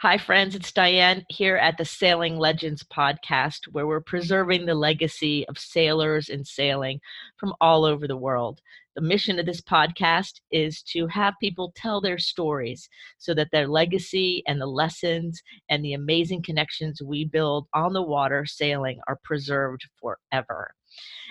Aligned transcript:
Hi, 0.00 0.18
friends. 0.18 0.54
It's 0.54 0.72
Diane 0.72 1.24
here 1.30 1.56
at 1.56 1.78
the 1.78 1.84
Sailing 1.86 2.36
Legends 2.36 2.82
podcast, 2.82 3.60
where 3.72 3.86
we're 3.86 4.02
preserving 4.02 4.66
the 4.66 4.74
legacy 4.74 5.48
of 5.48 5.58
sailors 5.58 6.28
and 6.28 6.46
sailing 6.46 7.00
from 7.38 7.54
all 7.62 7.86
over 7.86 8.06
the 8.06 8.14
world. 8.14 8.60
The 8.94 9.00
mission 9.00 9.38
of 9.38 9.46
this 9.46 9.62
podcast 9.62 10.40
is 10.50 10.82
to 10.92 11.06
have 11.06 11.32
people 11.40 11.72
tell 11.74 12.02
their 12.02 12.18
stories 12.18 12.90
so 13.16 13.32
that 13.36 13.48
their 13.52 13.68
legacy 13.68 14.42
and 14.46 14.60
the 14.60 14.66
lessons 14.66 15.40
and 15.70 15.82
the 15.82 15.94
amazing 15.94 16.42
connections 16.42 17.00
we 17.02 17.24
build 17.24 17.66
on 17.72 17.94
the 17.94 18.02
water 18.02 18.44
sailing 18.44 19.00
are 19.08 19.18
preserved 19.24 19.88
forever. 19.98 20.74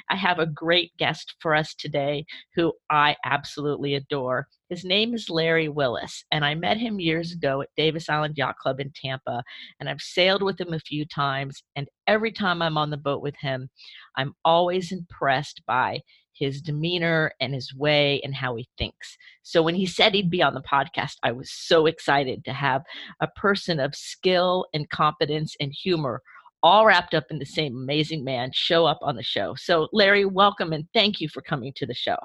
I 0.09 0.15
have 0.15 0.39
a 0.39 0.45
great 0.45 0.95
guest 0.97 1.35
for 1.39 1.55
us 1.55 1.73
today 1.73 2.25
who 2.55 2.73
I 2.89 3.15
absolutely 3.25 3.95
adore. 3.95 4.47
His 4.69 4.83
name 4.83 5.13
is 5.13 5.29
Larry 5.29 5.69
Willis, 5.69 6.23
and 6.31 6.43
I 6.43 6.55
met 6.55 6.77
him 6.77 6.99
years 6.99 7.31
ago 7.31 7.61
at 7.61 7.69
Davis 7.77 8.09
Island 8.09 8.35
Yacht 8.37 8.57
Club 8.57 8.79
in 8.79 8.91
Tampa, 8.95 9.43
and 9.79 9.89
I've 9.89 10.01
sailed 10.01 10.41
with 10.41 10.59
him 10.59 10.73
a 10.73 10.79
few 10.79 11.05
times. 11.05 11.63
And 11.75 11.87
every 12.07 12.31
time 12.31 12.61
I'm 12.61 12.77
on 12.77 12.89
the 12.89 12.97
boat 12.97 13.21
with 13.21 13.35
him, 13.37 13.69
I'm 14.15 14.33
always 14.43 14.91
impressed 14.91 15.61
by 15.65 16.01
his 16.35 16.61
demeanor 16.61 17.31
and 17.39 17.53
his 17.53 17.73
way 17.73 18.21
and 18.23 18.35
how 18.35 18.55
he 18.55 18.67
thinks. 18.77 19.17
So 19.41 19.61
when 19.61 19.75
he 19.75 19.85
said 19.85 20.13
he'd 20.13 20.29
be 20.29 20.43
on 20.43 20.53
the 20.53 20.61
podcast, 20.61 21.15
I 21.23 21.31
was 21.31 21.51
so 21.51 21.85
excited 21.85 22.43
to 22.45 22.53
have 22.53 22.83
a 23.21 23.27
person 23.27 23.79
of 23.79 23.95
skill 23.95 24.65
and 24.73 24.89
competence 24.89 25.55
and 25.59 25.71
humor 25.71 26.21
all 26.65 26.83
wrapped 26.83 27.13
up 27.13 27.25
in 27.29 27.37
the 27.37 27.45
same 27.45 27.75
amazing 27.77 28.23
man 28.23 28.49
show 28.51 28.87
up 28.87 28.97
on 29.03 29.15
the 29.15 29.21
show. 29.21 29.53
So, 29.55 29.87
Larry, 29.93 30.25
welcome 30.25 30.73
and 30.73 30.83
thank 30.95 31.21
you 31.21 31.29
for 31.29 31.43
coming 31.43 31.71
to 31.75 31.85
the 31.85 31.93
show. 31.93 32.17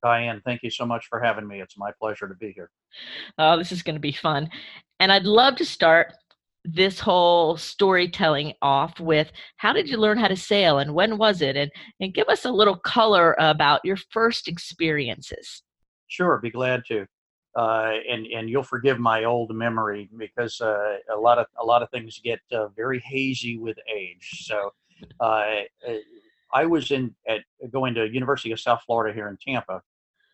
Diane, 0.00 0.40
thank 0.44 0.62
you 0.62 0.70
so 0.70 0.86
much 0.86 1.06
for 1.08 1.20
having 1.20 1.48
me. 1.48 1.60
It's 1.60 1.76
my 1.76 1.90
pleasure 2.00 2.28
to 2.28 2.36
be 2.36 2.52
here. 2.52 2.70
Oh, 3.36 3.58
this 3.58 3.72
is 3.72 3.82
going 3.82 3.96
to 3.96 4.00
be 4.00 4.12
fun. 4.12 4.48
And 5.00 5.10
I'd 5.10 5.24
love 5.24 5.56
to 5.56 5.64
start 5.64 6.12
this 6.64 7.00
whole 7.00 7.56
storytelling 7.56 8.52
off 8.62 9.00
with 9.00 9.32
how 9.56 9.72
did 9.72 9.88
you 9.88 9.96
learn 9.96 10.18
how 10.18 10.28
to 10.28 10.36
sail 10.36 10.78
and 10.78 10.94
when 10.94 11.18
was 11.18 11.42
it? 11.42 11.56
And, 11.56 11.68
and 11.98 12.14
give 12.14 12.28
us 12.28 12.44
a 12.44 12.52
little 12.52 12.76
color 12.76 13.34
about 13.40 13.80
your 13.82 13.96
first 14.12 14.46
experiences. 14.46 15.64
Sure, 16.06 16.38
be 16.40 16.50
glad 16.50 16.84
to 16.88 17.06
uh, 17.56 17.92
and 18.10 18.26
and 18.26 18.50
you'll 18.50 18.64
forgive 18.64 18.98
my 18.98 19.24
old 19.24 19.54
memory 19.54 20.08
because 20.16 20.60
uh, 20.60 20.96
a 21.12 21.16
lot 21.16 21.38
of 21.38 21.46
a 21.60 21.64
lot 21.64 21.82
of 21.82 21.90
things 21.90 22.20
get 22.22 22.40
uh, 22.52 22.68
very 22.68 22.98
hazy 23.00 23.58
with 23.58 23.76
age. 23.94 24.44
So 24.46 24.72
uh, 25.20 25.62
I 26.52 26.66
was 26.66 26.90
in 26.90 27.14
at 27.28 27.42
going 27.70 27.94
to 27.94 28.08
University 28.08 28.52
of 28.52 28.60
South 28.60 28.82
Florida 28.84 29.14
here 29.14 29.28
in 29.28 29.36
Tampa, 29.36 29.82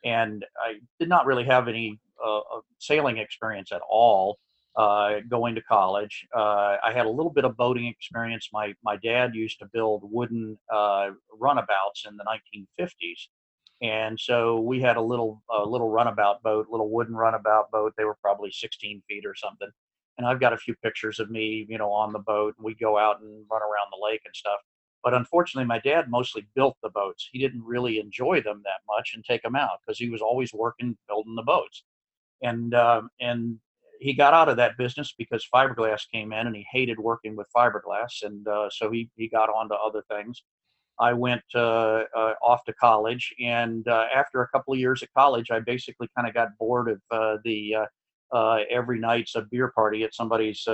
and 0.04 0.44
I 0.58 0.80
did 0.98 1.08
not 1.08 1.26
really 1.26 1.44
have 1.44 1.68
any 1.68 1.98
uh, 2.24 2.41
sailing 2.78 3.18
experience 3.18 3.72
at 3.72 3.82
all. 3.88 4.38
Uh, 4.76 5.18
going 5.28 5.52
to 5.56 5.60
college, 5.62 6.24
I 6.32 6.92
had 6.94 7.04
a 7.04 7.10
little 7.10 7.32
bit 7.32 7.44
of 7.44 7.56
boating 7.56 7.86
experience. 7.86 8.48
My 8.52 8.72
my 8.82 8.96
dad 8.96 9.34
used 9.34 9.58
to 9.58 9.66
build 9.72 10.02
wooden 10.04 10.56
runabouts 10.70 12.06
in 12.08 12.16
the 12.16 12.24
1950s, 12.24 13.26
and 13.83 14.19
so 14.20 14.61
we 14.61 14.81
had 14.81 14.97
a 14.97 15.03
little 15.03 15.42
a 15.50 15.64
little 15.64 15.89
runabout 15.89 16.42
boat, 16.42 16.67
little 16.70 16.91
wooden 16.91 17.14
runabout 17.14 17.70
boat. 17.70 17.95
They 17.97 18.05
were 18.05 18.17
probably 18.20 18.50
16 18.50 19.03
feet 19.09 19.25
or 19.25 19.34
something. 19.34 19.69
And 20.19 20.27
I've 20.27 20.41
got 20.41 20.53
a 20.53 20.59
few 20.59 20.75
pictures 20.83 21.19
of 21.19 21.31
me, 21.31 21.67
you 21.69 21.78
know, 21.78 21.91
on 21.91 22.12
the 22.12 22.19
boat. 22.19 22.55
We 22.62 22.75
go 22.75 22.98
out 22.98 23.20
and 23.20 23.45
run 23.50 23.62
around 23.62 23.91
the 23.91 24.05
lake 24.05 24.20
and 24.27 24.37
stuff. 24.37 24.59
But 25.03 25.14
unfortunately, 25.14 25.67
my 25.67 25.78
dad 25.78 26.11
mostly 26.11 26.47
built 26.55 26.77
the 26.83 26.91
boats. 26.91 27.28
He 27.33 27.39
didn't 27.39 27.64
really 27.64 27.98
enjoy 27.98 28.42
them 28.42 28.61
that 28.64 28.81
much 28.87 29.12
and 29.14 29.25
take 29.25 29.42
them 29.42 29.56
out 29.56 29.78
because 29.81 29.98
he 29.98 30.11
was 30.11 30.20
always 30.20 30.53
working 30.53 30.97
building 31.09 31.34
the 31.34 31.42
boats. 31.42 31.84
And 32.42 32.75
um, 32.75 33.09
and 33.19 33.59
he 33.98 34.12
got 34.12 34.34
out 34.34 34.50
of 34.50 34.56
that 34.59 34.77
business 34.77 35.15
because 35.17 35.47
fiberglass 35.55 36.03
came 36.12 36.33
in, 36.34 36.47
and 36.47 36.56
he 36.56 36.67
hated 36.70 36.98
working 36.98 37.34
with 37.34 37.47
fiberglass. 37.56 38.22
And 38.22 38.47
uh, 38.47 38.69
so 38.70 38.91
he 38.91 39.09
he 39.17 39.27
got 39.27 39.48
on 39.48 39.70
to 39.70 39.75
other 39.75 40.03
things. 40.11 40.42
I 41.01 41.15
went 41.15 41.43
uh, 41.55 42.05
uh, 42.15 42.34
off 42.43 42.65
to 42.66 42.75
college, 42.75 43.34
and 43.41 43.88
uh, 43.88 44.06
after 44.15 44.43
a 44.43 44.49
couple 44.49 44.75
of 44.75 44.78
years 44.78 45.03
at 45.03 45.09
college, 45.16 45.50
I 45.50 45.61
basically 45.61 46.09
kind 46.15 46.28
of 46.28 46.34
got 46.34 46.49
bored 46.59 46.91
of 46.91 47.00
uh, 47.11 47.38
the 47.43 47.75
uh, 48.33 48.59
every 48.71 49.00
night's 49.00 49.34
a 49.34 49.43
beer 49.50 49.72
party 49.75 50.05
at 50.05 50.15
somebody's 50.15 50.66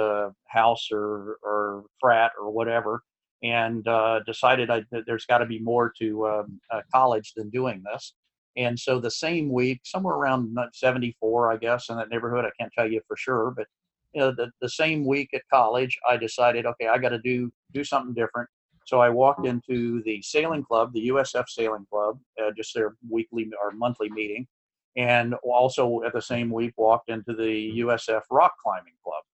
house 0.49 0.89
or, 0.93 1.39
or 1.43 1.85
frat 2.01 2.33
or 2.39 2.51
whatever, 2.51 3.03
and 3.43 3.87
decided 4.27 4.69
I, 4.69 4.85
that 4.91 5.05
there's 5.07 5.27
got 5.27 5.39
to 5.39 5.47
be 5.47 5.61
more 5.61 5.93
to 6.01 6.27
um, 6.27 6.61
college 6.93 7.33
than 7.37 7.49
doing 7.51 7.83
this. 7.91 8.15
And 8.57 8.79
so 8.79 8.99
the 8.99 9.11
same 9.11 9.53
week, 9.53 9.81
somewhere 9.85 10.17
around 10.17 10.57
74, 10.73 11.53
I 11.53 11.57
guess, 11.57 11.89
in 11.89 11.97
that 11.99 12.09
neighborhood, 12.09 12.45
I 12.45 12.51
can't 12.59 12.73
tell 12.77 12.91
you 12.91 13.01
for 13.07 13.17
sure, 13.17 13.53
but 13.57 13.67
you 14.13 14.23
know, 14.23 14.33
the, 14.33 14.51
the 14.63 14.69
same 14.69 15.05
week 15.07 15.29
at 15.35 15.43
college, 15.53 15.99
I 16.09 16.17
decided, 16.17 16.65
okay, 16.65 16.89
I 16.89 16.97
got 16.97 17.11
to 17.11 17.19
do 17.19 17.53
do 17.73 17.85
something 17.85 18.15
different. 18.15 18.49
So 18.87 19.01
I 19.01 19.09
walked 19.09 19.47
into 19.47 20.01
the 20.05 20.23
sailing 20.23 20.63
club, 20.63 20.93
the 20.93 21.09
USF 21.09 21.49
Sailing 21.49 21.87
Club, 21.91 22.21
uh, 22.41 22.53
just 22.57 22.73
their 22.73 22.95
weekly 23.11 23.51
or 23.61 23.73
monthly 23.73 24.09
meeting, 24.09 24.47
and 24.97 25.35
also 25.43 26.05
at 26.05 26.13
the 26.13 26.23
same 26.23 26.51
week 26.51 26.73
walked 26.77 27.11
into 27.11 27.35
the 27.35 27.81
USF 27.81 28.23
Rock 28.31 28.55
Climbing 28.63 28.95
Club. 29.03 29.25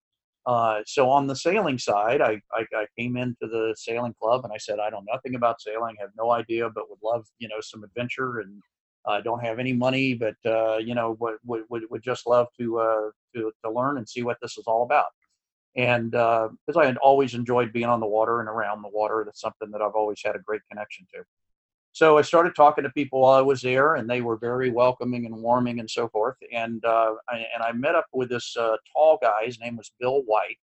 Uh, 0.47 0.83
so 0.87 1.09
on 1.11 1.27
the 1.27 1.37
sailing 1.37 1.79
side, 1.79 2.23
I, 2.23 2.41
I, 2.53 2.65
I, 2.75 2.87
came 2.99 3.17
into 3.17 3.47
the 3.47 3.75
sailing 3.79 4.15
club 4.21 4.43
and 4.43 4.53
I 4.53 4.57
said, 4.57 4.81
I 4.81 4.89
know 4.89 5.03
nothing 5.07 5.37
about 5.37 5.61
sailing, 5.61 5.95
have 6.01 6.11
no 6.19 6.33
idea, 6.33 6.69
but 6.69 6.91
would 6.91 6.99
love, 7.05 7.27
you 7.39 7.47
know, 7.47 7.61
some 7.61 7.85
adventure 7.85 8.41
and 8.41 8.61
I 9.07 9.19
uh, 9.19 9.21
don't 9.21 9.45
have 9.45 9.61
any 9.61 9.73
money, 9.73 10.15
but, 10.15 10.35
uh, 10.45 10.79
you 10.79 10.97
know, 10.97 11.17
would, 11.21 11.37
would, 11.45 11.83
would 11.91 12.03
just 12.03 12.27
love 12.27 12.49
to, 12.59 12.81
uh, 12.81 13.11
to, 13.37 13.53
to 13.65 13.71
learn 13.71 13.99
and 13.99 14.09
see 14.09 14.23
what 14.23 14.39
this 14.43 14.59
is 14.59 14.65
all 14.67 14.83
about 14.83 15.07
and 15.77 16.11
because 16.11 16.77
uh, 16.77 16.81
I 16.81 16.87
had 16.87 16.99
always 16.99 17.35
enjoyed 17.35 17.73
being 17.73 17.87
on 17.87 18.01
the 18.01 18.07
water 18.07 18.41
and 18.41 18.49
around 18.49 18.83
the 18.83 18.89
water, 18.89 19.23
that's 19.25 19.41
something 19.41 19.71
that 19.71 19.81
I've 19.81 19.95
always 19.95 20.21
had 20.23 20.37
a 20.37 20.41
great 20.41 20.63
connection 20.71 21.07
to. 21.15 21.23
So 21.93 22.17
I 22.17 22.23
started 22.23 22.55
talking 22.55 22.85
to 22.85 22.91
people 22.91 23.21
while 23.21 23.35
I 23.35 23.43
was 23.43 23.61
there, 23.61 23.97
and 23.97 24.09
they 24.09 24.23
were 24.23 24.37
very 24.37 24.71
welcoming 24.71 25.27
and 25.27 25.35
warming 25.37 25.79
and 25.79 25.91
so 25.91 26.09
forth. 26.09 26.37
And 26.51 26.83
uh, 26.85 27.15
I, 27.29 27.47
and 27.55 27.63
I 27.63 27.73
met 27.73 27.95
up 27.95 28.07
with 28.13 28.31
this 28.31 28.57
uh, 28.57 28.77
tall 28.95 29.19
guy. 29.21 29.45
His 29.45 29.61
name 29.61 29.77
was 29.77 29.93
Bill 30.01 30.23
White. 30.23 30.59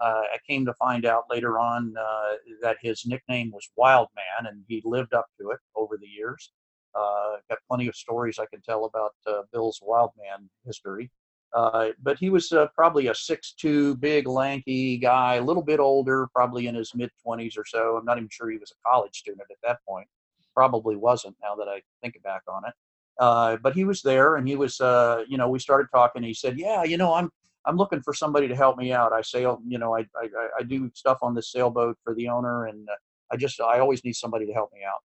Uh, 0.00 0.22
I 0.32 0.38
came 0.48 0.64
to 0.66 0.74
find 0.74 1.04
out 1.04 1.24
later 1.28 1.58
on 1.58 1.94
uh, 1.98 2.36
that 2.62 2.76
his 2.80 3.04
nickname 3.04 3.50
was 3.52 3.68
Wild 3.76 4.08
Man, 4.16 4.50
and 4.50 4.64
he 4.68 4.80
lived 4.84 5.12
up 5.12 5.26
to 5.40 5.50
it 5.50 5.58
over 5.74 5.96
the 5.96 6.06
years. 6.06 6.52
Uh, 6.94 7.36
got 7.48 7.58
plenty 7.68 7.88
of 7.88 7.94
stories 7.94 8.38
I 8.38 8.46
can 8.46 8.62
tell 8.62 8.84
about 8.84 9.14
Bill's 9.52 9.80
Wild 9.82 10.10
Man 10.16 10.48
history. 10.64 11.10
Uh, 11.52 11.88
but 12.02 12.18
he 12.18 12.30
was 12.30 12.52
uh, 12.52 12.66
probably 12.74 13.08
a 13.08 13.14
six-two, 13.14 13.96
big, 13.96 14.28
lanky 14.28 14.96
guy, 14.96 15.36
a 15.36 15.42
little 15.42 15.62
bit 15.62 15.80
older, 15.80 16.28
probably 16.32 16.66
in 16.68 16.74
his 16.74 16.94
mid 16.94 17.10
20s 17.26 17.58
or 17.58 17.64
so. 17.66 17.96
I'm 17.96 18.04
not 18.04 18.18
even 18.18 18.28
sure 18.30 18.50
he 18.50 18.58
was 18.58 18.72
a 18.72 18.88
college 18.88 19.16
student 19.16 19.42
at 19.50 19.56
that 19.64 19.78
point. 19.86 20.06
Probably 20.54 20.96
wasn't 20.96 21.36
now 21.42 21.56
that 21.56 21.68
I 21.68 21.82
think 22.02 22.22
back 22.22 22.42
on 22.48 22.62
it. 22.66 22.74
Uh, 23.18 23.56
but 23.62 23.74
he 23.74 23.84
was 23.84 24.00
there 24.02 24.36
and 24.36 24.48
he 24.48 24.56
was, 24.56 24.80
uh, 24.80 25.24
you 25.28 25.36
know, 25.36 25.48
we 25.48 25.58
started 25.58 25.88
talking. 25.92 26.22
he 26.22 26.34
said, 26.34 26.58
Yeah, 26.58 26.84
you 26.84 26.96
know, 26.96 27.14
I'm. 27.14 27.30
I'm 27.66 27.76
looking 27.76 28.00
for 28.00 28.14
somebody 28.14 28.48
to 28.48 28.56
help 28.56 28.78
me 28.78 28.90
out. 28.90 29.12
I 29.12 29.20
sail, 29.20 29.60
you 29.68 29.76
know, 29.76 29.94
I, 29.94 30.06
I, 30.16 30.28
I 30.60 30.62
do 30.62 30.90
stuff 30.94 31.18
on 31.20 31.34
this 31.34 31.52
sailboat 31.52 31.98
for 32.02 32.14
the 32.14 32.26
owner, 32.26 32.64
and 32.64 32.88
uh, 32.88 32.94
I 33.30 33.36
just 33.36 33.60
I 33.60 33.80
always 33.80 34.02
need 34.02 34.14
somebody 34.14 34.46
to 34.46 34.52
help 34.54 34.72
me 34.72 34.80
out. 34.82 35.02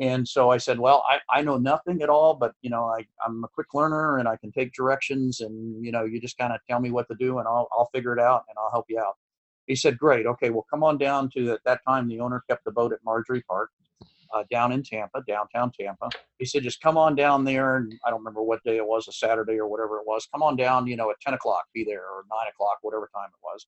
And 0.00 0.26
so 0.26 0.50
I 0.50 0.58
said, 0.58 0.78
well, 0.78 1.04
I, 1.08 1.18
I 1.38 1.42
know 1.42 1.56
nothing 1.56 2.02
at 2.02 2.08
all, 2.08 2.34
but 2.34 2.52
you 2.62 2.70
know, 2.70 2.84
I, 2.84 3.04
I'm 3.24 3.42
a 3.42 3.48
quick 3.48 3.74
learner 3.74 4.18
and 4.18 4.28
I 4.28 4.36
can 4.36 4.52
take 4.52 4.72
directions 4.72 5.40
and, 5.40 5.84
you 5.84 5.90
know, 5.90 6.04
you 6.04 6.20
just 6.20 6.38
kind 6.38 6.52
of 6.52 6.60
tell 6.68 6.78
me 6.78 6.90
what 6.90 7.08
to 7.08 7.16
do 7.18 7.38
and 7.38 7.48
I'll, 7.48 7.68
I'll 7.72 7.90
figure 7.92 8.12
it 8.12 8.20
out 8.20 8.44
and 8.48 8.56
I'll 8.58 8.70
help 8.70 8.86
you 8.88 9.00
out. 9.00 9.16
He 9.66 9.74
said, 9.74 9.98
great. 9.98 10.24
Okay. 10.24 10.50
Well, 10.50 10.66
come 10.70 10.84
on 10.84 10.98
down 10.98 11.30
to 11.30 11.52
at 11.52 11.60
that 11.64 11.80
time, 11.86 12.08
the 12.08 12.20
owner 12.20 12.42
kept 12.48 12.64
the 12.64 12.70
boat 12.70 12.92
at 12.92 13.00
Marjorie 13.04 13.42
Park 13.42 13.70
uh, 14.32 14.44
down 14.50 14.72
in 14.72 14.82
Tampa, 14.82 15.22
downtown 15.26 15.72
Tampa. 15.78 16.08
He 16.38 16.44
said, 16.44 16.62
just 16.62 16.80
come 16.80 16.96
on 16.96 17.14
down 17.14 17.44
there. 17.44 17.76
And 17.76 17.92
I 18.06 18.10
don't 18.10 18.20
remember 18.20 18.42
what 18.42 18.62
day 18.64 18.76
it 18.76 18.86
was, 18.86 19.08
a 19.08 19.12
Saturday 19.12 19.58
or 19.58 19.68
whatever 19.68 19.98
it 19.98 20.06
was. 20.06 20.28
Come 20.32 20.42
on 20.42 20.56
down, 20.56 20.86
you 20.86 20.96
know, 20.96 21.10
at 21.10 21.20
10 21.20 21.34
o'clock, 21.34 21.64
be 21.74 21.84
there 21.84 22.02
or 22.02 22.24
nine 22.30 22.48
o'clock, 22.52 22.78
whatever 22.82 23.10
time 23.14 23.28
it 23.28 23.40
was. 23.42 23.66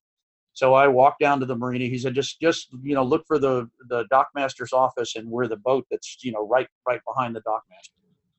So 0.52 0.74
I 0.74 0.88
walked 0.88 1.20
down 1.20 1.40
to 1.40 1.46
the 1.46 1.56
marina. 1.56 1.86
He 1.86 1.98
said, 1.98 2.14
just, 2.14 2.40
just, 2.40 2.68
you 2.82 2.94
know, 2.94 3.04
look 3.04 3.24
for 3.26 3.38
the, 3.38 3.68
the 3.88 4.04
dockmaster's 4.12 4.72
office 4.72 5.16
and 5.16 5.28
we're 5.28 5.46
the 5.46 5.56
boat 5.56 5.86
that's, 5.90 6.18
you 6.22 6.32
know, 6.32 6.46
right, 6.46 6.66
right 6.86 7.00
behind 7.06 7.34
the 7.34 7.40
dockmaster. 7.42 7.90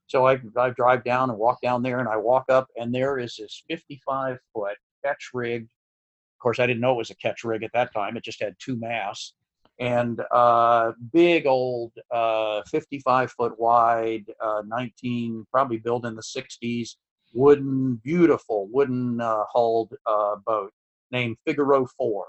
So 0.08 0.28
I, 0.28 0.42
I 0.58 0.72
drive 0.72 1.06
down 1.06 1.30
and 1.30 1.40
walk 1.40 1.62
down 1.62 1.82
there 1.82 2.00
and 2.00 2.10
I 2.10 2.18
walk 2.18 2.46
up 2.50 2.68
and 2.76 2.94
there 2.94 3.18
is 3.18 3.38
this 3.38 3.64
55 3.70 4.38
foot 4.54 4.76
ketch 5.06 5.30
rig. 5.34 5.64
Of 5.64 6.40
course, 6.42 6.60
I 6.60 6.68
didn't 6.68 6.82
know 6.82 6.94
it 6.94 6.98
was 6.98 7.12
a 7.12 7.16
ketch 7.16 7.46
rig 7.46 7.64
at 7.64 7.72
that 7.74 7.94
time. 7.94 8.18
It 8.18 8.24
just 8.24 8.42
had 8.42 8.56
two 8.60 8.78
masts 8.78 9.34
and 9.82 10.22
uh, 10.32 10.92
big 11.12 11.48
old 11.48 11.92
uh, 12.12 12.62
55 12.68 13.32
foot 13.32 13.60
wide, 13.60 14.26
uh, 14.40 14.62
19, 14.68 15.48
probably 15.52 15.78
built 15.78 16.06
in 16.06 16.16
the 16.16 16.22
60s, 16.22 16.98
wooden, 17.34 17.96
beautiful 18.04 18.68
wooden 18.72 19.20
uh, 19.20 19.44
hulled 19.52 19.94
uh, 20.06 20.36
boat 20.46 20.72
named 21.12 21.38
Figaro 21.46 21.88
4. 21.98 22.26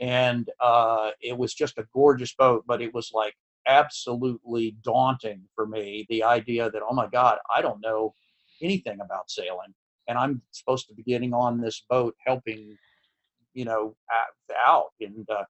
And 0.00 0.50
uh, 0.60 1.10
it 1.20 1.36
was 1.36 1.54
just 1.54 1.78
a 1.78 1.86
gorgeous 1.94 2.34
boat, 2.34 2.64
but 2.66 2.82
it 2.82 2.92
was 2.92 3.10
like 3.14 3.34
absolutely 3.66 4.76
daunting 4.82 5.42
for 5.54 5.66
me 5.66 6.06
the 6.08 6.24
idea 6.24 6.70
that, 6.70 6.82
oh 6.88 6.94
my 6.94 7.06
God, 7.06 7.38
I 7.54 7.62
don't 7.62 7.80
know 7.80 8.14
anything 8.60 9.00
about 9.00 9.30
sailing. 9.30 9.74
And 10.08 10.18
I'm 10.18 10.42
supposed 10.50 10.88
to 10.88 10.94
be 10.94 11.04
getting 11.04 11.32
on 11.32 11.60
this 11.60 11.84
boat 11.88 12.16
helping 12.26 12.76
you 13.54 13.64
know, 13.64 13.94
out. 14.66 14.90
And 15.00 15.28
uh, 15.30 15.44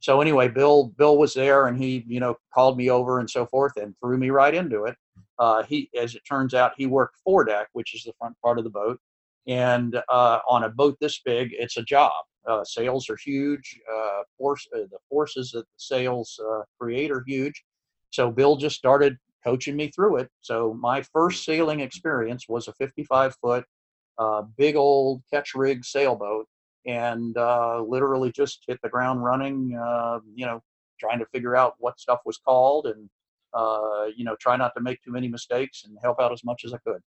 so 0.00 0.20
anyway, 0.20 0.48
Bill 0.48 0.92
Bill 0.96 1.18
was 1.18 1.34
there, 1.34 1.66
and 1.66 1.76
he 1.76 2.04
you 2.06 2.20
know 2.20 2.36
called 2.54 2.76
me 2.76 2.90
over 2.90 3.20
and 3.20 3.28
so 3.28 3.46
forth, 3.46 3.76
and 3.76 3.94
threw 4.02 4.16
me 4.16 4.30
right 4.30 4.54
into 4.54 4.84
it. 4.84 4.96
Uh, 5.38 5.62
he, 5.62 5.88
as 5.98 6.14
it 6.14 6.22
turns 6.28 6.54
out, 6.54 6.72
he 6.76 6.86
worked 6.86 7.16
foredeck, 7.24 7.68
which 7.72 7.94
is 7.94 8.02
the 8.04 8.12
front 8.18 8.36
part 8.42 8.58
of 8.58 8.64
the 8.64 8.70
boat, 8.70 9.00
and 9.46 10.00
uh, 10.08 10.38
on 10.48 10.64
a 10.64 10.68
boat 10.68 10.96
this 11.00 11.20
big, 11.24 11.50
it's 11.52 11.76
a 11.76 11.82
job. 11.82 12.12
Uh, 12.46 12.64
sails 12.64 13.10
are 13.10 13.16
huge. 13.22 13.78
Uh, 13.92 14.22
force 14.36 14.66
uh, 14.74 14.78
the 14.78 14.98
forces 15.08 15.50
that 15.52 15.60
the 15.60 15.78
sails 15.78 16.40
uh, 16.50 16.62
create 16.80 17.10
are 17.10 17.24
huge. 17.26 17.64
So 18.10 18.30
Bill 18.30 18.56
just 18.56 18.76
started 18.76 19.16
coaching 19.44 19.76
me 19.76 19.90
through 19.90 20.16
it. 20.16 20.30
So 20.40 20.74
my 20.80 21.02
first 21.12 21.44
sailing 21.44 21.80
experience 21.80 22.46
was 22.48 22.68
a 22.68 22.72
55 22.74 23.34
foot, 23.40 23.64
big 24.56 24.76
old 24.76 25.22
ketch 25.30 25.54
rig 25.54 25.84
sailboat 25.84 26.46
and 26.88 27.36
uh, 27.36 27.82
literally 27.86 28.32
just 28.32 28.64
hit 28.66 28.80
the 28.82 28.88
ground 28.88 29.22
running. 29.22 29.78
Uh, 29.80 30.18
you 30.34 30.46
know, 30.46 30.60
trying 30.98 31.18
to 31.18 31.26
figure 31.26 31.54
out 31.54 31.74
what 31.78 32.00
stuff 32.00 32.20
was 32.24 32.38
called, 32.38 32.86
and 32.86 33.08
uh, 33.54 34.06
you 34.16 34.24
know, 34.24 34.34
try 34.40 34.56
not 34.56 34.72
to 34.76 34.82
make 34.82 35.00
too 35.02 35.12
many 35.12 35.28
mistakes 35.28 35.84
and 35.84 35.96
help 36.02 36.18
out 36.18 36.32
as 36.32 36.42
much 36.44 36.64
as 36.64 36.72
I 36.72 36.78
could. 36.78 37.00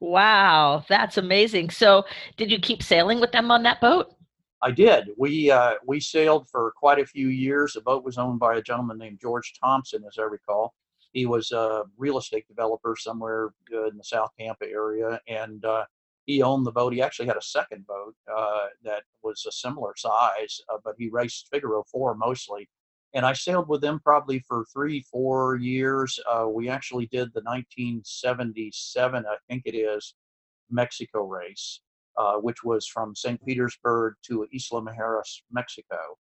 Wow, 0.00 0.84
that's 0.88 1.18
amazing. 1.18 1.70
So, 1.70 2.04
did 2.36 2.50
you 2.50 2.58
keep 2.58 2.82
sailing 2.82 3.20
with 3.20 3.32
them 3.32 3.50
on 3.50 3.64
that 3.64 3.80
boat? 3.80 4.14
I 4.62 4.70
did. 4.70 5.10
We 5.16 5.50
uh, 5.50 5.74
we 5.86 6.00
sailed 6.00 6.48
for 6.48 6.72
quite 6.76 6.98
a 6.98 7.06
few 7.06 7.28
years. 7.28 7.74
The 7.74 7.80
boat 7.80 8.04
was 8.04 8.18
owned 8.18 8.40
by 8.40 8.56
a 8.56 8.62
gentleman 8.62 8.98
named 8.98 9.18
George 9.20 9.52
Thompson, 9.62 10.04
as 10.06 10.18
I 10.18 10.22
recall. 10.22 10.74
He 11.12 11.26
was 11.26 11.52
a 11.52 11.84
real 11.96 12.18
estate 12.18 12.46
developer 12.48 12.94
somewhere 12.96 13.50
in 13.70 13.96
the 13.96 14.04
South 14.04 14.30
Tampa 14.38 14.66
area, 14.66 15.20
and 15.26 15.64
uh, 15.64 15.84
he 16.26 16.42
owned 16.42 16.66
the 16.66 16.72
boat. 16.72 16.92
He 16.92 17.00
actually 17.00 17.26
had 17.26 17.36
a 17.36 17.42
second 17.42 17.86
boat 17.86 18.14
uh, 18.32 18.66
that 18.84 19.02
was 19.22 19.44
a 19.48 19.52
similar 19.52 19.94
size, 19.96 20.60
uh, 20.72 20.76
but 20.84 20.94
he 20.98 21.08
raced 21.08 21.48
Figaro 21.50 21.84
4 21.90 22.14
mostly. 22.16 22.68
And 23.14 23.24
I 23.24 23.32
sailed 23.32 23.68
with 23.68 23.80
them 23.80 24.00
probably 24.00 24.40
for 24.40 24.66
three, 24.72 25.00
four 25.10 25.56
years. 25.56 26.18
Uh, 26.30 26.46
we 26.48 26.68
actually 26.68 27.06
did 27.06 27.32
the 27.32 27.42
1977, 27.42 29.24
I 29.26 29.36
think 29.48 29.62
it 29.64 29.76
is, 29.76 30.14
Mexico 30.70 31.26
race, 31.26 31.80
uh, 32.18 32.34
which 32.34 32.62
was 32.62 32.86
from 32.86 33.16
St. 33.16 33.42
Petersburg 33.44 34.14
to 34.26 34.46
Isla 34.52 34.82
Mujeres, 34.82 35.42
Mexico. 35.50 36.18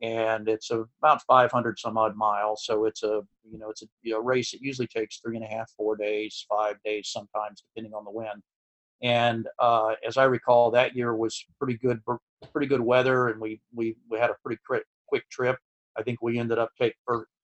And 0.00 0.48
it's 0.48 0.70
about 0.70 1.22
500 1.26 1.76
some 1.76 1.98
odd 1.98 2.14
miles. 2.16 2.64
So 2.64 2.84
it's 2.84 3.02
a, 3.02 3.22
you 3.50 3.58
know, 3.58 3.68
it's 3.70 3.82
a 3.82 3.86
you 4.02 4.12
know, 4.12 4.20
race. 4.20 4.54
It 4.54 4.60
usually 4.62 4.86
takes 4.86 5.18
three 5.18 5.34
and 5.34 5.44
a 5.44 5.48
half, 5.48 5.72
four 5.76 5.96
days, 5.96 6.46
five 6.48 6.76
days 6.84 7.08
sometimes, 7.08 7.64
depending 7.74 7.94
on 7.94 8.04
the 8.04 8.12
wind 8.12 8.42
and 9.02 9.46
uh, 9.58 9.94
as 10.06 10.16
I 10.16 10.24
recall, 10.24 10.70
that 10.72 10.96
year 10.96 11.14
was 11.14 11.44
pretty 11.58 11.78
good, 11.78 12.00
pretty 12.52 12.66
good 12.66 12.80
weather, 12.80 13.28
and 13.28 13.40
we 13.40 13.60
we 13.74 13.96
we 14.10 14.18
had 14.18 14.30
a 14.30 14.36
pretty 14.42 14.60
quick 14.66 14.84
quick 15.06 15.28
trip. 15.30 15.56
I 15.98 16.02
think 16.02 16.22
we 16.22 16.38
ended 16.38 16.58
up 16.58 16.70
take, 16.80 16.94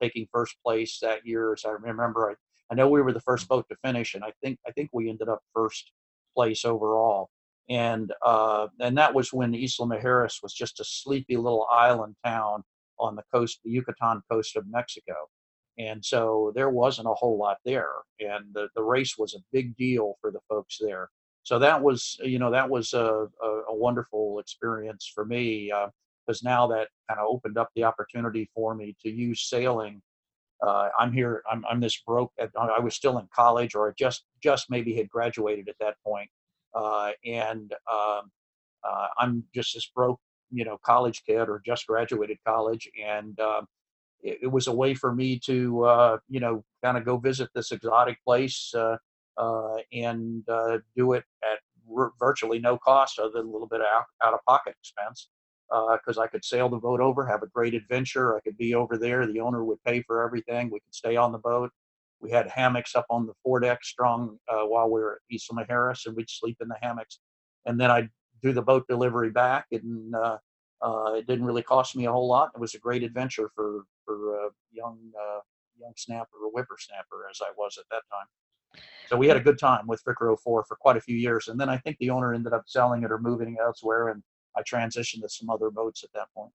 taking 0.01 0.27
first 0.33 0.57
place 0.65 0.99
that 1.01 1.27
year, 1.27 1.53
as 1.53 1.65
I 1.65 1.71
remember. 1.71 2.31
I, 2.31 2.35
I 2.73 2.75
know 2.75 2.89
we 2.89 3.03
were 3.03 3.13
the 3.13 3.21
first 3.21 3.49
boat 3.49 3.67
to 3.71 3.77
finish, 3.85 4.15
and 4.15 4.25
I 4.25 4.33
think 4.43 4.59
I 4.67 4.71
think 4.73 4.91
we 4.93 5.11
ended 5.11 5.29
up 5.29 5.41
first 5.55 5.91
place 6.37 6.65
overall. 6.65 7.31
And 7.69 8.13
uh, 8.23 8.69
and 8.81 8.97
that 8.99 9.15
was 9.15 9.33
when 9.33 9.55
Isla 9.55 9.87
Mujeres 9.87 10.43
was 10.43 10.53
just 10.55 10.81
a 10.81 10.85
sleepy 10.85 11.37
little 11.37 11.67
island 11.71 12.17
town 12.25 12.63
on 12.99 13.17
the 13.17 13.25
coast, 13.33 13.61
the 13.65 13.71
Yucatan 13.71 14.23
coast 14.31 14.57
of 14.57 14.67
Mexico. 14.69 15.15
And 15.79 16.05
so 16.05 16.53
there 16.55 16.71
wasn't 16.71 17.09
a 17.09 17.15
whole 17.15 17.37
lot 17.37 17.59
there. 17.65 17.91
And 18.21 18.45
the, 18.55 18.69
the 18.77 18.83
race 18.83 19.19
was 19.19 19.35
a 19.35 19.43
big 19.53 19.77
deal 19.77 20.15
for 20.21 20.31
the 20.31 20.39
folks 20.49 20.79
there 20.81 21.09
so 21.45 21.59
that 21.59 21.81
was 21.81 22.19
you 22.25 22.39
know 22.39 22.51
that 22.51 22.69
was 22.69 22.93
a, 22.95 23.29
a, 23.43 23.49
a 23.69 23.75
wonderful 23.75 24.41
experience 24.41 25.11
for 25.15 25.25
me 25.25 25.71
because 26.27 26.45
uh, 26.45 26.49
now 26.49 26.67
that 26.67 26.89
kind 27.09 27.21
of 27.21 27.27
opened 27.29 27.59
up 27.59 27.71
the 27.75 27.85
opportunity 27.85 28.49
for 28.55 28.75
me 28.75 28.97
to 29.03 29.11
use 29.11 29.49
sailing 29.49 30.01
uh, 30.67 30.89
i'm 30.99 31.13
here 31.13 31.43
I'm, 31.51 31.65
I'm 31.69 31.81
this 31.81 32.01
broke 32.07 32.33
i 32.41 32.81
was 32.81 32.95
still 32.95 33.19
in 33.19 33.29
college 33.35 33.75
or 33.75 33.89
I 33.89 33.93
just 33.99 34.25
just 34.43 34.71
maybe 34.71 34.95
had 34.95 35.09
graduated 35.09 35.69
at 35.69 35.77
that 35.81 35.97
point 36.05 36.31
uh, 36.75 37.13
and 37.25 37.73
um, 37.93 38.31
uh, 38.85 39.07
i'm 39.19 39.45
just 39.55 39.75
this 39.75 39.91
broke 39.95 40.21
you 40.51 40.65
know 40.65 40.79
college 40.85 41.23
kid 41.27 41.49
or 41.49 41.61
just 41.65 41.87
graduated 41.87 42.39
college 42.47 42.89
and 43.03 43.39
um, 43.41 43.67
it, 44.23 44.39
it, 44.43 44.47
was 44.47 44.67
a 44.67 44.73
way 44.73 44.95
for 44.95 45.15
me 45.15 45.39
to 45.39 45.85
uh, 45.85 46.19
you 46.29 46.41
know 46.41 46.65
kind 46.83 46.97
of 46.97 47.05
go 47.05 47.17
visit 47.17 47.49
this 47.55 47.73
exotic 47.73 48.23
place 48.25 48.73
uh, 48.75 48.97
uh, 49.37 49.77
and 49.93 50.49
uh, 50.49 50.79
do 50.97 51.13
it 51.13 51.25
at 51.43 51.59
r- 51.97 52.13
virtually 52.19 52.59
no 52.59 52.79
cost 52.79 53.19
other 53.19 53.33
than 53.35 53.47
a 53.47 53.51
little 53.51 53.67
bit 53.67 53.81
of 53.81 53.87
out, 53.87 54.05
out 54.23 54.35
of 54.35 54.41
pocket 54.47 54.75
expense 54.81 55.29
because 55.69 56.19
uh, 56.19 56.23
I 56.23 56.27
could 56.27 56.45
sail 56.45 56.69
the 56.69 56.79
boat 56.79 57.01
over, 57.01 57.27
have 57.27 57.43
a 57.43 57.49
great 57.49 57.75
adventure. 57.75 58.37
I 58.37 58.41
could 58.41 58.57
be 58.57 58.75
over 58.75 58.97
there. 58.97 59.27
The 59.27 59.41
owner 59.41 59.65
would 59.65 59.83
pay 59.85 60.03
for 60.03 60.23
everything. 60.23 60.71
We 60.71 60.81
could 60.81 60.95
stay 60.95 61.17
on 61.17 61.33
the 61.33 61.39
boat. 61.39 61.71
We 62.21 62.31
had 62.31 62.49
hammocks 62.49 62.95
up 62.95 63.07
on 63.11 63.27
the 63.27 63.35
foredeck 63.43 63.85
strung 63.85 64.39
uh, 64.49 64.65
while 64.67 64.87
we 64.87 65.01
were 65.01 65.15
at 65.15 65.35
Isla 65.35 65.65
Mujeres, 65.65 66.07
and 66.07 66.17
we'd 66.17 66.31
sleep 66.31 66.59
in 66.61 66.69
the 66.69 66.77
hammocks. 66.81 67.19
And 67.67 67.81
then 67.81 67.91
I'd 67.91 68.09
do 68.43 68.53
the 68.53 68.63
boat 68.63 68.85
delivery 68.89 69.31
back, 69.31 69.67
and 69.73 70.15
uh, 70.15 70.39
uh, 70.83 71.15
it 71.15 71.27
didn't 71.27 71.45
really 71.45 71.63
cost 71.63 71.97
me 71.97 72.07
a 72.07 72.13
whole 72.13 72.29
lot. 72.29 72.51
It 72.55 72.61
was 72.61 72.75
a 72.75 72.79
great 72.79 73.03
adventure 73.03 73.51
for 73.55 73.85
for 74.05 74.47
a 74.47 74.51
young 74.71 74.99
young 75.79 75.93
snapper 75.97 76.37
or 76.45 76.51
whippersnapper 76.51 77.29
as 77.31 77.41
I 77.43 77.51
was 77.57 77.79
at 77.79 77.85
that 77.91 78.03
time. 78.11 78.83
So 79.09 79.17
we 79.17 79.29
had 79.29 79.37
a 79.37 79.41
good 79.41 79.59
time 79.59 79.87
with 79.87 80.01
Figaro 80.01 80.37
4 80.37 80.65
for 80.65 80.77
quite 80.77 80.97
a 80.97 81.01
few 81.01 81.17
years. 81.17 81.49
And 81.49 81.61
then 81.61 81.69
I 81.69 81.77
think 81.79 81.99
the 81.99 82.11
owner 82.11 82.33
ended 82.33 82.53
up 82.53 82.65
selling 82.67 83.03
it 83.03 83.13
or 83.13 83.19
moving 83.19 83.57
elsewhere. 83.63 84.09
And 84.09 84.23
I 84.57 84.63
transitioned 84.63 85.23
to 85.23 85.29
some 85.29 85.51
other 85.51 85.71
boats 85.71 86.05
at 86.05 86.13
that 86.15 86.29
point. 86.35 86.53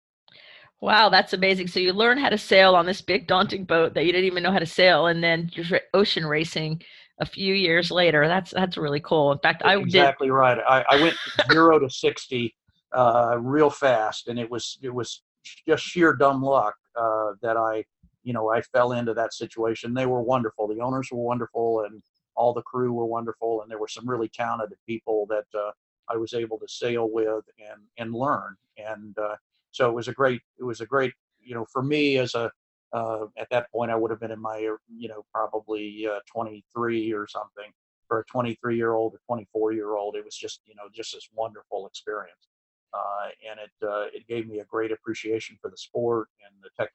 Wow, 0.79 1.09
that's 1.09 1.33
amazing. 1.33 1.67
So 1.67 1.79
you 1.79 1.91
learn 1.91 2.19
how 2.19 2.29
to 2.29 2.37
sail 2.37 2.75
on 2.75 2.85
this 2.85 3.01
big 3.01 3.27
daunting 3.27 3.63
boat 3.63 3.95
that 3.95 4.05
you 4.05 4.11
didn't 4.11 4.27
even 4.27 4.43
know 4.43 4.51
how 4.51 4.59
to 4.59 4.65
sail, 4.65 5.07
and 5.07 5.23
then 5.23 5.49
you're 5.53 5.79
ocean 5.93 6.25
racing 6.25 6.81
a 7.19 7.25
few 7.25 7.55
years 7.55 7.89
later. 7.89 8.27
That's 8.27 8.51
that's 8.51 8.77
really 8.77 8.99
cool. 8.99 9.31
In 9.31 9.39
fact, 9.39 9.63
I 9.65 9.77
exactly 9.77 10.27
did... 10.27 10.33
right. 10.33 10.59
I, 10.67 10.85
I 10.89 11.01
went 11.01 11.15
zero 11.51 11.79
to 11.79 11.89
sixty 11.89 12.55
uh, 12.95 13.37
real 13.39 13.71
fast, 13.71 14.27
and 14.27 14.37
it 14.37 14.49
was 14.49 14.77
it 14.83 14.93
was 14.93 15.23
just 15.67 15.83
sheer 15.83 16.13
dumb 16.13 16.43
luck 16.43 16.75
uh, 16.95 17.31
that 17.41 17.57
I 17.57 17.83
you 18.23 18.33
know 18.33 18.51
I 18.51 18.61
fell 18.61 18.91
into 18.91 19.15
that 19.15 19.33
situation. 19.33 19.95
They 19.95 20.05
were 20.05 20.21
wonderful. 20.21 20.67
The 20.67 20.81
owners 20.81 21.09
were 21.11 21.23
wonderful, 21.23 21.85
and 21.85 22.03
all 22.35 22.53
the 22.53 22.61
crew 22.61 22.93
were 22.93 23.07
wonderful, 23.07 23.61
and 23.61 23.71
there 23.71 23.79
were 23.79 23.87
some 23.87 24.07
really 24.07 24.29
talented 24.29 24.77
people 24.85 25.25
that 25.29 25.45
uh, 25.59 25.71
I 26.09 26.17
was 26.17 26.33
able 26.33 26.57
to 26.59 26.67
sail 26.67 27.09
with 27.09 27.45
and 27.59 27.81
and 27.97 28.13
learn. 28.13 28.55
And 28.77 29.17
uh, 29.17 29.35
so 29.71 29.89
it 29.89 29.93
was 29.93 30.07
a 30.07 30.13
great 30.13 30.41
it 30.59 30.63
was 30.63 30.81
a 30.81 30.85
great 30.85 31.13
you 31.41 31.55
know 31.55 31.65
for 31.71 31.83
me 31.83 32.17
as 32.17 32.35
a 32.35 32.51
uh, 32.93 33.25
at 33.37 33.49
that 33.51 33.69
point 33.71 33.91
I 33.91 33.95
would 33.95 34.11
have 34.11 34.19
been 34.19 34.31
in 34.31 34.41
my 34.41 34.57
you 34.95 35.07
know 35.09 35.25
probably 35.33 36.07
uh, 36.09 36.19
23 36.33 37.13
or 37.13 37.27
something 37.27 37.71
for 38.07 38.19
a 38.19 38.25
23 38.25 38.77
year 38.77 38.93
old 38.93 39.13
or 39.13 39.19
24 39.25 39.73
year 39.73 39.95
old. 39.95 40.15
It 40.15 40.25
was 40.25 40.35
just 40.35 40.61
you 40.65 40.75
know 40.75 40.83
just 40.93 41.13
this 41.13 41.29
wonderful 41.33 41.87
experience. 41.87 42.47
Uh, 42.93 43.27
and 43.49 43.59
it 43.59 43.87
uh, 43.87 44.05
it 44.13 44.27
gave 44.27 44.47
me 44.47 44.59
a 44.59 44.65
great 44.65 44.91
appreciation 44.91 45.57
for 45.61 45.69
the 45.69 45.77
sport 45.77 46.29
and 46.45 46.55
the 46.63 46.69
tech, 46.77 46.91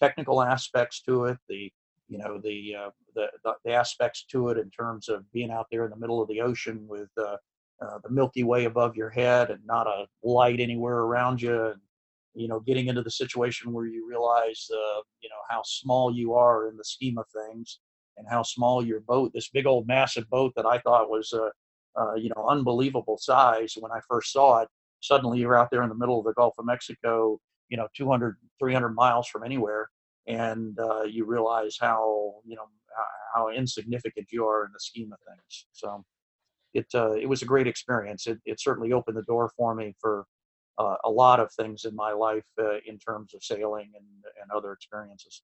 technical 0.00 0.42
aspects 0.42 1.02
to 1.02 1.26
it, 1.26 1.38
the 1.48 1.70
you 2.08 2.18
know 2.18 2.38
the, 2.38 2.74
uh, 2.74 2.90
the, 3.14 3.26
the, 3.44 3.54
the 3.64 3.72
aspects 3.72 4.24
to 4.24 4.48
it 4.48 4.58
in 4.58 4.70
terms 4.70 5.08
of 5.08 5.30
being 5.32 5.50
out 5.50 5.66
there 5.70 5.84
in 5.84 5.90
the 5.90 5.96
middle 5.96 6.20
of 6.20 6.28
the 6.28 6.40
ocean 6.40 6.86
with 6.86 7.08
uh, 7.82 7.98
the 8.02 8.10
Milky 8.10 8.44
Way 8.44 8.64
above 8.64 8.96
your 8.96 9.10
head 9.10 9.50
and 9.50 9.60
not 9.66 9.86
a 9.86 10.06
light 10.22 10.60
anywhere 10.60 10.98
around 10.98 11.40
you, 11.42 11.66
and 11.66 11.80
you 12.34 12.48
know 12.48 12.60
getting 12.60 12.88
into 12.88 13.02
the 13.02 13.10
situation 13.10 13.72
where 13.72 13.86
you 13.86 14.06
realize 14.08 14.66
uh, 14.72 15.00
you 15.20 15.28
know 15.28 15.42
how 15.48 15.62
small 15.64 16.14
you 16.14 16.34
are 16.34 16.68
in 16.68 16.76
the 16.76 16.84
scheme 16.84 17.18
of 17.18 17.26
things 17.28 17.80
and 18.16 18.26
how 18.30 18.42
small 18.42 18.84
your 18.84 19.00
boat, 19.00 19.32
this 19.34 19.48
big 19.48 19.66
old 19.66 19.88
massive 19.88 20.28
boat 20.30 20.52
that 20.54 20.66
I 20.66 20.78
thought 20.78 21.10
was 21.10 21.32
uh, 21.32 21.50
uh, 22.00 22.14
you 22.14 22.30
know 22.36 22.46
unbelievable 22.48 23.18
size 23.18 23.74
when 23.78 23.92
I 23.92 24.00
first 24.08 24.32
saw 24.32 24.62
it. 24.62 24.68
Suddenly 25.00 25.40
you're 25.40 25.58
out 25.58 25.70
there 25.70 25.82
in 25.82 25.90
the 25.90 25.94
middle 25.94 26.18
of 26.18 26.24
the 26.24 26.32
Gulf 26.34 26.54
of 26.58 26.66
Mexico, 26.66 27.38
you 27.68 27.76
know 27.76 27.88
200, 27.96 28.36
300 28.60 28.90
miles 28.90 29.28
from 29.28 29.44
anywhere 29.44 29.88
and 30.26 30.78
uh, 30.78 31.02
you 31.02 31.24
realize 31.24 31.76
how 31.80 32.34
you 32.46 32.56
know 32.56 32.66
how, 33.34 33.48
insignificant 33.48 34.28
you 34.30 34.46
are 34.46 34.64
in 34.64 34.70
the 34.72 34.78
scheme 34.78 35.12
of 35.12 35.18
things. 35.28 35.66
So 35.72 36.04
it 36.74 36.86
uh, 36.94 37.12
it 37.12 37.28
was 37.28 37.42
a 37.42 37.46
great 37.46 37.66
experience. 37.66 38.26
It 38.26 38.38
it 38.44 38.60
certainly 38.60 38.92
opened 38.92 39.16
the 39.16 39.22
door 39.22 39.50
for 39.56 39.74
me 39.74 39.94
for 40.00 40.26
uh, 40.78 40.96
a 41.04 41.10
lot 41.10 41.40
of 41.40 41.52
things 41.52 41.84
in 41.84 41.94
my 41.94 42.12
life 42.12 42.44
uh, 42.58 42.78
in 42.86 42.98
terms 42.98 43.34
of 43.34 43.42
sailing 43.42 43.92
and 43.96 44.06
and 44.42 44.50
other 44.54 44.72
experiences. 44.72 45.42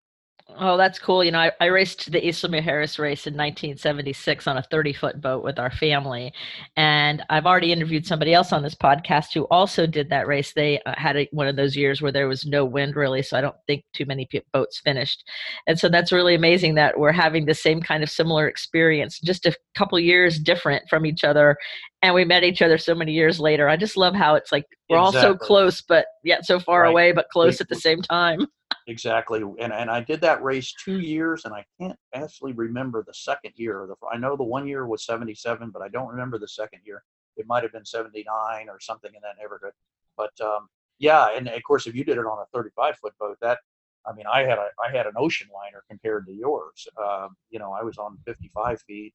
Oh, 0.59 0.77
that's 0.77 0.99
cool. 0.99 1.25
You 1.25 1.31
know, 1.31 1.39
I, 1.39 1.53
I 1.61 1.67
raced 1.67 2.11
the 2.13 2.25
Isla 2.25 2.51
Mujeres 2.51 2.99
race 2.99 3.27
in 3.27 3.35
1976 3.35 4.47
on 4.47 4.59
a 4.59 4.63
30 4.63 4.93
foot 4.93 5.21
boat 5.21 5.43
with 5.43 5.59
our 5.59 5.71
family. 5.71 6.33
And 6.77 7.23
I've 7.31 7.47
already 7.47 7.73
interviewed 7.73 8.07
somebody 8.07 8.35
else 8.35 8.53
on 8.53 8.63
this 8.63 8.75
podcast 8.75 9.33
who 9.33 9.45
also 9.45 9.87
did 9.87 10.11
that 10.11 10.27
race. 10.27 10.53
They 10.53 10.81
uh, 10.83 10.95
had 10.97 11.17
a, 11.17 11.29
one 11.33 11.49
of 11.49 11.57
those 11.57 11.77
years 11.77 12.03
where 12.03 12.13
there 12.13 12.29
was 12.29 12.45
no 12.45 12.65
wind 12.65 12.97
really. 12.97 13.23
So 13.23 13.37
I 13.37 13.41
don't 13.41 13.57
think 13.67 13.85
too 13.95 14.05
many 14.05 14.29
boats 14.53 14.81
finished. 14.81 15.25
And 15.67 15.79
so 15.79 15.89
that's 15.89 16.13
really 16.13 16.35
amazing 16.35 16.75
that 16.75 16.99
we're 16.99 17.13
having 17.13 17.47
the 17.47 17.55
same 17.55 17.81
kind 17.81 18.03
of 18.03 18.11
similar 18.11 18.47
experience, 18.47 19.21
just 19.21 19.47
a 19.47 19.57
couple 19.75 19.99
years 19.99 20.39
different 20.39 20.89
from 20.89 21.07
each 21.07 21.25
other. 21.25 21.57
And 22.03 22.15
we 22.15 22.25
met 22.25 22.43
each 22.43 22.63
other 22.63 22.79
so 22.79 22.95
many 22.95 23.13
years 23.13 23.39
later. 23.41 23.69
I 23.69 23.77
just 23.77 23.97
love 23.97 24.15
how 24.15 24.35
it's 24.35 24.53
like 24.53 24.67
we're 24.91 24.99
exactly. 24.99 25.19
all 25.19 25.35
so 25.35 25.39
close, 25.39 25.81
but 25.81 26.07
yet 26.25 26.45
so 26.45 26.59
far 26.59 26.83
right. 26.83 26.91
away, 26.91 27.13
but 27.13 27.29
close 27.33 27.61
we, 27.61 27.63
at 27.63 27.69
the 27.69 27.77
same 27.77 28.03
time. 28.03 28.47
Exactly, 28.87 29.43
and 29.61 29.73
and 29.73 29.91
I 29.91 30.01
did 30.01 30.21
that 30.23 30.43
race 30.43 30.73
two 30.85 30.99
years, 31.01 31.45
and 31.45 31.55
I 31.55 31.65
can't 31.81 31.99
actually 32.15 32.53
remember 32.53 33.03
the 33.07 33.15
second 33.15 33.53
year. 33.57 33.89
I 34.13 34.17
know 34.19 34.37
the 34.37 34.43
one 34.45 34.67
year 34.67 34.87
was 34.87 35.05
'77, 35.05 35.71
but 35.71 35.83
I 35.83 35.89
don't 35.89 36.09
remember 36.09 36.39
the 36.39 36.49
second 36.49 36.81
year. 36.85 37.03
It 37.37 37.47
might 37.47 37.63
have 37.63 37.73
been 37.73 37.85
'79 37.85 38.69
or 38.69 38.81
something 38.81 39.13
in 39.15 39.21
that 39.23 39.37
neighborhood. 39.41 39.73
But 40.17 40.33
um, 40.41 40.69
yeah, 40.99 41.29
and 41.37 41.49
of 41.49 41.63
course, 41.63 41.87
if 41.87 41.95
you 41.95 42.05
did 42.05 42.19
it 42.19 42.27
on 42.27 42.39
a 42.39 42.47
35 42.53 42.97
foot 42.99 43.15
boat, 43.19 43.37
that 43.41 43.59
I 44.07 44.13
mean, 44.15 44.27
I 44.31 44.41
had 44.43 44.59
a 44.59 44.69
I 44.85 44.91
had 44.95 45.07
an 45.07 45.15
ocean 45.17 45.49
liner 45.55 45.85
compared 45.89 46.27
to 46.27 46.33
yours. 46.33 46.87
Uh, 47.01 47.29
you 47.51 47.59
know, 47.59 47.73
I 47.73 47.83
was 47.83 47.99
on 47.99 48.19
55 48.27 48.81
feet, 48.83 49.15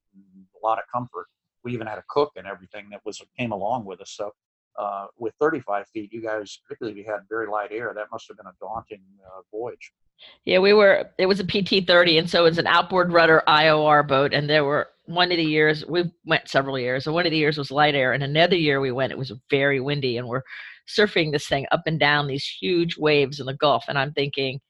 a 0.62 0.66
lot 0.66 0.78
of 0.78 0.84
comfort. 0.92 1.26
We 1.64 1.72
even 1.74 1.86
had 1.86 1.98
a 1.98 2.04
cook 2.08 2.32
and 2.36 2.46
everything 2.46 2.88
that 2.90 3.00
was 3.04 3.20
came 3.38 3.52
along 3.52 3.84
with 3.84 4.00
us. 4.00 4.10
So 4.12 4.32
uh, 4.78 5.06
with 5.18 5.34
35 5.40 5.88
feet, 5.88 6.12
you 6.12 6.22
guys, 6.22 6.60
particularly 6.62 6.98
if 6.98 7.04
you 7.04 7.12
had 7.12 7.20
very 7.28 7.48
light 7.48 7.70
air, 7.72 7.92
that 7.94 8.06
must 8.12 8.28
have 8.28 8.36
been 8.36 8.46
a 8.46 8.52
daunting 8.60 9.02
uh, 9.26 9.40
voyage. 9.50 9.92
Yeah, 10.44 10.58
we 10.58 10.72
were. 10.72 11.10
It 11.18 11.26
was 11.26 11.40
a 11.40 11.44
PT 11.44 11.86
30, 11.86 12.18
and 12.18 12.30
so 12.30 12.44
it's 12.44 12.58
an 12.58 12.66
outboard 12.66 13.12
rudder 13.12 13.42
IOR 13.46 14.06
boat. 14.06 14.32
And 14.32 14.48
there 14.48 14.64
were 14.64 14.88
one 15.06 15.30
of 15.30 15.36
the 15.36 15.44
years 15.44 15.84
we 15.86 16.04
went 16.24 16.48
several 16.48 16.78
years, 16.78 17.06
and 17.06 17.14
one 17.14 17.26
of 17.26 17.32
the 17.32 17.38
years 17.38 17.58
was 17.58 17.70
light 17.70 17.94
air, 17.94 18.12
and 18.12 18.22
another 18.22 18.56
year 18.56 18.80
we 18.80 18.92
went 18.92 19.12
it 19.12 19.18
was 19.18 19.32
very 19.50 19.80
windy, 19.80 20.16
and 20.16 20.28
we're 20.28 20.42
surfing 20.88 21.32
this 21.32 21.46
thing 21.46 21.66
up 21.70 21.82
and 21.86 22.00
down 22.00 22.26
these 22.26 22.46
huge 22.60 22.96
waves 22.96 23.40
in 23.40 23.46
the 23.46 23.54
Gulf, 23.54 23.84
and 23.88 23.98
I'm 23.98 24.12
thinking. 24.12 24.60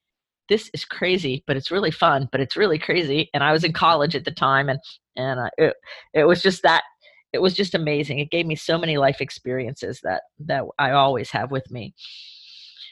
This 0.48 0.70
is 0.72 0.86
crazy, 0.86 1.44
but 1.46 1.58
it's 1.58 1.70
really 1.70 1.90
fun. 1.90 2.26
But 2.32 2.40
it's 2.40 2.56
really 2.56 2.78
crazy, 2.78 3.28
and 3.34 3.44
I 3.44 3.52
was 3.52 3.64
in 3.64 3.74
college 3.74 4.16
at 4.16 4.24
the 4.24 4.30
time, 4.30 4.70
and 4.70 4.80
and 5.14 5.40
uh, 5.40 5.50
it 5.58 5.74
it 6.14 6.24
was 6.24 6.40
just 6.40 6.62
that 6.62 6.84
it 7.32 7.42
was 7.42 7.54
just 7.54 7.74
amazing. 7.74 8.18
It 8.18 8.30
gave 8.30 8.46
me 8.46 8.54
so 8.54 8.78
many 8.78 8.96
life 8.96 9.20
experiences 9.20 10.00
that 10.02 10.22
that 10.40 10.64
I 10.78 10.92
always 10.92 11.30
have 11.30 11.50
with 11.50 11.70
me. 11.70 11.94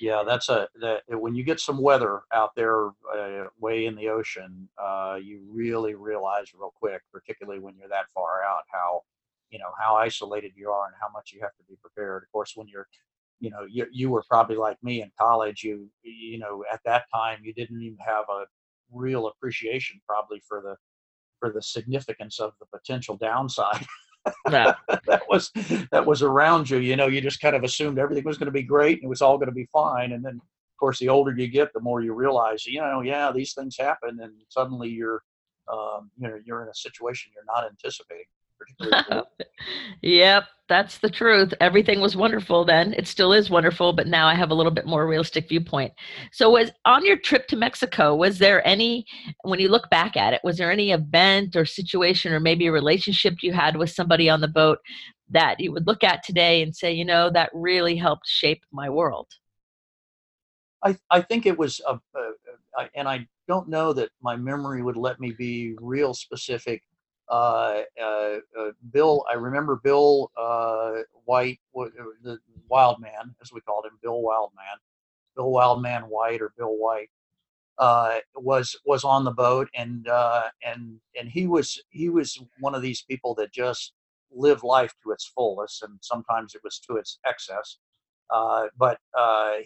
Yeah, 0.01 0.25
that's 0.27 0.49
a 0.49 0.69
that 0.81 1.03
when 1.09 1.35
you 1.35 1.43
get 1.43 1.61
some 1.61 1.81
weather 1.81 2.23
out 2.33 2.51
there 2.55 2.89
uh, 3.15 3.47
way 3.59 3.87
in 3.87 3.95
the 3.95 4.09
ocean, 4.09 4.69
uh, 4.83 5.19
you 5.23 5.41
really 5.51 5.95
realize 5.95 6.53
real 6.55 6.73
quick, 6.79 7.01
particularly 7.13 7.61
when 7.61 7.75
you're 7.79 7.89
that 7.89 8.11
far 8.15 8.43
out, 8.45 8.65
how 8.71 9.03
you 9.51 9.59
know 9.59 9.71
how 9.79 9.97
isolated 9.97 10.53
you 10.55 10.71
are 10.71 10.87
and 10.87 10.95
how 11.01 11.09
much 11.13 11.33
you 11.33 11.41
have 11.41 11.57
to 11.57 11.65
be 11.69 11.77
prepared. 11.81 12.25
Of 12.25 12.33
course, 12.33 12.53
when 12.57 12.69
you're 12.69 12.89
you 13.41 13.51
know 13.51 13.65
you, 13.69 13.87
you 13.91 14.11
were 14.11 14.25
probably 14.29 14.57
like 14.57 14.77
me 14.83 15.03
in 15.03 15.11
college 15.21 15.63
you 15.63 15.91
you 16.03 16.39
know 16.39 16.65
at 16.73 16.81
that 16.85 17.05
time 17.15 17.39
you 17.43 17.53
didn't 17.53 17.83
even 17.83 17.99
have 17.99 18.25
a 18.31 18.45
real 18.91 19.27
appreciation 19.27 20.01
probably 20.07 20.41
for 20.47 20.63
the 20.63 20.75
for 21.39 21.53
the 21.53 21.63
significance 21.63 22.41
of 22.41 22.53
the 22.61 22.67
potential 22.67 23.17
downside 23.17 23.85
that 24.51 25.23
was 25.29 25.51
that 25.91 26.05
was 26.05 26.23
around 26.23 26.69
you. 26.71 26.79
You 26.79 26.97
know, 26.97 27.07
you 27.07 27.21
just 27.21 27.41
kind 27.41 27.57
of 27.57 27.65
assumed 27.65 27.99
everything 27.99 28.25
was 28.25 28.39
going 28.39 28.47
to 28.47 28.53
be 28.53 28.63
great 28.63 28.99
and 28.99 29.05
it 29.05 29.09
was 29.09 29.23
all 29.23 29.39
going 29.39 29.49
to 29.49 29.55
be 29.55 29.69
fine. 29.73 30.13
And 30.13 30.25
then, 30.25 30.35
of 30.35 30.79
course, 30.79 30.99
the 30.99 31.09
older 31.09 31.33
you 31.33 31.49
get, 31.49 31.73
the 31.73 31.81
more 31.81 32.01
you 32.01 32.13
realize, 32.13 32.67
you 32.67 32.81
know, 32.81 33.01
yeah, 33.01 33.33
these 33.33 33.55
things 33.55 33.77
happen, 33.79 34.19
and 34.21 34.33
suddenly 34.49 34.89
you're, 34.89 35.23
um, 35.73 36.11
you 36.19 36.29
know, 36.29 36.39
you're 36.45 36.63
in 36.63 36.69
a 36.69 36.75
situation 36.75 37.33
you're 37.35 37.45
not 37.47 37.69
anticipating. 37.69 38.25
yep, 40.03 40.45
that's 40.69 40.99
the 40.99 41.11
truth. 41.11 41.55
Everything 41.61 42.01
was 42.01 42.17
wonderful 42.17 42.65
then. 42.65 42.93
It 42.95 43.07
still 43.07 43.33
is 43.33 43.51
wonderful, 43.51 43.93
but 43.93 44.07
now 44.07 44.27
I 44.27 44.35
have 44.35 44.51
a 44.51 44.55
little 44.55 44.73
bit 44.73 44.87
more 44.87 45.07
realistic 45.07 45.49
viewpoint. 45.49 45.93
So, 46.33 46.51
was 46.51 46.71
on 46.85 47.05
your 47.05 47.17
trip 47.17 47.47
to 47.49 47.57
Mexico, 47.57 48.15
was 48.15 48.39
there 48.39 48.67
any, 48.67 49.07
when 49.43 49.61
you 49.61 49.69
look 49.69 49.89
back 49.91 50.17
at 50.17 50.33
it, 50.33 50.41
was 50.45 50.59
there 50.59 50.73
any 50.73 50.93
event 50.93 51.57
or 51.57 51.65
situation 51.65 52.33
or 52.33 52.41
maybe 52.41 52.67
a 52.67 52.73
relationship 52.73 53.43
you 53.43 53.53
had 53.53 53.77
with 53.77 53.91
somebody 53.91 54.29
on 54.29 54.41
the 54.41 54.49
boat 54.49 54.79
that 55.31 55.61
you 55.61 55.73
would 55.73 55.87
look 55.87 56.05
at 56.05 56.23
today 56.23 56.63
and 56.63 56.75
say, 56.75 56.93
you 56.93 57.05
know, 57.05 57.31
that 57.31 57.51
really 57.53 57.97
helped 57.97 58.27
shape 58.27 58.63
my 58.73 58.89
world? 58.89 59.29
I, 60.85 60.97
I 61.11 61.21
think 61.21 61.47
it 61.47 61.59
was, 61.59 61.81
a, 61.87 61.99
and 62.95 63.09
I 63.09 63.27
don't 63.49 63.69
know 63.69 63.93
that 63.93 64.11
my 64.23 64.37
memory 64.37 64.83
would 64.83 64.97
let 64.97 65.19
me 65.21 65.33
be 65.33 65.75
real 65.81 66.15
specific 66.15 66.83
uh, 67.29 67.83
uh, 68.01 68.37
uh, 68.59 68.71
Bill, 68.93 69.25
I 69.31 69.35
remember 69.35 69.77
Bill 69.83 70.31
White, 71.25 71.61
the 71.75 72.39
Wild 72.69 73.01
Man, 73.01 73.35
as 73.43 73.53
we 73.53 73.61
called 73.61 73.87
him, 73.87 73.99
Bill 74.03 74.23
Wildman, 74.23 74.79
Bill 75.37 75.51
Wildman 75.51 76.03
White 76.03 76.41
or 76.41 76.53
Bill 76.57 76.77
White, 76.77 77.11
uh, 77.79 78.19
was 78.37 78.77
was 78.87 79.05
on 79.05 79.25
the 79.25 79.33
boat, 79.33 79.69
and 79.75 80.09
uh, 80.09 80.45
and 80.65 80.99
and 81.19 81.29
he 81.29 81.47
was 81.47 81.83
he 81.91 82.09
was 82.09 82.41
one 82.61 82.75
of 82.75 82.83
these 82.83 83.03
people 83.03 83.35
that 83.35 83.53
just 83.53 83.93
lived 84.33 84.63
life 84.63 84.95
to 85.03 85.11
its 85.13 85.27
fullest, 85.27 85.83
and 85.83 85.99
sometimes 86.03 86.55
it 86.55 86.63
was 86.65 86.79
to 86.81 86.97
its 86.97 87.19
excess. 87.27 87.79
Uh, 88.31 88.67
but 88.79 88.99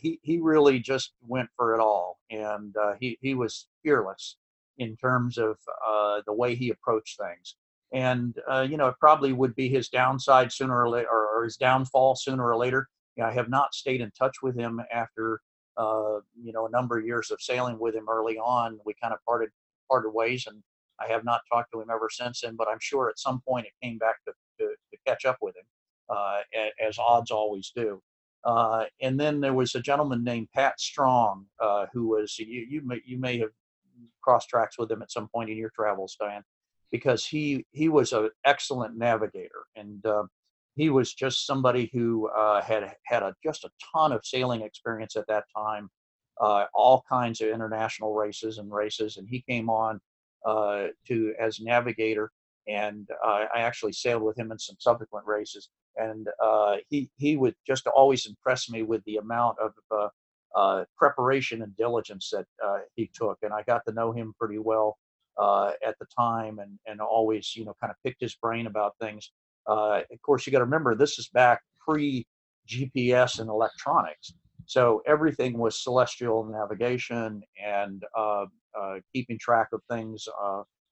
he 0.01 0.19
he 0.23 0.39
really 0.41 0.79
just 0.79 1.13
went 1.27 1.49
for 1.57 1.75
it 1.75 1.81
all, 1.81 2.19
and 2.31 2.75
he 3.01 3.19
he 3.21 3.35
was 3.35 3.69
fearless 3.83 4.37
in 4.81 4.97
terms 4.97 5.37
of 5.39 5.59
uh, 5.87 6.23
the 6.27 6.33
way 6.33 6.55
he 6.55 6.71
approached 6.71 7.19
things. 7.19 7.55
And 7.93 8.35
uh, 8.51 8.67
you 8.69 8.77
know, 8.77 8.89
it 8.89 8.97
probably 8.99 9.33
would 9.33 9.55
be 9.55 9.69
his 9.69 9.89
downside 9.89 10.51
sooner 10.51 10.81
or 10.81 10.89
later, 10.89 11.09
or, 11.11 11.45
his 11.45 11.57
downfall 11.57 12.17
sooner 12.17 12.49
or 12.49 12.57
later. 12.57 12.89
You 13.17 13.23
know, 13.23 13.29
I 13.29 13.33
have 13.33 13.49
not 13.49 13.75
stayed 13.75 14.01
in 14.01 14.11
touch 14.13 14.37
with 14.43 14.57
him 14.57 14.81
after 14.93 15.41
uh, 15.77 16.21
you 16.43 16.53
know 16.53 16.67
a 16.67 16.71
number 16.71 16.99
of 16.99 17.05
years 17.05 17.31
of 17.31 17.41
sailing 17.41 17.79
with 17.79 17.95
him 17.95 18.07
early 18.09 18.39
on. 18.39 18.79
We 18.87 18.95
kind 19.01 19.13
of 19.13 19.21
parted 19.27 19.51
parted 19.89 20.11
ways, 20.11 20.47
and 20.47 20.63
I 21.01 21.09
have 21.09 21.25
not 21.25 21.41
talked 21.53 21.73
to 21.73 21.81
him 21.81 21.91
ever 21.91 22.09
since 22.11 22.41
then. 22.41 22.57
But 22.57 22.69
I'm 22.69 22.81
sure 22.81 23.11
at 23.11 23.19
some 23.19 23.43
point 23.47 23.67
it 23.67 23.87
came 23.87 23.99
back 23.99 24.17
to 24.27 24.33
to, 24.61 24.67
to 24.69 24.99
catch 25.07 25.25
up 25.25 25.39
with 25.43 25.57
him, 25.57 25.65
uh, 26.09 26.39
as 26.87 26.99
odds 26.99 27.31
always 27.31 27.73
do. 27.75 28.01
Uh, 28.45 28.85
and 29.03 29.21
then 29.21 29.41
there 29.41 29.53
was 29.53 29.75
a 29.75 29.81
gentleman 29.81 30.25
named 30.25 30.49
Pat 30.55 30.81
Strong, 30.81 31.45
uh, 31.61 31.87
who 31.93 32.09
was 32.09 32.39
you 32.39 32.67
you 32.71 32.83
may 32.85 33.01
you 33.05 33.19
may 33.19 33.39
have 33.39 33.51
cross 34.23 34.47
tracks 34.47 34.79
with 34.79 34.91
him 34.91 35.03
at 35.03 35.13
some 35.13 35.29
point 35.29 35.51
in 35.51 35.57
your 35.57 35.73
travels, 35.75 36.17
Diane, 36.21 36.43
because 36.91 37.25
he 37.27 37.65
he 37.73 37.89
was 37.89 38.13
an 38.13 38.31
excellent 38.45 38.97
navigator 38.97 39.65
and 39.77 40.05
uh, 40.07 40.25
he 40.77 40.89
was 40.89 41.13
just 41.13 41.47
somebody 41.47 41.91
who 41.93 42.29
uh, 42.29 42.63
had 42.63 42.95
had 43.05 43.23
a, 43.23 43.35
just 43.45 43.65
a 43.65 43.71
ton 43.95 44.13
of 44.13 44.25
sailing 44.25 44.63
experience 44.63 45.17
at 45.17 45.27
that 45.27 45.45
time, 45.55 45.91
uh, 46.41 46.65
all 46.75 47.05
kinds 47.09 47.41
of 47.41 47.49
international 47.49 48.15
races 48.15 48.59
and 48.59 48.73
races, 48.73 49.17
and 49.17 49.29
he 49.29 49.43
came 49.49 49.69
on 49.69 50.01
uh, 50.47 50.87
to 51.07 51.35
as 51.41 51.61
navigator, 51.61 52.31
and 52.69 53.09
uh, 53.25 53.47
I 53.55 53.61
actually 53.61 53.93
sailed 53.93 54.23
with 54.23 54.39
him 54.39 54.53
in 54.53 54.59
some 54.59 54.77
subsequent 54.79 55.27
races, 55.27 55.69
and 55.97 56.29
uh, 56.43 56.77
he 56.89 57.11
he 57.17 57.37
would 57.37 57.55
just 57.67 57.87
always 57.87 58.27
impress 58.27 58.71
me 58.71 58.83
with 58.83 59.05
the 59.05 59.17
amount 59.17 59.59
of 59.59 59.73
uh, 60.57 60.85
preparation 60.97 61.63
and 61.63 61.77
diligence 61.77 62.31
that 62.33 62.47
uh, 62.65 62.79
he 62.97 63.11
took. 63.15 63.39
And 63.43 63.53
I 63.53 63.63
got 63.63 63.83
to 63.87 63.95
know 63.95 64.13
him 64.13 64.35
pretty 64.39 64.59
well 64.59 64.99
uh, 65.39 65.73
at 65.87 65.97
the 65.99 66.07
time 66.17 66.59
and, 66.59 66.79
and 66.87 67.01
always, 67.01 67.55
you 67.57 67.65
know, 67.65 67.75
kind 67.81 67.91
of 67.91 67.97
picked 68.05 68.21
his 68.21 68.35
brain 68.37 68.67
about 68.67 68.95
things. 69.01 69.31
Uh, 69.67 70.01
of 70.11 70.23
course, 70.23 70.47
you 70.47 70.53
got 70.53 70.59
to 70.59 70.65
remember 70.65 70.95
this 70.95 71.19
is 71.19 71.29
back 71.29 71.61
pre 71.81 72.27
GPS 72.69 73.41
and 73.41 73.49
electronics. 73.49 74.33
So 74.67 75.03
everything 75.07 75.59
was 75.59 75.83
celestial 75.83 76.45
navigation 76.45 77.43
and 77.63 78.05
uh, 78.17 78.47
uh, 78.81 78.97
keeping 79.13 79.39
track 79.39 79.69
of 79.73 79.81
things 79.91 80.29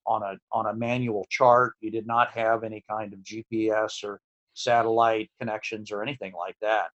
on 0.08 0.22
a 0.22 0.34
on 0.50 0.66
a 0.66 0.74
manual 0.74 1.26
chart. 1.30 1.74
You 1.80 1.90
did 1.90 2.06
not 2.06 2.30
have 2.32 2.64
any 2.64 2.82
kind 2.90 3.12
of 3.12 3.20
GPS 3.20 4.02
or 4.02 4.20
satellite 4.54 5.30
connections 5.38 5.92
or 5.92 6.02
anything 6.02 6.32
like 6.32 6.56
that. 6.60 6.88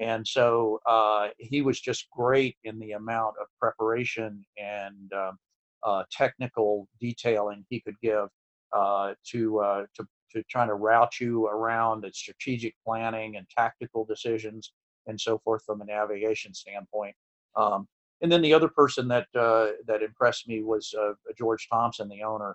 And 0.00 0.26
so 0.26 0.80
uh, 0.86 1.28
he 1.38 1.60
was 1.60 1.78
just 1.78 2.08
great 2.10 2.56
in 2.64 2.78
the 2.78 2.92
amount 2.92 3.34
of 3.40 3.46
preparation 3.60 4.44
and 4.56 5.12
um, 5.12 5.38
uh, 5.84 6.04
technical 6.10 6.88
detailing 6.98 7.64
he 7.68 7.80
could 7.80 8.00
give 8.02 8.28
uh, 8.72 9.12
to, 9.30 9.60
uh, 9.60 9.84
to, 9.94 10.06
to 10.32 10.42
trying 10.44 10.68
to 10.68 10.74
route 10.74 11.20
you 11.20 11.46
around 11.46 12.02
the 12.02 12.10
strategic 12.14 12.74
planning 12.84 13.36
and 13.36 13.46
tactical 13.50 14.06
decisions 14.06 14.72
and 15.06 15.20
so 15.20 15.38
forth 15.38 15.62
from 15.66 15.82
a 15.82 15.84
navigation 15.84 16.54
standpoint. 16.54 17.14
Um, 17.56 17.86
and 18.22 18.32
then 18.32 18.40
the 18.40 18.54
other 18.54 18.68
person 18.68 19.06
that 19.08 19.26
uh, 19.34 19.68
that 19.86 20.02
impressed 20.02 20.46
me 20.46 20.62
was 20.62 20.94
uh, 20.98 21.12
George 21.38 21.68
Thompson, 21.70 22.08
the 22.08 22.22
owner. 22.22 22.54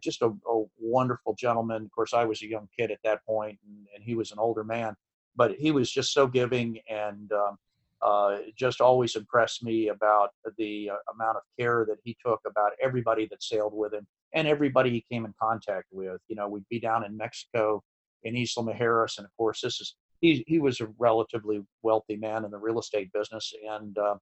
just 0.00 0.22
a, 0.22 0.28
a, 0.28 0.64
wonderful 0.78 1.34
gentleman. 1.34 1.82
Of 1.84 1.90
course, 1.90 2.14
I 2.14 2.24
was 2.24 2.42
a 2.42 2.48
young 2.48 2.68
kid 2.78 2.92
at 2.92 3.00
that 3.02 3.24
point, 3.26 3.58
and, 3.66 3.86
and 3.94 4.04
he 4.04 4.14
was 4.14 4.30
an 4.30 4.38
older 4.38 4.62
man 4.62 4.94
but 5.36 5.52
he 5.52 5.70
was 5.70 5.90
just 5.90 6.12
so 6.12 6.26
giving 6.26 6.78
and 6.88 7.30
um, 7.32 7.56
uh, 8.02 8.38
just 8.56 8.80
always 8.80 9.16
impressed 9.16 9.62
me 9.62 9.88
about 9.88 10.30
the 10.56 10.90
uh, 10.90 10.96
amount 11.14 11.36
of 11.36 11.42
care 11.58 11.84
that 11.88 11.98
he 12.04 12.16
took 12.24 12.40
about 12.46 12.72
everybody 12.82 13.26
that 13.30 13.42
sailed 13.42 13.74
with 13.74 13.92
him 13.92 14.06
and 14.32 14.48
everybody 14.48 14.90
he 14.90 15.04
came 15.10 15.24
in 15.24 15.34
contact 15.40 15.86
with. 15.92 16.20
You 16.28 16.36
know, 16.36 16.48
we'd 16.48 16.68
be 16.70 16.80
down 16.80 17.04
in 17.04 17.16
Mexico 17.16 17.82
in 18.22 18.36
Isla 18.36 18.64
Mujeres, 18.64 19.18
and 19.18 19.24
of 19.24 19.30
course, 19.36 19.60
this 19.62 19.80
is 19.80 19.96
he 20.20 20.44
he 20.46 20.58
was 20.58 20.80
a 20.80 20.88
relatively 20.98 21.62
wealthy 21.82 22.16
man 22.16 22.44
in 22.44 22.50
the 22.50 22.58
real 22.58 22.78
estate 22.78 23.12
business, 23.12 23.52
and 23.68 23.96
uh, 23.98 24.16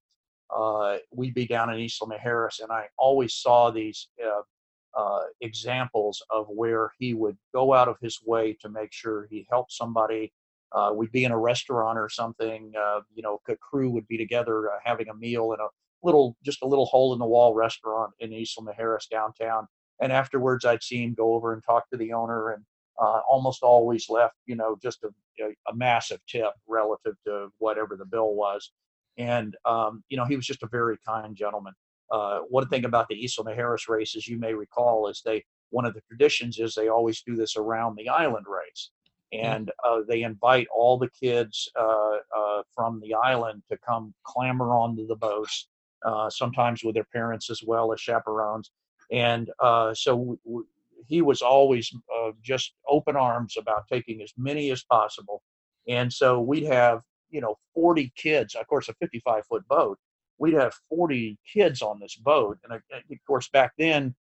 uh, 0.55 0.99
we'd 1.13 1.35
be 1.35 1.47
down 1.47 1.71
in 1.71 1.79
Isla 1.79 2.19
Mujeres, 2.19 2.61
and 2.61 2.73
I 2.73 2.87
always 2.97 3.35
saw 3.35 3.71
these 3.71 4.09
uh, 4.25 4.43
uh, 4.99 5.25
examples 5.41 6.23
of 6.31 6.47
where 6.49 6.93
he 6.99 7.15
would 7.15 7.37
go 7.55 7.75
out 7.75 7.89
of 7.89 7.97
his 8.01 8.21
way 8.25 8.57
to 8.61 8.69
make 8.69 8.93
sure 8.93 9.29
he 9.31 9.47
helped 9.51 9.73
somebody. 9.73 10.33
Uh, 10.73 10.93
we'd 10.95 11.13
be 11.13 11.25
in 11.25 11.33
a 11.33 11.39
restaurant 11.39 11.99
or 11.99 12.09
something, 12.09 12.73
uh, 12.79 13.01
you 13.15 13.23
know, 13.23 13.41
a 13.49 13.57
crew 13.57 13.91
would 13.91 14.07
be 14.07 14.19
together 14.19 14.71
uh, 14.71 14.77
having 14.85 15.09
a 15.09 15.15
meal 15.15 15.53
in 15.53 15.61
a 15.61 15.69
little, 16.03 16.37
just 16.45 16.63
a 16.63 16.67
little 16.67 16.87
hole 16.87 17.13
in 17.13 17.19
the 17.19 17.27
wall 17.27 17.55
restaurant 17.55 18.13
in 18.21 18.33
Isla 18.33 18.63
Mujeres 18.63 19.09
downtown. 19.11 19.67
And 20.01 20.13
afterwards, 20.13 20.65
I'd 20.65 20.83
see 20.83 21.03
him 21.03 21.15
go 21.15 21.35
over 21.35 21.53
and 21.53 21.63
talk 21.63 21.89
to 21.91 21.97
the 21.97 22.13
owner 22.13 22.51
and 22.51 22.65
uh, 23.01 23.21
almost 23.29 23.63
always 23.63 24.09
left, 24.09 24.35
you 24.47 24.57
know, 24.57 24.77
just 24.83 25.05
a, 25.05 25.09
a, 25.69 25.75
massive 25.75 26.21
tip 26.29 26.51
relative 26.67 27.15
to 27.27 27.49
whatever 27.59 27.97
the 27.97 28.05
bill 28.05 28.35
was. 28.35 28.73
And, 29.17 29.57
um, 29.65 30.03
you 30.09 30.17
know, 30.17 30.25
he 30.25 30.37
was 30.37 30.47
just 30.47 30.63
a 30.63 30.69
very 30.69 30.97
kind 31.07 31.35
gentleman. 31.37 31.75
Uh, 32.11 32.41
one 32.49 32.69
thing 32.69 32.85
about 32.85 33.07
the 33.09 33.25
Isla 33.25 33.51
Mujeres 33.51 33.89
races, 33.89 34.27
you 34.27 34.39
may 34.39 34.55
recall, 34.55 35.09
is 35.09 35.23
they 35.25 35.45
one 35.71 35.85
of 35.85 35.95
the 35.95 36.01
traditions 36.09 36.59
is 36.59 36.75
they 36.75 36.89
always 36.89 37.23
do 37.23 37.37
this 37.37 37.57
around 37.57 37.97
the 37.97 38.09
island 38.09 38.47
race. 38.49 38.91
And 39.33 39.71
uh, 39.85 40.01
they 40.09 40.23
invite 40.23 40.67
all 40.75 40.99
the 40.99 41.11
kids 41.11 41.69
uh, 41.79 42.17
uh, 42.37 42.63
from 42.75 43.01
the 43.01 43.15
island 43.15 43.63
to 43.71 43.77
come 43.87 44.15
clamber 44.25 44.75
onto 44.75 45.07
the 45.07 45.17
boats, 45.17 45.69
uh, 46.05 46.31
sometimes 46.31 46.83
with 46.83 46.95
their 46.95 47.07
parents 47.13 47.51
as 47.51 47.63
well 47.67 47.93
as 47.93 48.01
chaperones. 48.01 48.71
And 49.13 49.51
uh, 49.61 49.95
so 49.95 50.13
w- 50.13 50.39
w- 50.45 50.67
he 51.07 51.23
was 51.23 51.43
always 51.43 51.93
just 52.43 52.75
open 52.89 53.17
arms 53.17 53.57
about 53.59 53.89
taking 53.91 54.21
as 54.21 54.33
many 54.37 54.71
as 54.71 54.85
possible. 54.85 55.43
And 55.87 56.13
so 56.13 56.41
we'd 56.41 56.67
have 56.67 57.03
you 57.31 57.41
know 57.41 57.57
40 57.75 58.13
kids, 58.17 58.55
of 58.55 58.67
course, 58.67 58.89
a 58.89 58.95
55 58.95 59.45
foot 59.47 59.67
boat 59.69 59.99
we'd 60.39 60.55
have 60.55 60.75
40 60.89 61.39
kids 61.53 61.83
on 61.83 61.99
this 62.01 62.17
boat. 62.17 62.59
And 62.65 62.73
of 62.73 62.83
course, 63.27 63.49
back 63.49 63.73
then, 63.79 64.15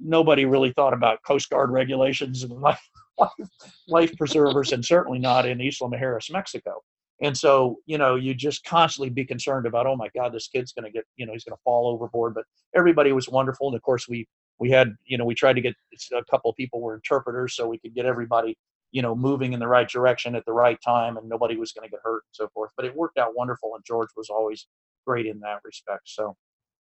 nobody 0.00 0.44
really 0.44 0.72
thought 0.72 0.92
about 0.92 1.22
Coast 1.26 1.50
Guard 1.50 1.70
regulations 1.70 2.42
and 2.42 2.52
life, 2.60 2.88
life, 3.18 3.48
life 3.88 4.16
preservers, 4.16 4.72
and 4.72 4.84
certainly 4.84 5.18
not 5.18 5.46
in 5.46 5.60
Isla 5.60 5.90
Mujeres, 5.90 6.30
Mexico. 6.30 6.82
And 7.22 7.36
so, 7.36 7.78
you 7.86 7.96
know, 7.96 8.16
you 8.16 8.34
just 8.34 8.64
constantly 8.64 9.08
be 9.08 9.24
concerned 9.24 9.66
about, 9.66 9.86
oh 9.86 9.96
my 9.96 10.08
God, 10.14 10.34
this 10.34 10.48
kid's 10.48 10.72
going 10.72 10.84
to 10.84 10.90
get, 10.90 11.04
you 11.16 11.24
know, 11.24 11.32
he's 11.32 11.44
going 11.44 11.56
to 11.56 11.62
fall 11.64 11.88
overboard. 11.88 12.34
But 12.34 12.44
everybody 12.74 13.12
was 13.12 13.28
wonderful. 13.28 13.68
And 13.68 13.76
of 13.76 13.82
course, 13.82 14.06
we 14.08 14.26
we 14.58 14.70
had, 14.70 14.94
you 15.04 15.18
know, 15.18 15.24
we 15.24 15.34
tried 15.34 15.54
to 15.54 15.60
get 15.60 15.74
a 16.14 16.24
couple 16.30 16.50
of 16.50 16.56
people 16.56 16.80
were 16.80 16.94
interpreters 16.94 17.54
so 17.54 17.68
we 17.68 17.78
could 17.78 17.94
get 17.94 18.06
everybody, 18.06 18.56
you 18.92 19.02
know, 19.02 19.14
moving 19.14 19.52
in 19.52 19.60
the 19.60 19.68
right 19.68 19.88
direction 19.88 20.34
at 20.34 20.44
the 20.46 20.52
right 20.52 20.78
time, 20.84 21.16
and 21.16 21.28
nobody 21.28 21.56
was 21.56 21.72
going 21.72 21.86
to 21.86 21.90
get 21.90 22.00
hurt 22.02 22.22
and 22.26 22.32
so 22.32 22.48
forth. 22.54 22.70
But 22.76 22.86
it 22.86 22.96
worked 22.96 23.18
out 23.18 23.36
wonderful, 23.36 23.74
and 23.74 23.84
George 23.86 24.08
was 24.16 24.28
always 24.30 24.66
great 25.06 25.26
in 25.26 25.40
that 25.40 25.60
respect. 25.64 26.02
So 26.04 26.36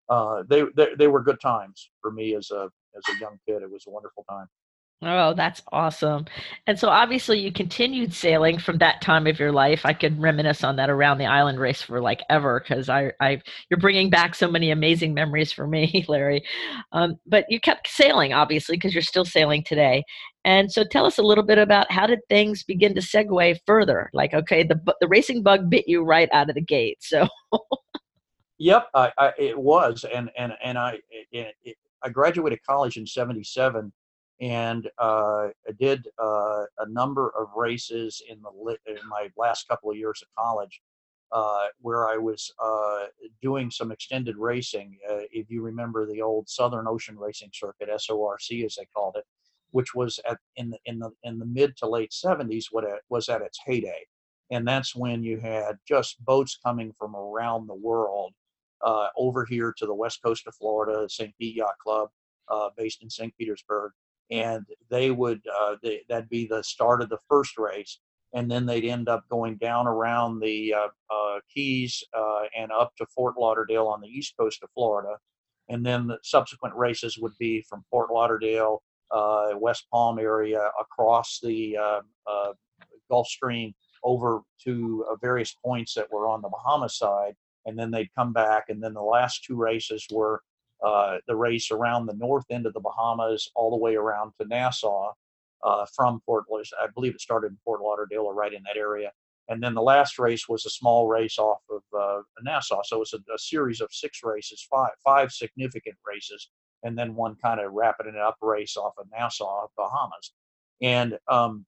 uh, 0.08 0.44
they, 0.48 0.64
they 0.76 0.88
they 0.98 1.08
were 1.08 1.22
good 1.22 1.40
times 1.40 1.90
for 2.00 2.10
me 2.10 2.34
as 2.34 2.50
a 2.50 2.70
as 2.96 3.02
a 3.14 3.20
young 3.20 3.38
kid. 3.46 3.62
It 3.62 3.70
was 3.70 3.84
a 3.86 3.90
wonderful 3.90 4.24
time. 4.30 4.46
Oh, 5.04 5.34
that's 5.34 5.62
awesome. 5.72 6.26
And 6.68 6.78
so 6.78 6.88
obviously 6.88 7.40
you 7.40 7.52
continued 7.52 8.14
sailing 8.14 8.58
from 8.58 8.78
that 8.78 9.00
time 9.00 9.26
of 9.26 9.40
your 9.40 9.50
life. 9.50 9.84
I 9.84 9.94
could 9.94 10.20
reminisce 10.20 10.62
on 10.62 10.76
that 10.76 10.90
around 10.90 11.18
the 11.18 11.26
island 11.26 11.58
race 11.58 11.82
for 11.82 12.00
like 12.00 12.20
ever 12.30 12.60
because 12.60 12.88
I, 12.88 13.12
I, 13.20 13.42
you're 13.68 13.80
bringing 13.80 14.10
back 14.10 14.36
so 14.36 14.48
many 14.48 14.70
amazing 14.70 15.12
memories 15.12 15.50
for 15.50 15.66
me, 15.66 16.04
Larry. 16.08 16.44
Um, 16.92 17.16
but 17.26 17.46
you 17.48 17.58
kept 17.58 17.88
sailing, 17.88 18.32
obviously, 18.32 18.76
because 18.76 18.94
you're 18.94 19.02
still 19.02 19.24
sailing 19.24 19.64
today. 19.64 20.04
And 20.44 20.70
so 20.70 20.84
tell 20.84 21.04
us 21.04 21.18
a 21.18 21.22
little 21.22 21.44
bit 21.44 21.58
about 21.58 21.90
how 21.90 22.06
did 22.06 22.20
things 22.28 22.62
begin 22.62 22.94
to 22.94 23.00
segue 23.00 23.58
further? 23.66 24.08
Like, 24.12 24.34
okay, 24.34 24.62
the, 24.62 24.80
the 25.00 25.08
racing 25.08 25.42
bug 25.42 25.68
bit 25.68 25.88
you 25.88 26.04
right 26.04 26.28
out 26.32 26.48
of 26.48 26.54
the 26.54 26.62
gate. 26.62 26.98
So 27.00 27.28
Yep, 28.62 28.90
I, 28.94 29.12
I, 29.18 29.32
it 29.38 29.58
was, 29.58 30.04
and 30.14 30.30
and 30.38 30.52
and 30.62 30.78
I 30.78 31.00
it, 31.10 31.52
it, 31.64 31.76
I 32.04 32.10
graduated 32.10 32.60
college 32.64 32.96
in 32.96 33.04
'77, 33.04 33.92
and 34.42 34.90
uh, 34.98 35.48
I 35.68 35.72
did 35.78 36.08
uh, 36.22 36.64
a 36.80 36.88
number 36.88 37.32
of 37.38 37.48
races 37.56 38.22
in 38.28 38.42
the 38.42 38.76
in 38.88 38.98
my 39.08 39.30
last 39.38 39.68
couple 39.68 39.90
of 39.90 39.96
years 39.96 40.20
of 40.22 40.28
college, 40.36 40.82
uh, 41.30 41.68
where 41.80 42.08
I 42.08 42.16
was 42.18 42.52
uh, 42.62 43.06
doing 43.40 43.70
some 43.70 43.92
extended 43.92 44.36
racing. 44.36 44.98
Uh, 45.08 45.20
if 45.32 45.48
you 45.48 45.62
remember 45.62 46.06
the 46.06 46.22
old 46.22 46.48
Southern 46.48 46.88
Ocean 46.88 47.16
Racing 47.16 47.50
Circuit 47.54 47.88
(SORC) 48.00 48.64
as 48.64 48.74
they 48.74 48.86
called 48.94 49.14
it, 49.16 49.24
which 49.70 49.94
was 49.94 50.18
at 50.28 50.38
in 50.56 50.70
the 50.70 50.78
in 50.86 50.98
the 50.98 51.10
in 51.22 51.38
the 51.38 51.46
mid 51.46 51.76
to 51.78 51.88
late 51.88 52.10
'70s, 52.12 52.66
what 52.72 52.84
it 52.84 53.00
was 53.10 53.28
at 53.28 53.42
its 53.42 53.60
heyday, 53.64 54.04
and 54.50 54.66
that's 54.66 54.96
when 54.96 55.22
you 55.22 55.38
had 55.38 55.76
just 55.88 56.22
boats 56.24 56.58
coming 56.64 56.92
from 56.98 57.14
around 57.14 57.68
the 57.68 57.76
world 57.76 58.32
uh, 58.84 59.06
over 59.16 59.44
here 59.44 59.72
to 59.78 59.86
the 59.86 59.94
west 59.94 60.20
coast 60.24 60.48
of 60.48 60.54
Florida, 60.56 61.08
St. 61.08 61.32
Pete 61.38 61.54
Yacht 61.54 61.78
Club, 61.80 62.08
based 62.76 63.04
in 63.04 63.08
St. 63.08 63.32
Petersburg, 63.38 63.92
and 64.30 64.64
they 64.90 65.10
would 65.10 65.40
uh, 65.60 65.76
they, 65.82 66.02
that'd 66.08 66.28
be 66.28 66.46
the 66.46 66.62
start 66.62 67.02
of 67.02 67.08
the 67.08 67.18
first 67.28 67.58
race, 67.58 67.98
and 68.34 68.50
then 68.50 68.66
they'd 68.66 68.84
end 68.84 69.08
up 69.08 69.24
going 69.30 69.56
down 69.56 69.86
around 69.86 70.40
the 70.40 70.74
uh, 70.74 70.88
uh, 71.14 71.40
Keys 71.52 72.02
uh, 72.16 72.42
and 72.56 72.70
up 72.72 72.92
to 72.96 73.06
Fort 73.14 73.34
Lauderdale 73.38 73.86
on 73.86 74.00
the 74.00 74.08
east 74.08 74.34
coast 74.38 74.62
of 74.62 74.70
Florida, 74.74 75.16
and 75.68 75.84
then 75.84 76.06
the 76.06 76.18
subsequent 76.22 76.74
races 76.74 77.18
would 77.18 77.36
be 77.38 77.64
from 77.68 77.84
Fort 77.90 78.10
Lauderdale, 78.10 78.82
West 79.56 79.86
Palm 79.92 80.18
area 80.18 80.70
across 80.80 81.40
the 81.42 81.76
Gulf 83.10 83.26
Stream 83.28 83.74
over 84.04 84.40
to 84.64 85.04
various 85.20 85.54
points 85.64 85.94
that 85.94 86.10
were 86.10 86.26
on 86.26 86.42
the 86.42 86.48
Bahamas 86.48 86.96
side 86.96 87.34
and 87.66 87.78
then 87.78 87.90
they'd 87.90 88.14
come 88.16 88.32
back. 88.32 88.64
And 88.68 88.82
then 88.82 88.94
the 88.94 89.02
last 89.02 89.44
two 89.44 89.56
races 89.56 90.06
were 90.10 90.42
uh, 90.84 91.18
the 91.26 91.36
race 91.36 91.70
around 91.70 92.06
the 92.06 92.14
north 92.14 92.44
end 92.50 92.66
of 92.66 92.74
the 92.74 92.80
Bahamas, 92.80 93.50
all 93.54 93.70
the 93.70 93.76
way 93.76 93.94
around 93.94 94.32
to 94.40 94.46
Nassau 94.46 95.12
uh, 95.62 95.86
from 95.94 96.20
Fort. 96.26 96.44
I 96.80 96.86
believe 96.94 97.14
it 97.14 97.20
started 97.20 97.52
in 97.52 97.58
Fort 97.64 97.80
Lauderdale 97.80 98.22
or 98.22 98.34
right 98.34 98.52
in 98.52 98.62
that 98.64 98.76
area. 98.76 99.10
And 99.48 99.62
then 99.62 99.74
the 99.74 99.82
last 99.82 100.18
race 100.18 100.48
was 100.48 100.64
a 100.66 100.70
small 100.70 101.08
race 101.08 101.38
off 101.38 101.60
of 101.70 101.82
uh, 101.98 102.22
Nassau. 102.42 102.80
So 102.84 102.96
it 102.96 103.00
was 103.00 103.12
a, 103.12 103.32
a, 103.32 103.38
series 103.38 103.80
of 103.80 103.88
six 103.92 104.20
races, 104.22 104.66
five 104.70 104.90
five 105.04 105.32
significant 105.32 105.96
races, 106.06 106.48
and 106.84 106.96
then 106.96 107.14
one 107.14 107.36
kind 107.42 107.60
of 107.60 107.72
wrapping 107.72 108.06
it 108.06 108.16
up 108.16 108.36
race 108.40 108.76
off 108.76 108.94
of 108.98 109.06
Nassau, 109.10 109.66
Bahamas. 109.76 110.32
And 110.80 111.18
um, 111.28 111.66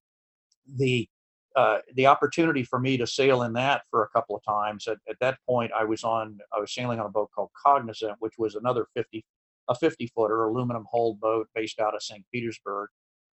the 0.77 1.09
uh, 1.57 1.79
the 1.95 2.07
opportunity 2.07 2.64
for 2.64 2.81
me 2.81 2.97
to 2.97 3.07
sail 3.07 3.43
in 3.43 3.53
that 3.53 3.83
for 3.90 4.03
a 4.03 4.09
couple 4.09 4.37
of 4.37 4.43
times. 4.45 4.88
At, 4.88 4.99
at 5.09 5.19
that 5.21 5.38
point, 5.49 5.73
I 5.73 5.85
was 5.85 6.03
on 6.03 6.38
I 6.53 6.59
was 6.59 6.75
sailing 6.75 7.01
on 7.01 7.07
a 7.07 7.11
boat 7.11 7.31
called 7.35 7.51
Cognizant, 7.64 8.17
which 8.19 8.35
was 8.38 8.55
another 8.55 8.87
50 8.95 9.25
a 9.69 9.75
50 9.75 10.09
footer 10.09 10.45
aluminum 10.45 10.85
hull 10.93 11.14
boat 11.14 11.49
based 11.55 11.81
out 11.81 11.95
of 11.95 12.03
St. 12.03 12.25
Petersburg. 12.33 12.90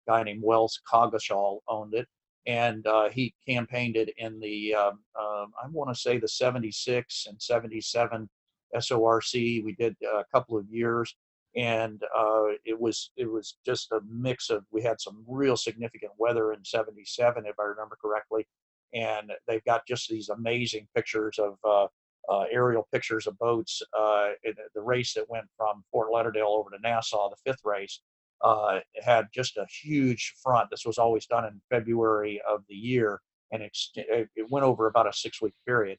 A 0.07 0.11
guy 0.11 0.23
named 0.23 0.43
Wells 0.43 0.81
Coggeshall 0.91 1.61
owned 1.69 1.95
it, 1.95 2.07
and 2.47 2.87
uh, 2.87 3.09
he 3.09 3.35
campaigned 3.47 3.97
it 3.97 4.11
in 4.19 4.39
the 4.41 4.75
um, 4.75 5.01
uh, 5.19 5.47
I 5.63 5.69
want 5.71 5.95
to 5.95 6.01
say 6.01 6.19
the 6.19 6.29
76 6.29 7.27
and 7.29 7.41
77 7.41 8.29
SORC. 8.75 9.65
We 9.65 9.75
did 9.79 9.97
a 10.03 10.25
couple 10.33 10.59
of 10.59 10.67
years 10.69 11.15
and 11.57 12.03
uh, 12.17 12.45
it 12.65 12.79
was 12.79 13.11
it 13.17 13.31
was 13.31 13.57
just 13.65 13.91
a 13.93 14.01
mix 14.09 14.51
of 14.51 14.65
we 14.71 14.83
had 14.83 15.01
some 15.01 15.25
real 15.27 15.57
significant 15.57 16.13
weather 16.19 16.53
in 16.53 16.65
77 16.65 17.45
if 17.47 17.55
i 17.59 17.63
remember 17.63 17.97
correctly 18.01 18.47
and 18.95 19.31
they've 19.47 19.65
got 19.65 19.87
just 19.87 20.09
these 20.09 20.29
amazing 20.29 20.87
pictures 20.95 21.39
of 21.39 21.57
uh, 21.65 21.87
uh, 22.31 22.45
aerial 22.51 22.87
pictures 22.93 23.27
of 23.27 23.39
boats 23.39 23.83
uh, 23.99 24.29
the 24.75 24.81
race 24.83 25.15
that 25.15 25.29
went 25.29 25.47
from 25.57 25.83
fort 25.91 26.11
lauderdale 26.13 26.49
over 26.49 26.71
to 26.71 26.79
nassau 26.83 27.31
the 27.31 27.51
fifth 27.51 27.65
race 27.65 28.01
uh, 28.45 28.79
had 29.03 29.27
just 29.35 29.57
a 29.57 29.67
huge 29.83 30.33
front. 30.41 30.71
This 30.71 30.85
was 30.87 30.97
always 30.97 31.27
done 31.27 31.45
in 31.45 31.61
february 31.71 32.41
of 32.49 32.63
the 32.69 32.75
year 32.75 33.21
and 33.53 33.63
it, 33.63 33.77
it 33.97 34.51
went 34.51 34.65
over 34.65 34.87
about 34.87 35.09
a 35.09 35.13
six 35.13 35.41
week 35.41 35.55
period 35.67 35.99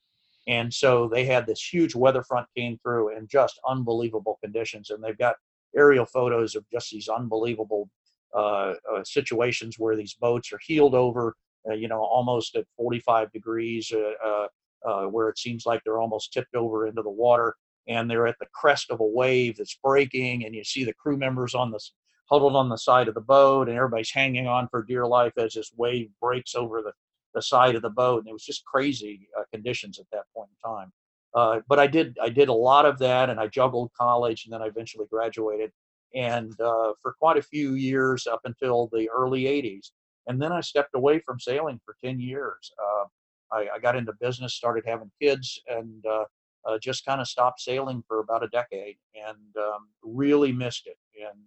and 0.50 0.74
so 0.74 1.08
they 1.08 1.26
had 1.26 1.46
this 1.46 1.62
huge 1.62 1.94
weather 1.94 2.24
front 2.24 2.48
came 2.58 2.80
through 2.80 3.16
and 3.16 3.30
just 3.30 3.60
unbelievable 3.70 4.40
conditions. 4.44 4.90
And 4.90 5.02
they've 5.02 5.18
got 5.18 5.36
aerial 5.78 6.08
photos 6.08 6.56
of 6.56 6.66
just 6.74 6.90
these 6.90 7.08
unbelievable 7.08 7.88
uh, 8.36 8.74
uh, 8.92 9.04
situations 9.04 9.76
where 9.78 9.96
these 9.96 10.16
boats 10.16 10.52
are 10.52 10.60
heeled 10.66 10.96
over, 10.96 11.36
uh, 11.70 11.76
you 11.76 11.88
know, 11.88 12.00
almost 12.00 12.56
at 12.56 12.66
45 12.78 13.32
degrees, 13.32 13.94
uh, 13.94 14.28
uh, 14.28 14.48
uh, 14.90 15.06
where 15.06 15.30
it 15.30 15.38
seems 15.38 15.68
like 15.68 15.84
they're 15.84 16.00
almost 16.00 16.34
tipped 16.34 16.56
over 16.56 16.88
into 16.88 17.04
the 17.04 17.12
water. 17.12 17.56
And 17.88 18.10
they're 18.10 18.28
at 18.28 18.40
the 18.40 18.48
crest 18.52 18.90
of 18.90 19.02
a 19.02 19.06
wave 19.06 19.58
that's 19.58 19.78
breaking, 19.84 20.46
and 20.46 20.56
you 20.56 20.64
see 20.64 20.84
the 20.84 20.94
crew 20.94 21.18
members 21.18 21.54
on 21.54 21.72
this 21.72 21.94
huddled 22.30 22.56
on 22.56 22.70
the 22.70 22.78
side 22.78 23.08
of 23.08 23.16
the 23.16 23.22
boat, 23.22 23.68
and 23.68 23.78
everybody's 23.78 24.12
hanging 24.12 24.48
on 24.48 24.68
for 24.70 24.84
dear 24.84 25.06
life 25.08 25.34
as 25.38 25.54
this 25.54 25.72
wave 25.76 26.10
breaks 26.22 26.54
over 26.54 26.82
the 26.84 26.92
the 27.34 27.42
side 27.42 27.76
of 27.76 27.82
the 27.82 27.90
boat, 27.90 28.20
and 28.20 28.28
it 28.28 28.34
was 28.34 28.46
just 28.46 28.66
crazy 28.66 29.28
uh, 29.38 29.44
conditions 29.52 30.00
at 30.00 30.06
that 30.12 30.26
point 30.36 30.50
in 30.50 30.72
time. 30.72 30.92
Uh, 31.36 31.60
but 31.68 31.80
I 31.80 31.88
did 31.88 32.18
I 32.22 32.30
did 32.30 32.50
a 32.50 32.54
lot 32.54 32.86
of 32.86 32.98
that, 33.00 33.30
and 33.30 33.40
I 33.40 33.48
juggled 33.48 33.92
college, 34.00 34.46
and 34.46 34.54
then 34.54 34.62
I 34.62 34.68
eventually 34.68 35.06
graduated. 35.12 35.72
And 36.16 36.60
uh, 36.60 36.94
for 37.02 37.14
quite 37.20 37.38
a 37.38 37.42
few 37.42 37.76
years 37.76 38.26
up 38.26 38.42
until 38.46 38.90
the 38.92 39.10
early 39.10 39.44
'80s, 39.44 39.92
and 40.28 40.42
then 40.42 40.52
I 40.52 40.62
stepped 40.62 40.96
away 40.96 41.20
from 41.20 41.40
sailing 41.40 41.80
for 41.86 41.96
10 42.04 42.20
years. 42.20 42.72
Uh, 42.80 43.06
I, 43.52 43.68
I, 43.76 43.80
got 43.80 43.96
into 43.96 44.14
business, 44.20 44.54
started 44.54 44.84
having 44.86 45.12
kids, 45.22 45.60
and 45.68 46.04
uh, 46.06 46.26
uh, 46.66 46.78
just 46.80 47.06
kind 47.06 47.22
of 47.22 47.28
stopped 47.28 47.62
sailing 47.62 48.04
for 48.08 48.20
about 48.20 48.44
a 48.44 48.48
decade, 48.50 48.98
and 49.16 49.58
um, 49.58 49.88
really 50.04 50.52
missed 50.52 50.88
it. 50.88 50.98
And 51.20 51.40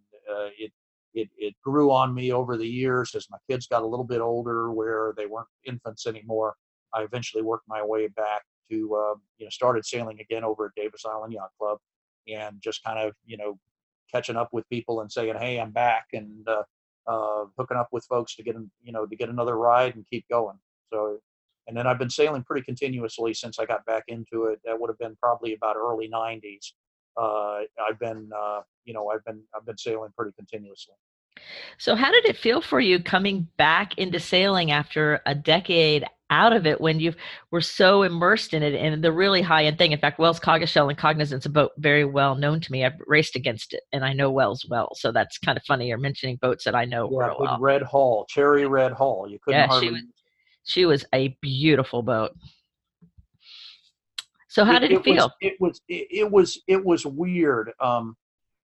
it 0.58 0.72
it 1.14 1.28
it 1.36 1.54
grew 1.62 1.90
on 1.90 2.14
me 2.14 2.32
over 2.32 2.56
the 2.56 2.66
years 2.66 3.14
as 3.14 3.26
my 3.30 3.38
kids 3.50 3.66
got 3.66 3.82
a 3.82 3.86
little 3.86 4.04
bit 4.04 4.20
older, 4.20 4.72
where 4.72 5.14
they 5.16 5.26
weren't 5.26 5.48
infants 5.64 6.06
anymore. 6.06 6.54
I 6.94 7.02
eventually 7.02 7.42
worked 7.42 7.68
my 7.68 7.82
way 7.84 8.08
back 8.08 8.42
to 8.70 8.94
uh, 8.94 9.14
you 9.38 9.46
know 9.46 9.50
started 9.50 9.84
sailing 9.84 10.20
again 10.20 10.44
over 10.44 10.66
at 10.66 10.72
Davis 10.80 11.04
Island 11.06 11.32
Yacht 11.32 11.50
Club, 11.58 11.78
and 12.28 12.60
just 12.62 12.82
kind 12.84 12.98
of 12.98 13.14
you 13.24 13.36
know 13.36 13.58
catching 14.12 14.36
up 14.36 14.50
with 14.52 14.68
people 14.68 15.00
and 15.00 15.10
saying, 15.10 15.34
"Hey, 15.38 15.60
I'm 15.60 15.70
back," 15.70 16.06
and 16.12 16.46
uh, 16.48 16.62
uh, 17.06 17.44
hooking 17.58 17.76
up 17.76 17.88
with 17.92 18.04
folks 18.06 18.36
to 18.36 18.42
get 18.42 18.56
you 18.82 18.92
know 18.92 19.06
to 19.06 19.16
get 19.16 19.28
another 19.28 19.56
ride 19.56 19.94
and 19.94 20.06
keep 20.08 20.24
going. 20.30 20.58
So, 20.92 21.18
and 21.66 21.76
then 21.76 21.86
I've 21.86 21.98
been 21.98 22.10
sailing 22.10 22.42
pretty 22.42 22.64
continuously 22.64 23.34
since 23.34 23.58
I 23.58 23.66
got 23.66 23.84
back 23.86 24.04
into 24.08 24.44
it. 24.46 24.60
That 24.64 24.78
would 24.80 24.90
have 24.90 24.98
been 24.98 25.16
probably 25.16 25.54
about 25.54 25.76
early 25.76 26.08
'90s. 26.08 26.72
Uh, 27.16 27.60
I've 27.88 27.98
been 27.98 28.30
uh, 28.36 28.60
you 28.84 28.94
know 28.94 29.08
I've 29.08 29.24
been 29.24 29.42
I've 29.54 29.66
been 29.66 29.78
sailing 29.78 30.10
pretty 30.16 30.32
continuously. 30.32 30.94
So, 31.78 31.94
how 31.94 32.10
did 32.10 32.26
it 32.26 32.36
feel 32.36 32.60
for 32.60 32.80
you 32.80 33.02
coming 33.02 33.48
back 33.56 33.98
into 33.98 34.20
sailing 34.20 34.70
after 34.70 35.20
a 35.26 35.34
decade 35.34 36.04
out 36.30 36.52
of 36.52 36.66
it 36.66 36.80
when 36.80 36.98
you 36.98 37.12
were 37.50 37.60
so 37.60 38.02
immersed 38.02 38.54
in 38.54 38.62
it 38.62 38.74
and 38.74 39.02
the 39.02 39.12
really 39.12 39.42
high 39.42 39.64
end 39.64 39.78
thing? 39.78 39.92
In 39.92 39.98
fact, 39.98 40.18
Wells 40.18 40.40
Coggeshall 40.40 40.88
and 40.88 40.98
Cognizant's 40.98 41.46
a 41.46 41.50
boat 41.50 41.72
very 41.78 42.04
well 42.04 42.34
known 42.34 42.60
to 42.60 42.72
me. 42.72 42.84
I've 42.84 43.00
raced 43.06 43.36
against 43.36 43.74
it 43.74 43.82
and 43.92 44.04
I 44.04 44.12
know 44.12 44.30
Wells 44.30 44.66
well. 44.68 44.94
So 44.94 45.12
that's 45.12 45.38
kind 45.38 45.58
of 45.58 45.64
funny. 45.64 45.88
You're 45.88 45.98
mentioning 45.98 46.36
boats 46.36 46.64
that 46.64 46.74
I 46.74 46.84
know 46.84 47.08
yeah, 47.10 47.26
real 47.26 47.36
well. 47.38 47.58
Red 47.60 47.82
Hull, 47.82 48.26
Cherry 48.28 48.66
Red 48.66 48.92
Hull. 48.92 49.26
You 49.28 49.38
couldn't 49.42 49.60
yeah, 49.60 49.66
hardly... 49.66 49.88
she 49.88 49.92
was, 49.92 50.02
she 50.64 50.84
was 50.86 51.04
a 51.14 51.36
beautiful 51.40 52.02
boat. 52.02 52.32
So 54.52 54.66
how 54.66 54.76
it, 54.76 54.80
did 54.80 54.92
it, 54.92 54.94
it 54.96 55.04
feel? 55.04 55.14
Was, 55.14 55.30
it 55.40 55.54
was 55.60 55.80
it, 55.88 56.06
it 56.10 56.30
was 56.30 56.60
it 56.66 56.84
was 56.84 57.06
weird. 57.06 57.72
Um, 57.80 58.16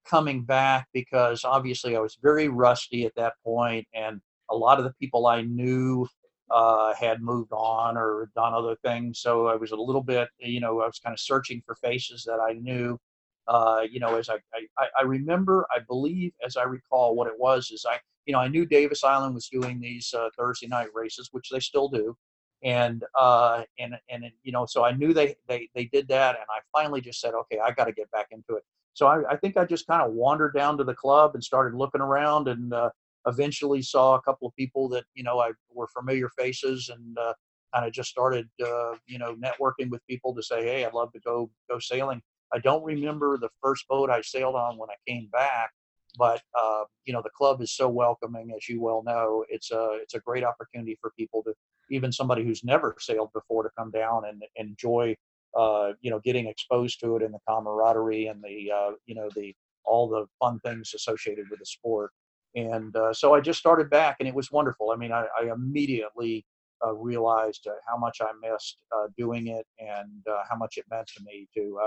coming 0.06 0.42
back 0.42 0.86
because 0.92 1.44
obviously 1.44 1.96
I 1.96 2.00
was 2.00 2.18
very 2.22 2.48
rusty 2.48 3.06
at 3.06 3.14
that 3.16 3.34
point, 3.42 3.86
and 3.94 4.20
a 4.50 4.54
lot 4.54 4.78
of 4.78 4.84
the 4.84 4.92
people 5.00 5.26
I 5.26 5.42
knew 5.42 6.06
uh, 6.50 6.92
had 6.94 7.22
moved 7.22 7.52
on 7.52 7.96
or 7.96 8.30
done 8.34 8.52
other 8.52 8.76
things. 8.84 9.20
So 9.20 9.46
I 9.46 9.56
was 9.56 9.72
a 9.72 9.76
little 9.76 10.02
bit, 10.02 10.28
you 10.38 10.60
know, 10.60 10.80
I 10.80 10.86
was 10.86 10.98
kind 10.98 11.14
of 11.14 11.20
searching 11.20 11.62
for 11.64 11.74
faces 11.76 12.22
that 12.24 12.38
I 12.38 12.52
knew. 12.52 12.98
Uh, 13.46 13.82
you 13.90 13.98
know, 13.98 14.16
as 14.16 14.28
I, 14.28 14.36
I, 14.78 14.86
I 14.98 15.02
remember, 15.04 15.66
I 15.74 15.80
believe, 15.80 16.32
as 16.44 16.58
I 16.58 16.64
recall, 16.64 17.14
what 17.14 17.28
it 17.28 17.38
was 17.38 17.70
is 17.70 17.86
I, 17.88 17.98
you 18.26 18.34
know, 18.34 18.40
I 18.40 18.48
knew 18.48 18.66
Davis 18.66 19.04
Island 19.04 19.34
was 19.34 19.48
doing 19.48 19.80
these 19.80 20.12
uh, 20.12 20.28
Thursday 20.36 20.66
night 20.66 20.88
races, 20.94 21.30
which 21.32 21.48
they 21.48 21.60
still 21.60 21.88
do, 21.88 22.14
and 22.62 23.04
uh, 23.14 23.62
and 23.78 23.94
and 24.08 24.24
you 24.42 24.52
know, 24.52 24.66
so 24.66 24.84
I 24.84 24.92
knew 24.92 25.12
they 25.12 25.36
they 25.46 25.68
they 25.74 25.86
did 25.86 26.08
that, 26.08 26.36
and 26.36 26.44
I 26.50 26.60
finally 26.72 27.00
just 27.00 27.20
said, 27.20 27.34
okay, 27.34 27.58
I 27.64 27.70
got 27.70 27.84
to 27.84 27.92
get 27.92 28.10
back 28.10 28.28
into 28.30 28.56
it. 28.56 28.64
So 28.94 29.06
I, 29.06 29.22
I 29.30 29.36
think 29.36 29.56
I 29.56 29.64
just 29.64 29.86
kind 29.86 30.02
of 30.02 30.12
wandered 30.12 30.54
down 30.54 30.76
to 30.78 30.84
the 30.84 30.94
club 30.94 31.32
and 31.34 31.44
started 31.44 31.76
looking 31.76 32.00
around, 32.00 32.48
and 32.48 32.72
uh, 32.72 32.90
eventually 33.26 33.82
saw 33.82 34.16
a 34.16 34.22
couple 34.22 34.48
of 34.48 34.56
people 34.56 34.88
that 34.90 35.04
you 35.14 35.22
know 35.22 35.38
I 35.38 35.52
were 35.72 35.86
familiar 35.88 36.28
faces, 36.30 36.88
and 36.88 37.16
uh, 37.18 37.34
kind 37.74 37.86
of 37.86 37.92
just 37.92 38.10
started 38.10 38.48
uh, 38.60 38.94
you 39.06 39.18
know 39.18 39.36
networking 39.36 39.90
with 39.90 40.04
people 40.08 40.34
to 40.34 40.42
say, 40.42 40.64
hey, 40.64 40.84
I'd 40.84 40.94
love 40.94 41.12
to 41.12 41.20
go 41.20 41.50
go 41.70 41.78
sailing. 41.78 42.20
I 42.52 42.58
don't 42.58 42.82
remember 42.82 43.36
the 43.38 43.50
first 43.62 43.86
boat 43.88 44.10
I 44.10 44.22
sailed 44.22 44.54
on 44.54 44.78
when 44.78 44.88
I 44.90 44.96
came 45.06 45.28
back, 45.30 45.70
but 46.16 46.40
uh, 46.58 46.84
you 47.04 47.12
know 47.12 47.22
the 47.22 47.30
club 47.30 47.60
is 47.60 47.72
so 47.72 47.88
welcoming, 47.88 48.52
as 48.56 48.68
you 48.68 48.80
well 48.80 49.02
know. 49.04 49.44
It's 49.48 49.70
a 49.70 49.98
it's 50.02 50.14
a 50.14 50.20
great 50.20 50.44
opportunity 50.44 50.96
for 51.00 51.12
people 51.18 51.42
to 51.44 51.54
even 51.90 52.12
somebody 52.12 52.44
who's 52.44 52.64
never 52.64 52.94
sailed 52.98 53.30
before 53.32 53.62
to 53.62 53.70
come 53.76 53.90
down 53.90 54.24
and 54.26 54.42
enjoy 54.56 55.16
uh, 55.56 55.92
you 56.00 56.10
know, 56.10 56.20
getting 56.20 56.46
exposed 56.46 57.00
to 57.00 57.16
it 57.16 57.22
and 57.22 57.34
the 57.34 57.38
camaraderie 57.48 58.26
and 58.26 58.42
the, 58.42 58.70
uh, 58.70 58.90
you 59.06 59.14
know, 59.14 59.28
the 59.34 59.54
all 59.84 60.08
the 60.08 60.26
fun 60.38 60.60
things 60.60 60.92
associated 60.94 61.46
with 61.50 61.58
the 61.58 61.66
sport. 61.66 62.12
And 62.54 62.94
uh, 62.94 63.12
so 63.12 63.34
I 63.34 63.40
just 63.40 63.58
started 63.58 63.88
back, 63.88 64.16
and 64.20 64.28
it 64.28 64.34
was 64.34 64.50
wonderful. 64.50 64.90
I 64.90 64.96
mean, 64.96 65.12
I, 65.12 65.26
I 65.40 65.50
immediately 65.52 66.44
uh, 66.86 66.94
realized 66.94 67.66
uh, 67.66 67.72
how 67.86 67.96
much 67.96 68.18
I 68.20 68.30
missed 68.42 68.82
doing 69.16 69.48
it 69.48 69.66
and 69.78 70.22
how 70.48 70.56
much 70.56 70.76
it 70.76 70.84
meant 70.90 71.08
to 71.16 71.22
me 71.24 71.48
to 71.54 71.78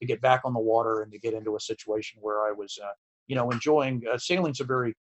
to 0.00 0.06
get 0.06 0.20
back 0.20 0.42
on 0.44 0.54
the 0.54 0.60
water 0.60 1.02
and 1.02 1.10
to 1.10 1.18
get 1.18 1.34
into 1.34 1.56
a 1.56 1.60
situation 1.60 2.20
where 2.22 2.46
I 2.46 2.52
was, 2.52 2.78
you 3.28 3.36
know, 3.36 3.50
enjoying. 3.50 4.02
sailing's 4.16 4.60
a 4.60 4.64
very 4.64 4.94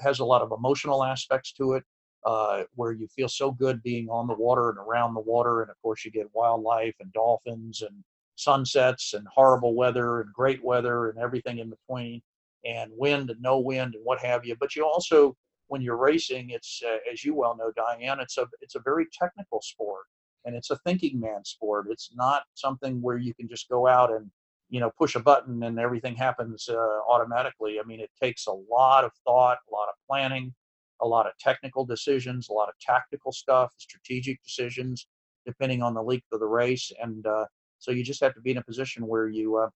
has 0.00 0.20
a 0.20 0.24
lot 0.24 0.42
of 0.42 0.52
emotional 0.52 1.04
aspects 1.04 1.52
to 1.52 1.72
it 1.72 1.84
uh, 2.24 2.64
where 2.74 2.92
you 2.92 3.06
feel 3.08 3.28
so 3.28 3.50
good 3.50 3.82
being 3.82 4.08
on 4.08 4.26
the 4.26 4.34
water 4.34 4.70
and 4.70 4.78
around 4.78 5.14
the 5.14 5.20
water. 5.20 5.62
And 5.62 5.70
of 5.70 5.80
course, 5.82 6.04
you 6.04 6.10
get 6.10 6.30
wildlife 6.34 6.94
and 7.00 7.12
dolphins 7.12 7.82
and 7.82 8.04
sunsets 8.36 9.14
and 9.14 9.26
horrible 9.34 9.74
weather 9.74 10.20
and 10.20 10.32
great 10.32 10.62
weather 10.62 11.10
and 11.10 11.18
everything 11.18 11.58
in 11.58 11.70
between, 11.70 12.22
and 12.64 12.90
wind 12.94 13.30
and 13.30 13.40
no 13.40 13.58
wind 13.58 13.94
and 13.94 14.04
what 14.04 14.20
have 14.20 14.44
you. 14.44 14.56
But 14.58 14.76
you 14.76 14.84
also, 14.84 15.36
when 15.68 15.82
you're 15.82 15.96
racing, 15.96 16.50
it's 16.50 16.82
uh, 16.86 16.98
as 17.10 17.24
you 17.24 17.34
well 17.34 17.56
know, 17.56 17.72
Diane, 17.76 18.20
it's 18.20 18.38
a 18.38 18.46
it's 18.60 18.74
a 18.74 18.80
very 18.80 19.06
technical 19.12 19.60
sport 19.62 20.04
and 20.44 20.54
it's 20.54 20.70
a 20.70 20.78
thinking 20.78 21.20
man 21.20 21.44
sport. 21.44 21.86
It's 21.90 22.10
not 22.14 22.42
something 22.54 23.02
where 23.02 23.18
you 23.18 23.34
can 23.34 23.48
just 23.48 23.68
go 23.68 23.86
out 23.86 24.12
and 24.12 24.30
you 24.70 24.80
know 24.80 24.90
push 24.96 25.14
a 25.14 25.20
button 25.20 25.62
and 25.62 25.78
everything 25.78 26.14
happens 26.14 26.68
uh, 26.68 26.98
automatically. 27.08 27.78
I 27.80 27.86
mean, 27.86 28.00
it 28.00 28.10
takes 28.20 28.46
a 28.46 28.52
lot 28.52 29.04
of 29.04 29.12
thought, 29.24 29.58
a 29.70 29.74
lot 29.74 29.88
of 29.88 29.94
planning 30.06 30.54
a 31.00 31.06
lot 31.06 31.26
of 31.26 31.32
technical 31.38 31.84
decisions, 31.84 32.48
a 32.48 32.52
lot 32.52 32.68
of 32.68 32.74
tactical 32.80 33.32
stuff, 33.32 33.72
strategic 33.78 34.42
decisions, 34.42 35.06
depending 35.46 35.82
on 35.82 35.94
the 35.94 36.02
length 36.02 36.26
of 36.32 36.40
the 36.40 36.46
race. 36.46 36.90
And 37.00 37.26
uh, 37.26 37.46
so 37.78 37.90
you 37.90 38.02
just 38.02 38.20
have 38.20 38.34
to 38.34 38.40
be 38.40 38.50
in 38.50 38.58
a 38.58 38.64
position 38.64 39.06
where 39.06 39.28
you, 39.28 39.56
uh, 39.56 39.68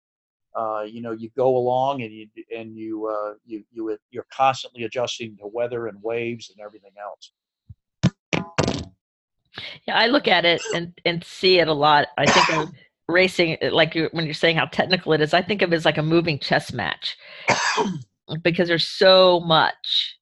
uh, 0.59 0.81
you 0.81 1.01
know, 1.01 1.11
you 1.11 1.29
go 1.37 1.55
along 1.55 2.01
and 2.01 2.11
you 2.11 2.27
and 2.55 2.75
you 2.75 3.07
uh, 3.07 3.33
you 3.45 3.63
you 3.71 3.97
you're 4.09 4.25
constantly 4.33 4.83
adjusting 4.83 5.37
to 5.37 5.47
weather 5.47 5.87
and 5.87 5.97
waves 6.01 6.49
and 6.49 6.59
everything 6.65 6.91
else. 7.01 7.31
Yeah, 9.87 9.97
I 9.97 10.07
look 10.07 10.27
at 10.27 10.43
it 10.43 10.61
and 10.75 10.91
and 11.05 11.23
see 11.23 11.59
it 11.59 11.69
a 11.69 11.73
lot. 11.73 12.07
I 12.17 12.25
think 12.25 12.69
racing, 13.11 13.57
like 13.71 13.95
you, 13.95 14.09
when 14.11 14.25
you're 14.25 14.33
saying 14.33 14.57
how 14.57 14.65
technical 14.65 15.13
it 15.13 15.21
is, 15.21 15.33
I 15.33 15.41
think 15.41 15.61
of 15.61 15.71
it 15.71 15.75
as 15.75 15.85
like 15.85 15.97
a 15.97 16.03
moving 16.03 16.39
chess 16.39 16.73
match 16.73 17.17
because 18.43 18.67
there's 18.67 18.87
so 18.87 19.39
much 19.41 20.17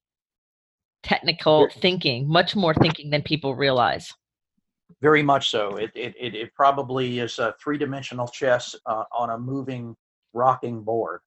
technical 1.03 1.69
thinking, 1.81 2.27
much 2.27 2.55
more 2.55 2.73
thinking 2.73 3.09
than 3.09 3.21
people 3.21 3.55
realize. 3.55 4.13
Very 5.01 5.23
much 5.23 5.49
so. 5.49 5.77
It 5.77 5.91
it 5.95 6.13
it, 6.19 6.35
it 6.35 6.53
probably 6.55 7.19
is 7.19 7.39
a 7.39 7.55
three 7.61 7.77
dimensional 7.77 8.27
chess 8.27 8.75
uh, 8.85 9.03
on 9.11 9.29
a 9.29 9.37
moving 9.37 9.95
rocking 10.33 10.83
board. 10.83 11.21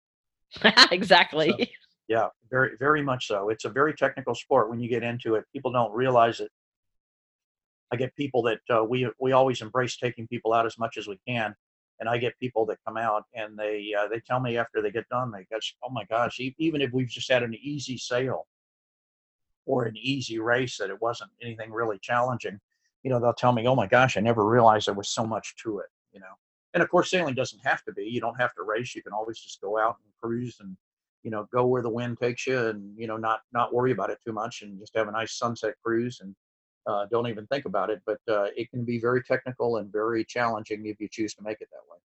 exactly. 0.90 1.50
So, 1.58 1.64
yeah, 2.08 2.28
very 2.50 2.72
very 2.78 3.02
much 3.02 3.28
so. 3.28 3.48
It's 3.48 3.64
a 3.64 3.70
very 3.70 3.94
technical 3.94 4.34
sport 4.34 4.68
when 4.68 4.80
you 4.80 4.88
get 4.88 5.02
into 5.02 5.36
it. 5.36 5.44
People 5.52 5.72
don't 5.72 5.92
realize 5.92 6.40
it. 6.40 6.50
I 7.92 7.96
get 7.96 8.16
people 8.16 8.42
that 8.42 8.60
uh, 8.70 8.84
we 8.84 9.08
we 9.20 9.32
always 9.32 9.60
embrace 9.60 9.96
taking 9.96 10.26
people 10.26 10.54
out 10.54 10.66
as 10.66 10.78
much 10.78 10.96
as 10.96 11.06
we 11.06 11.18
can, 11.28 11.54
and 12.00 12.08
I 12.08 12.16
get 12.16 12.38
people 12.40 12.64
that 12.66 12.78
come 12.86 12.96
out 12.96 13.24
and 13.34 13.56
they 13.58 13.92
uh, 13.96 14.08
they 14.08 14.20
tell 14.20 14.40
me 14.40 14.56
after 14.56 14.80
they 14.80 14.90
get 14.90 15.08
done 15.10 15.30
they 15.30 15.44
go, 15.50 15.58
oh 15.84 15.90
my 15.90 16.04
gosh, 16.04 16.40
even 16.58 16.80
if 16.80 16.90
we've 16.92 17.08
just 17.08 17.30
had 17.30 17.42
an 17.42 17.54
easy 17.54 17.98
sail, 17.98 18.46
or 19.66 19.84
an 19.84 19.96
easy 19.96 20.38
race 20.38 20.78
that 20.78 20.90
it 20.90 21.00
wasn't 21.00 21.30
anything 21.42 21.70
really 21.70 21.98
challenging, 22.00 22.58
you 23.02 23.10
know, 23.10 23.20
they'll 23.20 23.34
tell 23.34 23.52
me, 23.52 23.66
"Oh 23.66 23.74
my 23.76 23.86
gosh, 23.86 24.16
I 24.16 24.20
never 24.20 24.44
realized 24.44 24.86
there 24.86 24.94
was 24.94 25.10
so 25.10 25.26
much 25.26 25.54
to 25.62 25.80
it," 25.80 25.90
you 26.12 26.20
know. 26.20 26.34
And 26.74 26.82
of 26.82 26.88
course, 26.88 27.10
sailing 27.10 27.34
doesn't 27.34 27.60
have 27.64 27.84
to 27.84 27.92
be. 27.92 28.04
You 28.04 28.20
don't 28.20 28.40
have 28.40 28.54
to 28.54 28.62
race. 28.62 28.94
You 28.94 29.02
can 29.02 29.12
always 29.12 29.38
just 29.38 29.60
go 29.60 29.78
out 29.78 29.96
and 30.02 30.12
cruise 30.22 30.58
and 30.60 30.76
you 31.22 31.30
know 31.30 31.46
go 31.52 31.66
where 31.66 31.82
the 31.82 31.90
wind 31.90 32.18
takes 32.18 32.46
you 32.46 32.58
and 32.68 32.98
you 32.98 33.06
know 33.06 33.16
not 33.16 33.40
not 33.52 33.74
worry 33.74 33.92
about 33.92 34.10
it 34.10 34.18
too 34.24 34.32
much 34.32 34.62
and 34.62 34.78
just 34.78 34.96
have 34.96 35.08
a 35.08 35.12
nice 35.12 35.34
sunset 35.34 35.74
cruise 35.84 36.20
and 36.20 36.34
uh, 36.86 37.06
don't 37.10 37.28
even 37.28 37.46
think 37.46 37.64
about 37.64 37.90
it. 37.90 38.00
But 38.06 38.20
uh, 38.28 38.46
it 38.56 38.70
can 38.70 38.84
be 38.84 38.98
very 38.98 39.22
technical 39.22 39.76
and 39.78 39.90
very 39.92 40.24
challenging 40.24 40.86
if 40.86 41.00
you 41.00 41.08
choose 41.08 41.34
to 41.34 41.42
make 41.42 41.60
it 41.60 41.68
that 41.70 41.80
way. 41.90 41.98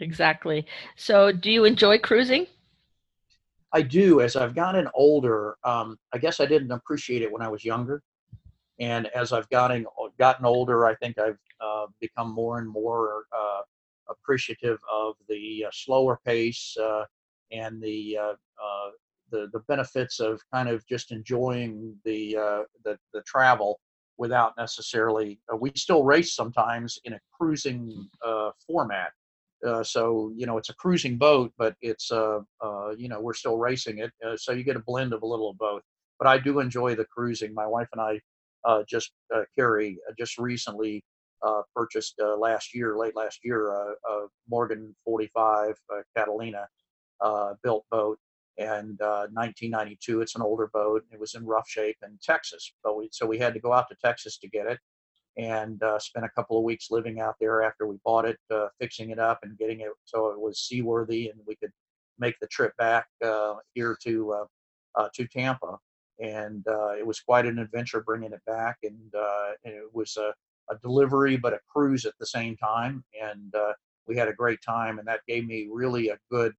Exactly. 0.00 0.66
So, 0.96 1.32
do 1.32 1.50
you 1.50 1.64
enjoy 1.64 1.98
cruising? 1.98 2.46
I 3.72 3.82
do. 3.82 4.20
As 4.20 4.36
I've 4.36 4.54
gotten 4.54 4.88
older, 4.94 5.56
um, 5.64 5.98
I 6.12 6.18
guess 6.18 6.40
I 6.40 6.46
didn't 6.46 6.70
appreciate 6.70 7.22
it 7.22 7.30
when 7.30 7.42
I 7.42 7.48
was 7.48 7.64
younger, 7.64 8.02
and 8.78 9.08
as 9.08 9.32
I've 9.32 9.48
gotten 9.50 9.86
gotten 10.18 10.46
older, 10.46 10.86
I 10.86 10.94
think 10.94 11.18
I've 11.18 11.38
uh, 11.60 11.86
become 12.00 12.32
more 12.32 12.58
and 12.58 12.68
more 12.68 13.24
uh, 13.36 13.62
appreciative 14.08 14.78
of 14.90 15.14
the 15.28 15.64
uh, 15.66 15.70
slower 15.72 16.20
pace 16.24 16.76
uh, 16.80 17.04
and 17.52 17.82
the, 17.82 18.16
uh, 18.18 18.32
uh, 18.32 18.90
the 19.30 19.48
the 19.52 19.60
benefits 19.68 20.20
of 20.20 20.40
kind 20.52 20.68
of 20.68 20.86
just 20.86 21.12
enjoying 21.12 21.96
the 22.04 22.34
the, 22.84 22.98
the 23.12 23.22
travel 23.22 23.80
without 24.18 24.52
necessarily. 24.58 25.40
Uh, 25.50 25.56
we 25.56 25.72
still 25.74 26.04
race 26.04 26.34
sometimes 26.34 26.98
in 27.04 27.14
a 27.14 27.20
cruising 27.32 28.08
uh, 28.26 28.50
format. 28.66 29.12
Uh, 29.66 29.82
so 29.82 30.32
you 30.36 30.46
know 30.46 30.58
it's 30.58 30.68
a 30.68 30.74
cruising 30.74 31.16
boat, 31.16 31.52
but 31.56 31.74
it's 31.80 32.12
uh, 32.12 32.40
uh, 32.60 32.90
you 32.96 33.08
know 33.08 33.20
we're 33.20 33.34
still 33.34 33.56
racing 33.56 33.98
it. 33.98 34.12
Uh, 34.24 34.36
so 34.36 34.52
you 34.52 34.62
get 34.62 34.76
a 34.76 34.80
blend 34.80 35.12
of 35.12 35.22
a 35.22 35.26
little 35.26 35.50
of 35.50 35.58
both. 35.58 35.82
But 36.18 36.28
I 36.28 36.38
do 36.38 36.60
enjoy 36.60 36.94
the 36.94 37.06
cruising. 37.06 37.54
My 37.54 37.66
wife 37.66 37.88
and 37.92 38.00
I 38.02 38.82
just 38.88 39.12
Carrie 39.56 39.98
just 40.18 40.36
recently 40.36 41.02
purchased 41.74 42.20
last 42.38 42.74
year, 42.74 42.96
late 42.96 43.16
last 43.16 43.40
year, 43.44 43.70
a 43.70 43.94
Morgan 44.48 44.94
45 45.04 45.76
Catalina 46.16 46.66
built 47.62 47.84
boat, 47.90 48.18
and 48.58 49.00
uh, 49.00 49.26
1992 49.32 50.20
it's 50.20 50.34
an 50.34 50.42
older 50.42 50.68
boat 50.72 51.02
it 51.12 51.20
was 51.20 51.34
in 51.34 51.44
rough 51.46 51.68
shape 51.68 51.96
in 52.02 52.18
texas 52.22 52.72
but 52.82 52.96
we, 52.96 53.08
so 53.12 53.26
we 53.26 53.38
had 53.38 53.54
to 53.54 53.60
go 53.60 53.72
out 53.72 53.88
to 53.88 53.96
texas 54.04 54.38
to 54.38 54.48
get 54.48 54.66
it 54.66 54.78
and 55.36 55.80
uh, 55.84 55.98
spent 56.00 56.26
a 56.26 56.30
couple 56.30 56.58
of 56.58 56.64
weeks 56.64 56.90
living 56.90 57.20
out 57.20 57.36
there 57.40 57.62
after 57.62 57.86
we 57.86 57.96
bought 58.04 58.24
it 58.24 58.38
uh, 58.52 58.66
fixing 58.80 59.10
it 59.10 59.18
up 59.18 59.38
and 59.42 59.56
getting 59.58 59.80
it 59.80 59.88
so 60.04 60.28
it 60.28 60.40
was 60.40 60.60
seaworthy 60.60 61.28
and 61.28 61.40
we 61.46 61.54
could 61.56 61.70
make 62.18 62.38
the 62.40 62.46
trip 62.48 62.76
back 62.76 63.06
uh, 63.24 63.54
here 63.74 63.96
to 64.02 64.32
uh, 64.32 64.44
uh, 65.00 65.08
to 65.14 65.26
tampa. 65.26 65.76
And 66.20 66.64
it 66.98 67.06
was 67.06 67.20
quite 67.20 67.46
an 67.46 67.60
adventure 67.60 68.02
bringing 68.04 68.32
it 68.32 68.44
back 68.44 68.78
and, 68.82 68.98
and 69.64 69.74
it 69.74 69.94
was 69.94 70.16
a, 70.16 70.34
a, 70.68 70.76
delivery 70.82 71.36
but 71.36 71.52
a 71.52 71.60
cruise 71.72 72.04
at 72.04 72.14
the 72.18 72.26
same 72.26 72.56
time. 72.56 73.04
And 73.22 73.54
we 74.08 74.16
had 74.16 74.26
a 74.26 74.32
great 74.32 74.58
time 74.66 74.98
and 74.98 75.06
that 75.06 75.20
gave 75.28 75.46
me 75.46 75.68
really 75.70 76.08
a 76.08 76.18
good 76.28 76.54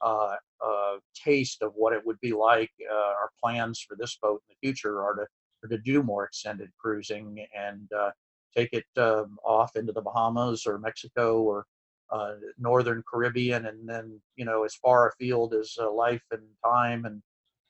uh, 0.00 0.36
uh, 0.64 0.96
taste 1.14 1.62
of 1.62 1.72
what 1.74 1.92
it 1.92 2.04
would 2.04 2.20
be 2.20 2.32
like. 2.32 2.70
Uh, 2.90 2.94
our 2.94 3.30
plans 3.42 3.80
for 3.80 3.96
this 3.96 4.16
boat 4.20 4.42
in 4.48 4.54
the 4.54 4.66
future 4.66 5.02
are 5.02 5.14
to 5.14 5.26
are 5.64 5.68
to 5.68 5.78
do 5.78 6.02
more 6.02 6.24
extended 6.24 6.70
cruising 6.76 7.46
and 7.56 7.88
uh, 7.92 8.10
take 8.56 8.70
it 8.72 8.84
um, 9.00 9.38
off 9.44 9.76
into 9.76 9.92
the 9.92 10.02
Bahamas 10.02 10.66
or 10.66 10.78
Mexico 10.78 11.40
or 11.42 11.66
uh, 12.10 12.34
northern 12.58 13.02
Caribbean, 13.08 13.66
and 13.66 13.88
then 13.88 14.20
you 14.36 14.44
know 14.44 14.64
as 14.64 14.74
far 14.74 15.08
afield 15.08 15.54
as 15.54 15.76
life 15.92 16.24
and 16.30 16.42
time 16.64 17.04
and 17.04 17.22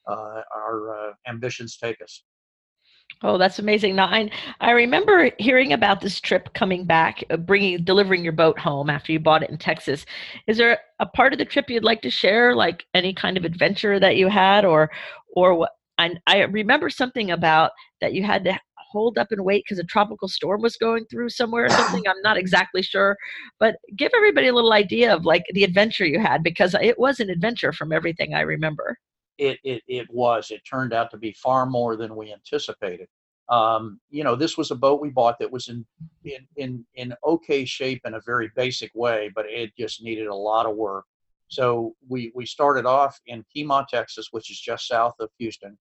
our 0.08 1.14
ambitions 1.28 1.76
take 1.76 2.00
us. 2.02 2.24
Oh, 3.20 3.38
that's 3.38 3.58
amazing. 3.58 3.96
Now, 3.96 4.06
I, 4.06 4.30
I 4.60 4.72
remember 4.72 5.30
hearing 5.38 5.72
about 5.72 6.00
this 6.00 6.20
trip 6.20 6.52
coming 6.54 6.84
back, 6.84 7.22
uh, 7.30 7.36
bringing, 7.36 7.84
delivering 7.84 8.24
your 8.24 8.32
boat 8.32 8.58
home 8.58 8.90
after 8.90 9.12
you 9.12 9.20
bought 9.20 9.42
it 9.42 9.50
in 9.50 9.58
Texas. 9.58 10.06
Is 10.46 10.58
there 10.58 10.78
a 10.98 11.06
part 11.06 11.32
of 11.32 11.38
the 11.38 11.44
trip 11.44 11.70
you'd 11.70 11.84
like 11.84 12.02
to 12.02 12.10
share, 12.10 12.54
like 12.54 12.84
any 12.94 13.14
kind 13.14 13.36
of 13.36 13.44
adventure 13.44 14.00
that 14.00 14.16
you 14.16 14.28
had, 14.28 14.64
or, 14.64 14.90
or 15.36 15.54
what? 15.54 15.70
I, 15.98 16.14
I 16.26 16.38
remember 16.42 16.90
something 16.90 17.30
about 17.30 17.70
that 18.00 18.14
you 18.14 18.22
had 18.24 18.44
to 18.44 18.58
hold 18.76 19.18
up 19.18 19.28
and 19.30 19.44
wait 19.44 19.64
because 19.64 19.78
a 19.78 19.84
tropical 19.84 20.28
storm 20.28 20.62
was 20.62 20.76
going 20.76 21.04
through 21.06 21.30
somewhere 21.30 21.66
or 21.66 21.70
something. 21.70 22.02
I'm 22.08 22.20
not 22.22 22.36
exactly 22.36 22.82
sure, 22.82 23.16
but 23.60 23.76
give 23.96 24.10
everybody 24.16 24.48
a 24.48 24.54
little 24.54 24.72
idea 24.72 25.14
of 25.14 25.24
like 25.24 25.44
the 25.52 25.64
adventure 25.64 26.06
you 26.06 26.18
had 26.18 26.42
because 26.42 26.74
it 26.80 26.98
was 26.98 27.20
an 27.20 27.30
adventure 27.30 27.72
from 27.72 27.92
everything 27.92 28.34
I 28.34 28.40
remember 28.40 28.96
it, 29.38 29.58
it, 29.64 29.82
it 29.86 30.06
was. 30.10 30.50
It 30.50 30.62
turned 30.68 30.92
out 30.92 31.10
to 31.10 31.16
be 31.16 31.32
far 31.32 31.66
more 31.66 31.96
than 31.96 32.16
we 32.16 32.32
anticipated. 32.32 33.08
Um, 33.48 34.00
you 34.10 34.24
know, 34.24 34.36
this 34.36 34.56
was 34.56 34.70
a 34.70 34.76
boat 34.76 35.00
we 35.00 35.10
bought 35.10 35.38
that 35.38 35.50
was 35.50 35.68
in, 35.68 35.84
in, 36.24 36.46
in, 36.56 36.86
in 36.94 37.14
okay 37.24 37.64
shape 37.64 38.00
in 38.04 38.14
a 38.14 38.20
very 38.24 38.50
basic 38.56 38.90
way, 38.94 39.30
but 39.34 39.46
it 39.48 39.72
just 39.78 40.02
needed 40.02 40.28
a 40.28 40.34
lot 40.34 40.66
of 40.66 40.76
work. 40.76 41.04
So 41.48 41.94
we, 42.08 42.32
we 42.34 42.46
started 42.46 42.86
off 42.86 43.20
in 43.26 43.44
Kemah, 43.54 43.88
Texas, 43.88 44.28
which 44.30 44.50
is 44.50 44.58
just 44.58 44.88
south 44.88 45.14
of 45.20 45.28
Houston. 45.38 45.76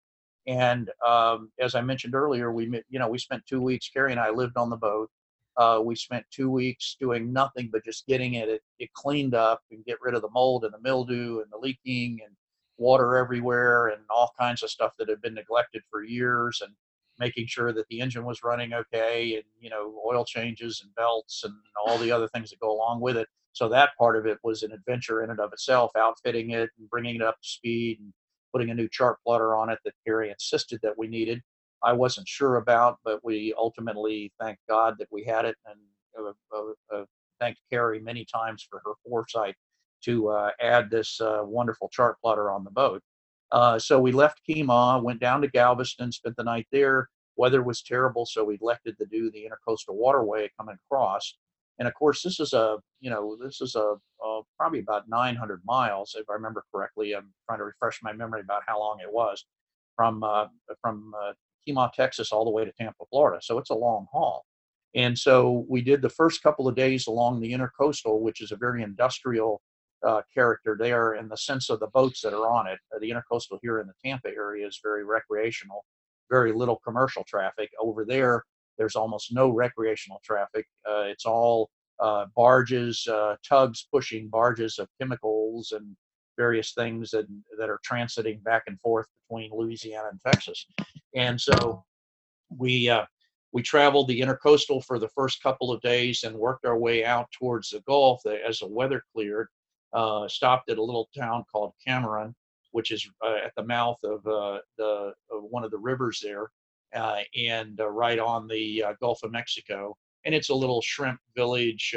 And 0.48 0.90
um, 1.06 1.52
as 1.60 1.76
I 1.76 1.82
mentioned 1.82 2.16
earlier, 2.16 2.52
we 2.52 2.82
you 2.90 2.98
know 2.98 3.08
we 3.08 3.20
spent 3.20 3.46
two 3.46 3.62
weeks. 3.62 3.88
Carrie 3.88 4.12
and 4.12 4.20
I 4.20 4.32
lived 4.32 4.58
on 4.58 4.72
the 4.72 4.78
boat. 4.78 5.12
Uh, 5.58 5.80
we 5.84 5.96
spent 5.96 6.26
two 6.32 6.50
weeks 6.50 6.96
doing 7.00 7.32
nothing 7.32 7.70
but 7.72 7.84
just 7.86 8.08
getting 8.08 8.36
it, 8.36 8.50
it, 8.50 8.62
it 8.80 8.94
cleaned 8.94 9.36
up 9.36 9.62
and 9.72 9.86
get 9.86 9.98
rid 10.02 10.16
of 10.16 10.22
the 10.22 10.30
mold 10.30 10.64
and 10.64 10.74
the 10.74 10.80
mildew 10.82 11.42
and 11.42 11.52
the 11.52 11.58
leaking 11.58 12.20
and 12.26 12.34
water 12.80 13.18
everywhere 13.18 13.90
and 13.90 14.02
all 14.10 14.34
kinds 14.40 14.64
of 14.64 14.70
stuff 14.70 14.94
that 14.98 15.10
had 15.10 15.22
been 15.22 15.34
neglected 15.34 15.84
for 15.92 16.04
years 16.04 16.62
and 16.62 16.74
making 17.20 17.46
sure 17.48 17.74
that 17.74 17.88
the 17.90 18.00
engine 18.02 18.26
was 18.26 18.44
running 18.44 18.74
okay 18.74 19.36
and 19.36 19.44
you 19.60 19.70
know 19.70 20.02
oil 20.08 20.24
changes 20.26 20.82
and 20.84 20.96
belts 20.96 21.44
and 21.44 21.54
all 21.86 21.98
the 21.98 22.12
other 22.12 22.28
things 22.30 22.50
that 22.50 22.60
go 22.60 22.72
along 22.72 23.02
with 23.02 23.18
it. 23.18 23.28
So 23.54 23.68
that 23.70 23.92
part 23.98 24.16
of 24.16 24.26
it 24.26 24.38
was 24.44 24.64
an 24.64 24.72
adventure 24.72 25.24
in 25.24 25.32
and 25.32 25.40
of 25.40 25.52
itself 25.54 25.92
outfitting 25.98 26.52
it 26.52 26.70
and 26.80 26.90
bringing 26.90 27.16
it 27.16 27.22
up 27.22 27.36
to 27.42 27.48
speed 27.48 28.00
and 28.00 28.14
putting 28.54 28.70
a 28.70 28.74
new 28.76 28.88
chart 28.88 29.18
plotter 29.26 29.56
on 29.56 29.70
it 29.70 29.80
that 29.84 29.94
Carrie 30.06 30.32
insisted 30.32 30.80
that 30.82 30.98
we 30.98 31.08
needed. 31.08 31.42
I 31.84 31.94
wasn't 31.94 32.28
sure 32.28 32.58
about 32.58 33.00
but 33.04 33.24
we 33.24 33.54
ultimately 33.58 34.32
thank 34.40 34.58
God 34.70 34.96
that 35.00 35.08
we 35.12 35.24
had 35.24 35.46
it 35.46 35.56
and 35.66 35.80
uh, 36.18 36.32
uh, 36.56 36.98
uh, 36.98 37.06
thanked 37.40 37.62
Carrie 37.70 38.00
many 38.00 38.26
times 38.26 38.66
for 38.70 38.82
her 38.86 38.94
foresight 39.08 39.56
to 40.06 40.30
uh, 40.30 40.52
add 40.62 40.90
this 40.90 41.20
uh, 41.22 41.42
wonderful 41.44 41.90
chart 41.90 42.18
plotter 42.22 42.52
on 42.52 42.64
the 42.64 42.72
boat. 42.72 43.02
Uh, 43.52 43.80
so 43.80 44.00
we 44.00 44.12
left 44.12 44.42
Kemah, 44.48 45.04
went 45.04 45.20
down 45.20 45.42
to 45.42 45.48
Galveston, 45.48 46.12
spent 46.12 46.36
the 46.36 46.44
night 46.44 46.68
there. 46.72 47.10
Weather 47.36 47.64
was 47.64 47.82
terrible, 47.82 48.26
so 48.26 48.44
we 48.44 48.60
elected 48.62 48.98
to 48.98 49.06
do 49.06 49.32
the 49.32 49.48
intercoastal 49.48 49.96
waterway 49.96 50.50
coming 50.60 50.76
across. 50.86 51.38
And 51.80 51.88
of 51.88 51.94
course, 51.94 52.22
this 52.22 52.40
is 52.40 52.54
a 52.54 52.78
you 53.00 53.10
know 53.10 53.38
this 53.42 53.62
is 53.62 53.76
a, 53.76 53.96
a 54.24 54.42
probably 54.58 54.80
about 54.80 55.08
900 55.08 55.62
miles 55.66 56.16
if 56.20 56.30
I 56.30 56.34
remember 56.34 56.66
correctly. 56.74 57.16
I'm 57.16 57.32
trying 57.48 57.60
to 57.60 57.66
refresh 57.66 58.02
my 58.04 58.12
memory 58.12 58.42
about 58.42 58.64
how 58.68 58.80
long 58.80 59.00
it 59.02 59.12
was 59.12 59.46
from 59.96 60.24
uh, 60.24 60.48
from 60.82 61.14
uh, 61.18 61.34
Kemah, 61.68 61.94
Texas, 61.94 62.32
all 62.32 62.46
the 62.46 62.52
way 62.52 62.66
to 62.66 62.72
Tampa, 62.74 63.06
Florida. 63.10 63.40
So 63.42 63.58
it's 63.58 63.70
a 63.70 63.76
long 63.76 64.08
haul. 64.12 64.46
And 64.96 65.18
so 65.18 65.66
we 65.70 65.82
did 65.82 66.02
the 66.02 66.10
first 66.10 66.42
couple 66.42 66.68
of 66.68 66.76
days 66.76 67.08
along 67.08 67.40
the 67.40 67.54
intercoastal, 67.54 68.20
which 68.20 68.42
is 68.42 68.52
a 68.52 68.56
very 68.56 68.82
industrial 68.82 69.62
uh, 70.06 70.22
character 70.34 70.78
there 70.80 71.16
in 71.16 71.28
the 71.28 71.38
sense 71.38 71.70
of 71.70 71.80
the 71.80 71.88
boats 71.88 72.22
that 72.22 72.34
are 72.34 72.48
on 72.48 72.68
it. 72.68 72.80
Uh, 72.94 73.00
the 73.00 73.10
intercoastal 73.10 73.60
here 73.62 73.80
in 73.80 73.88
the 73.88 73.94
Tampa 74.04 74.30
area 74.30 74.68
is 74.68 74.80
very 74.82 75.04
recreational, 75.04 75.86
very 76.30 76.52
little 76.54 76.80
commercial 76.86 77.24
traffic. 77.26 77.70
Over 77.80 78.06
there, 78.06 78.44
there's 78.78 78.96
almost 78.96 79.34
no 79.34 79.50
recreational 79.50 80.22
traffic. 80.24 80.66
Uh, 80.90 81.04
it's 81.04 81.26
all 81.26 81.70
uh, 82.00 82.26
barges, 82.36 83.06
uh, 83.08 83.36
tugs 83.48 83.88
pushing 83.92 84.30
barges 84.30 84.80
of 84.80 84.88
chemicals 85.00 85.74
and 85.74 85.96
various 86.38 86.72
things 86.74 87.12
that, 87.12 87.26
that 87.58 87.70
are 87.70 87.80
transiting 87.90 88.42
back 88.44 88.64
and 88.68 88.80
forth 88.80 89.08
between 89.28 89.52
Louisiana 89.54 90.08
and 90.12 90.22
Texas. 90.26 90.66
And 91.14 91.40
so 91.40 91.84
we 92.50 92.90
uh, 92.90 93.06
we 93.52 93.62
traveled 93.62 94.08
the 94.08 94.22
intercoastal 94.22 94.86
for 94.86 95.00
the 95.00 95.10
first 95.10 95.42
couple 95.42 95.72
of 95.72 95.82
days 95.82 96.24
and 96.24 96.36
worked 96.36 96.66
our 96.66 96.78
way 96.78 97.04
out 97.04 97.28
towards 97.32 97.72
the 97.72 97.82
Gulf 97.82 98.22
as 98.26 98.60
the 98.60 98.68
weather 98.68 99.04
cleared 99.12 99.48
uh, 99.94 100.28
stopped 100.28 100.70
at 100.70 100.78
a 100.78 100.84
little 100.84 101.10
town 101.18 101.44
called 101.52 101.74
Cameron, 101.86 102.36
which 102.72 102.92
is 102.92 103.10
uh, 103.26 103.38
at 103.44 103.54
the 103.56 103.64
mouth 103.64 103.98
of 104.04 104.26
uh, 104.28 104.60
the 104.78 105.14
of 105.32 105.44
one 105.50 105.64
of 105.64 105.72
the 105.72 105.78
rivers 105.78 106.20
there, 106.22 106.50
uh, 106.96 107.22
and 107.36 107.80
uh, 107.80 107.88
right 107.88 108.20
on 108.20 108.48
the 108.48 108.84
uh, 108.84 108.94
Gulf 109.00 109.24
of 109.24 109.32
Mexico. 109.32 109.98
And 110.26 110.36
it's 110.36 110.50
a 110.50 110.56
little 110.56 110.82
shrimp 110.82 111.20
village, 111.36 111.96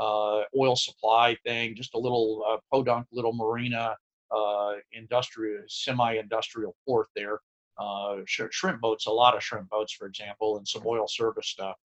oil 0.00 0.76
supply 0.76 1.36
thing, 1.44 1.76
just 1.76 1.94
a 1.94 1.98
little 1.98 2.60
podunk 2.72 3.06
little 3.12 3.34
marina, 3.34 3.94
industrial, 4.92 5.62
semi-industrial 5.68 6.74
port 6.86 7.08
there. 7.14 7.38
Sh- 8.24 8.42
shrimp 8.50 8.80
boats, 8.80 9.06
a 9.06 9.10
lot 9.10 9.36
of 9.36 9.42
shrimp 9.44 9.68
boats, 9.68 9.92
for 9.92 10.06
example, 10.06 10.56
and 10.56 10.66
some 10.66 10.82
oil 10.86 11.06
service 11.06 11.48
stuff. 11.48 11.76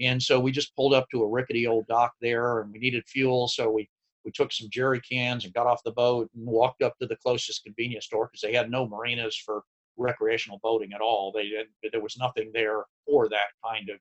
And 0.00 0.22
so 0.22 0.38
we 0.38 0.52
just 0.52 0.74
pulled 0.76 0.94
up 0.94 1.08
to 1.10 1.22
a 1.22 1.28
rickety 1.28 1.66
old 1.66 1.86
dock 1.86 2.12
there, 2.20 2.60
and 2.60 2.72
we 2.72 2.78
needed 2.78 3.04
fuel, 3.06 3.48
so 3.48 3.70
we 3.70 3.88
we 4.24 4.30
took 4.32 4.52
some 4.52 4.68
jerry 4.70 5.00
cans 5.00 5.44
and 5.44 5.54
got 5.54 5.66
off 5.66 5.82
the 5.84 5.92
boat 5.92 6.30
and 6.34 6.46
walked 6.46 6.82
up 6.82 6.96
to 6.98 7.06
the 7.06 7.16
closest 7.16 7.64
convenience 7.64 8.06
store 8.06 8.26
because 8.26 8.40
they 8.40 8.54
had 8.54 8.70
no 8.70 8.86
marinas 8.86 9.36
for 9.36 9.62
recreational 9.96 10.60
boating 10.62 10.92
at 10.92 11.00
all. 11.00 11.32
They 11.32 11.50
there 11.90 12.00
was 12.00 12.16
nothing 12.16 12.50
there 12.52 12.84
for 13.06 13.28
that 13.28 13.48
kind 13.64 13.90
of 13.90 13.98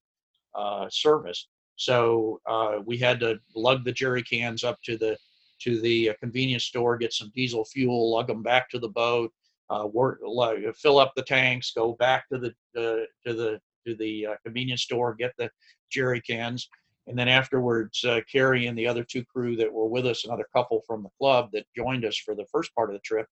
uh, 0.55 0.89
service. 0.89 1.47
So 1.75 2.39
uh, 2.45 2.79
we 2.85 2.97
had 2.97 3.19
to 3.21 3.39
lug 3.55 3.83
the 3.83 3.91
jerry 3.91 4.23
cans 4.23 4.63
up 4.63 4.77
to 4.83 4.97
the 4.97 5.17
to 5.63 5.79
the 5.79 6.09
uh, 6.09 6.13
convenience 6.19 6.65
store, 6.65 6.97
get 6.97 7.13
some 7.13 7.31
diesel 7.35 7.65
fuel, 7.65 8.11
lug 8.11 8.27
them 8.27 8.41
back 8.41 8.69
to 8.69 8.79
the 8.79 8.89
boat, 8.89 9.31
uh, 9.69 9.87
work, 9.91 10.19
fill 10.75 10.97
up 10.97 11.13
the 11.15 11.23
tanks, 11.23 11.71
go 11.71 11.93
back 11.93 12.27
to 12.29 12.37
the 12.37 12.49
uh, 12.77 13.05
to 13.25 13.33
the 13.33 13.59
to 13.87 13.95
the 13.95 14.27
uh, 14.27 14.35
convenience 14.43 14.83
store, 14.83 15.15
get 15.15 15.33
the 15.37 15.49
jerry 15.91 16.21
cans, 16.21 16.69
and 17.11 17.19
then 17.19 17.27
afterwards, 17.27 18.05
uh, 18.05 18.21
Carrie 18.31 18.67
and 18.67 18.77
the 18.77 18.87
other 18.87 19.03
two 19.03 19.25
crew 19.25 19.57
that 19.57 19.71
were 19.71 19.85
with 19.85 20.07
us, 20.07 20.23
another 20.23 20.47
couple 20.55 20.81
from 20.87 21.03
the 21.03 21.09
club 21.19 21.49
that 21.51 21.65
joined 21.75 22.05
us 22.05 22.15
for 22.15 22.35
the 22.35 22.45
first 22.49 22.73
part 22.73 22.89
of 22.89 22.93
the 22.93 23.01
trip, 23.01 23.27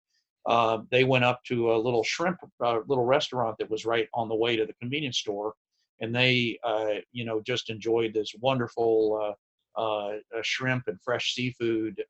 uh, 0.46 0.78
they 0.90 1.04
went 1.04 1.22
up 1.22 1.40
to 1.44 1.72
a 1.72 1.78
little 1.78 2.02
shrimp, 2.02 2.38
uh, 2.60 2.80
little 2.88 3.04
restaurant 3.04 3.56
that 3.56 3.70
was 3.70 3.86
right 3.86 4.08
on 4.14 4.28
the 4.28 4.34
way 4.34 4.56
to 4.56 4.66
the 4.66 4.72
convenience 4.74 5.18
store, 5.18 5.54
and 6.00 6.12
they, 6.12 6.58
uh, 6.64 6.94
you 7.12 7.24
know, 7.24 7.40
just 7.40 7.70
enjoyed 7.70 8.12
this 8.12 8.34
wonderful 8.40 9.36
uh, 9.78 9.80
uh, 9.80 10.16
shrimp 10.42 10.88
and 10.88 11.00
fresh 11.00 11.34
seafood, 11.34 12.02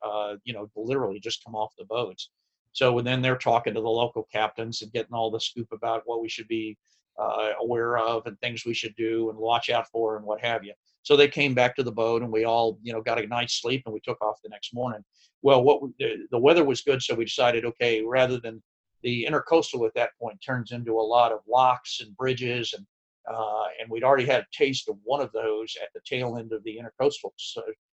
you 0.45 0.53
know, 0.53 0.67
literally 0.75 1.19
just 1.19 1.43
come 1.43 1.53
off 1.53 1.71
the 1.77 1.85
boats. 1.85 2.31
So 2.71 2.99
then 2.99 3.21
they're 3.21 3.37
talking 3.37 3.75
to 3.75 3.81
the 3.81 3.87
local 3.87 4.27
captains 4.31 4.81
and 4.81 4.91
getting 4.91 5.13
all 5.13 5.29
the 5.29 5.39
scoop 5.39 5.67
about 5.71 6.01
what 6.05 6.19
we 6.19 6.29
should 6.29 6.47
be 6.47 6.79
uh, 7.19 7.51
aware 7.61 7.97
of 7.97 8.25
and 8.25 8.39
things 8.39 8.65
we 8.65 8.73
should 8.73 8.95
do 8.95 9.29
and 9.29 9.37
watch 9.37 9.69
out 9.69 9.87
for 9.91 10.17
and 10.17 10.25
what 10.25 10.41
have 10.41 10.63
you. 10.63 10.73
So 11.03 11.15
they 11.15 11.27
came 11.27 11.53
back 11.53 11.75
to 11.75 11.83
the 11.83 11.91
boat 11.91 12.21
and 12.21 12.31
we 12.31 12.45
all, 12.45 12.79
you 12.81 12.93
know, 12.93 13.01
got 13.01 13.21
a 13.21 13.27
night's 13.27 13.61
sleep 13.61 13.83
and 13.85 13.93
we 13.93 13.99
took 14.01 14.21
off 14.21 14.37
the 14.43 14.49
next 14.49 14.73
morning. 14.73 15.03
Well, 15.41 15.63
what 15.63 15.81
the, 15.99 16.27
the 16.31 16.37
weather 16.37 16.65
was 16.65 16.81
good, 16.81 17.01
so 17.01 17.15
we 17.15 17.25
decided, 17.25 17.65
okay, 17.65 18.03
rather 18.03 18.39
than 18.39 18.61
the 19.03 19.27
intercoastal 19.29 19.85
at 19.87 19.93
that 19.95 20.11
point 20.19 20.39
turns 20.45 20.71
into 20.71 20.99
a 20.99 21.01
lot 21.01 21.31
of 21.31 21.39
locks 21.47 22.01
and 22.01 22.15
bridges 22.17 22.73
and 22.75 22.85
uh, 23.31 23.65
and 23.79 23.89
we'd 23.91 24.03
already 24.03 24.25
had 24.25 24.41
a 24.41 24.47
taste 24.51 24.89
of 24.89 24.95
one 25.03 25.21
of 25.21 25.31
those 25.33 25.75
at 25.81 25.89
the 25.93 25.99
tail 26.03 26.37
end 26.37 26.51
of 26.51 26.63
the 26.63 26.79
intercoastal 26.81 27.29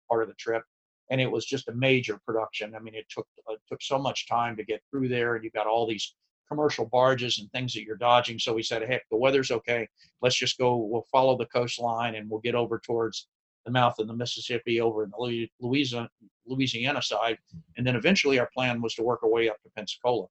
part 0.08 0.22
of 0.22 0.28
the 0.28 0.34
trip 0.34 0.62
and 1.10 1.20
it 1.20 1.30
was 1.30 1.44
just 1.44 1.68
a 1.68 1.72
major 1.72 2.18
production 2.24 2.74
i 2.74 2.78
mean 2.78 2.94
it 2.94 3.06
took 3.10 3.26
uh, 3.50 3.54
took 3.68 3.82
so 3.82 3.98
much 3.98 4.26
time 4.28 4.56
to 4.56 4.64
get 4.64 4.80
through 4.90 5.08
there 5.08 5.34
and 5.34 5.44
you've 5.44 5.52
got 5.52 5.66
all 5.66 5.86
these 5.86 6.14
commercial 6.48 6.86
barges 6.86 7.38
and 7.38 7.50
things 7.50 7.72
that 7.72 7.82
you're 7.82 7.96
dodging 7.96 8.38
so 8.38 8.52
we 8.52 8.62
said 8.62 8.82
heck 8.82 9.02
the 9.10 9.16
weather's 9.16 9.50
okay 9.50 9.88
let's 10.22 10.36
just 10.36 10.58
go 10.58 10.76
we'll 10.76 11.06
follow 11.10 11.36
the 11.36 11.46
coastline 11.46 12.14
and 12.14 12.28
we'll 12.28 12.40
get 12.40 12.54
over 12.54 12.78
towards 12.78 13.28
the 13.64 13.70
mouth 13.72 13.98
of 13.98 14.06
the 14.06 14.14
mississippi 14.14 14.80
over 14.80 15.04
in 15.04 15.10
the 15.10 15.48
louisiana 15.60 16.08
louisiana 16.46 17.02
side 17.02 17.38
and 17.76 17.86
then 17.86 17.96
eventually 17.96 18.38
our 18.38 18.48
plan 18.54 18.80
was 18.80 18.94
to 18.94 19.02
work 19.02 19.22
our 19.22 19.30
way 19.30 19.48
up 19.48 19.60
to 19.62 19.70
pensacola 19.76 20.26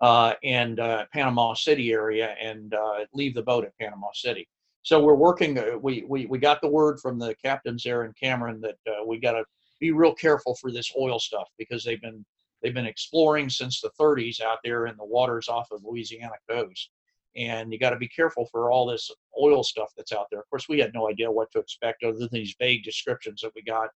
uh, 0.00 0.34
and 0.42 0.80
uh, 0.80 1.04
Panama 1.12 1.54
City 1.54 1.92
area 1.92 2.34
and 2.40 2.74
uh, 2.74 3.04
leave 3.12 3.34
the 3.34 3.42
boat 3.42 3.64
at 3.64 3.76
Panama 3.78 4.08
City. 4.14 4.48
So 4.82 5.02
we're 5.02 5.14
working. 5.14 5.58
Uh, 5.58 5.76
we, 5.80 6.04
we 6.08 6.26
we 6.26 6.38
got 6.38 6.62
the 6.62 6.68
word 6.68 7.00
from 7.00 7.18
the 7.18 7.34
captains 7.44 7.82
there 7.82 8.04
in 8.04 8.14
Cameron 8.14 8.60
that 8.62 8.78
uh, 8.86 9.04
we 9.06 9.18
got 9.18 9.32
to 9.32 9.44
be 9.78 9.92
real 9.92 10.14
careful 10.14 10.54
for 10.54 10.72
this 10.72 10.92
oil 10.98 11.18
stuff 11.18 11.48
because 11.58 11.84
they've 11.84 12.00
been 12.00 12.24
they've 12.62 12.74
been 12.74 12.86
exploring 12.86 13.48
since 13.48 13.80
the 13.80 13.90
30s 14.00 14.40
out 14.40 14.58
there 14.64 14.86
in 14.86 14.96
the 14.96 15.04
waters 15.04 15.48
off 15.48 15.68
of 15.70 15.84
Louisiana 15.84 16.34
coast. 16.48 16.90
And 17.36 17.72
you 17.72 17.78
got 17.78 17.90
to 17.90 17.96
be 17.96 18.08
careful 18.08 18.46
for 18.50 18.70
all 18.70 18.86
this 18.86 19.10
oil 19.40 19.62
stuff 19.62 19.92
that's 19.96 20.12
out 20.12 20.26
there. 20.30 20.40
Of 20.40 20.50
course, 20.50 20.68
we 20.68 20.80
had 20.80 20.92
no 20.92 21.08
idea 21.08 21.30
what 21.30 21.50
to 21.52 21.60
expect 21.60 22.02
other 22.02 22.18
than 22.18 22.28
these 22.32 22.56
vague 22.58 22.82
descriptions 22.82 23.40
that 23.42 23.52
we 23.54 23.62
got 23.62 23.90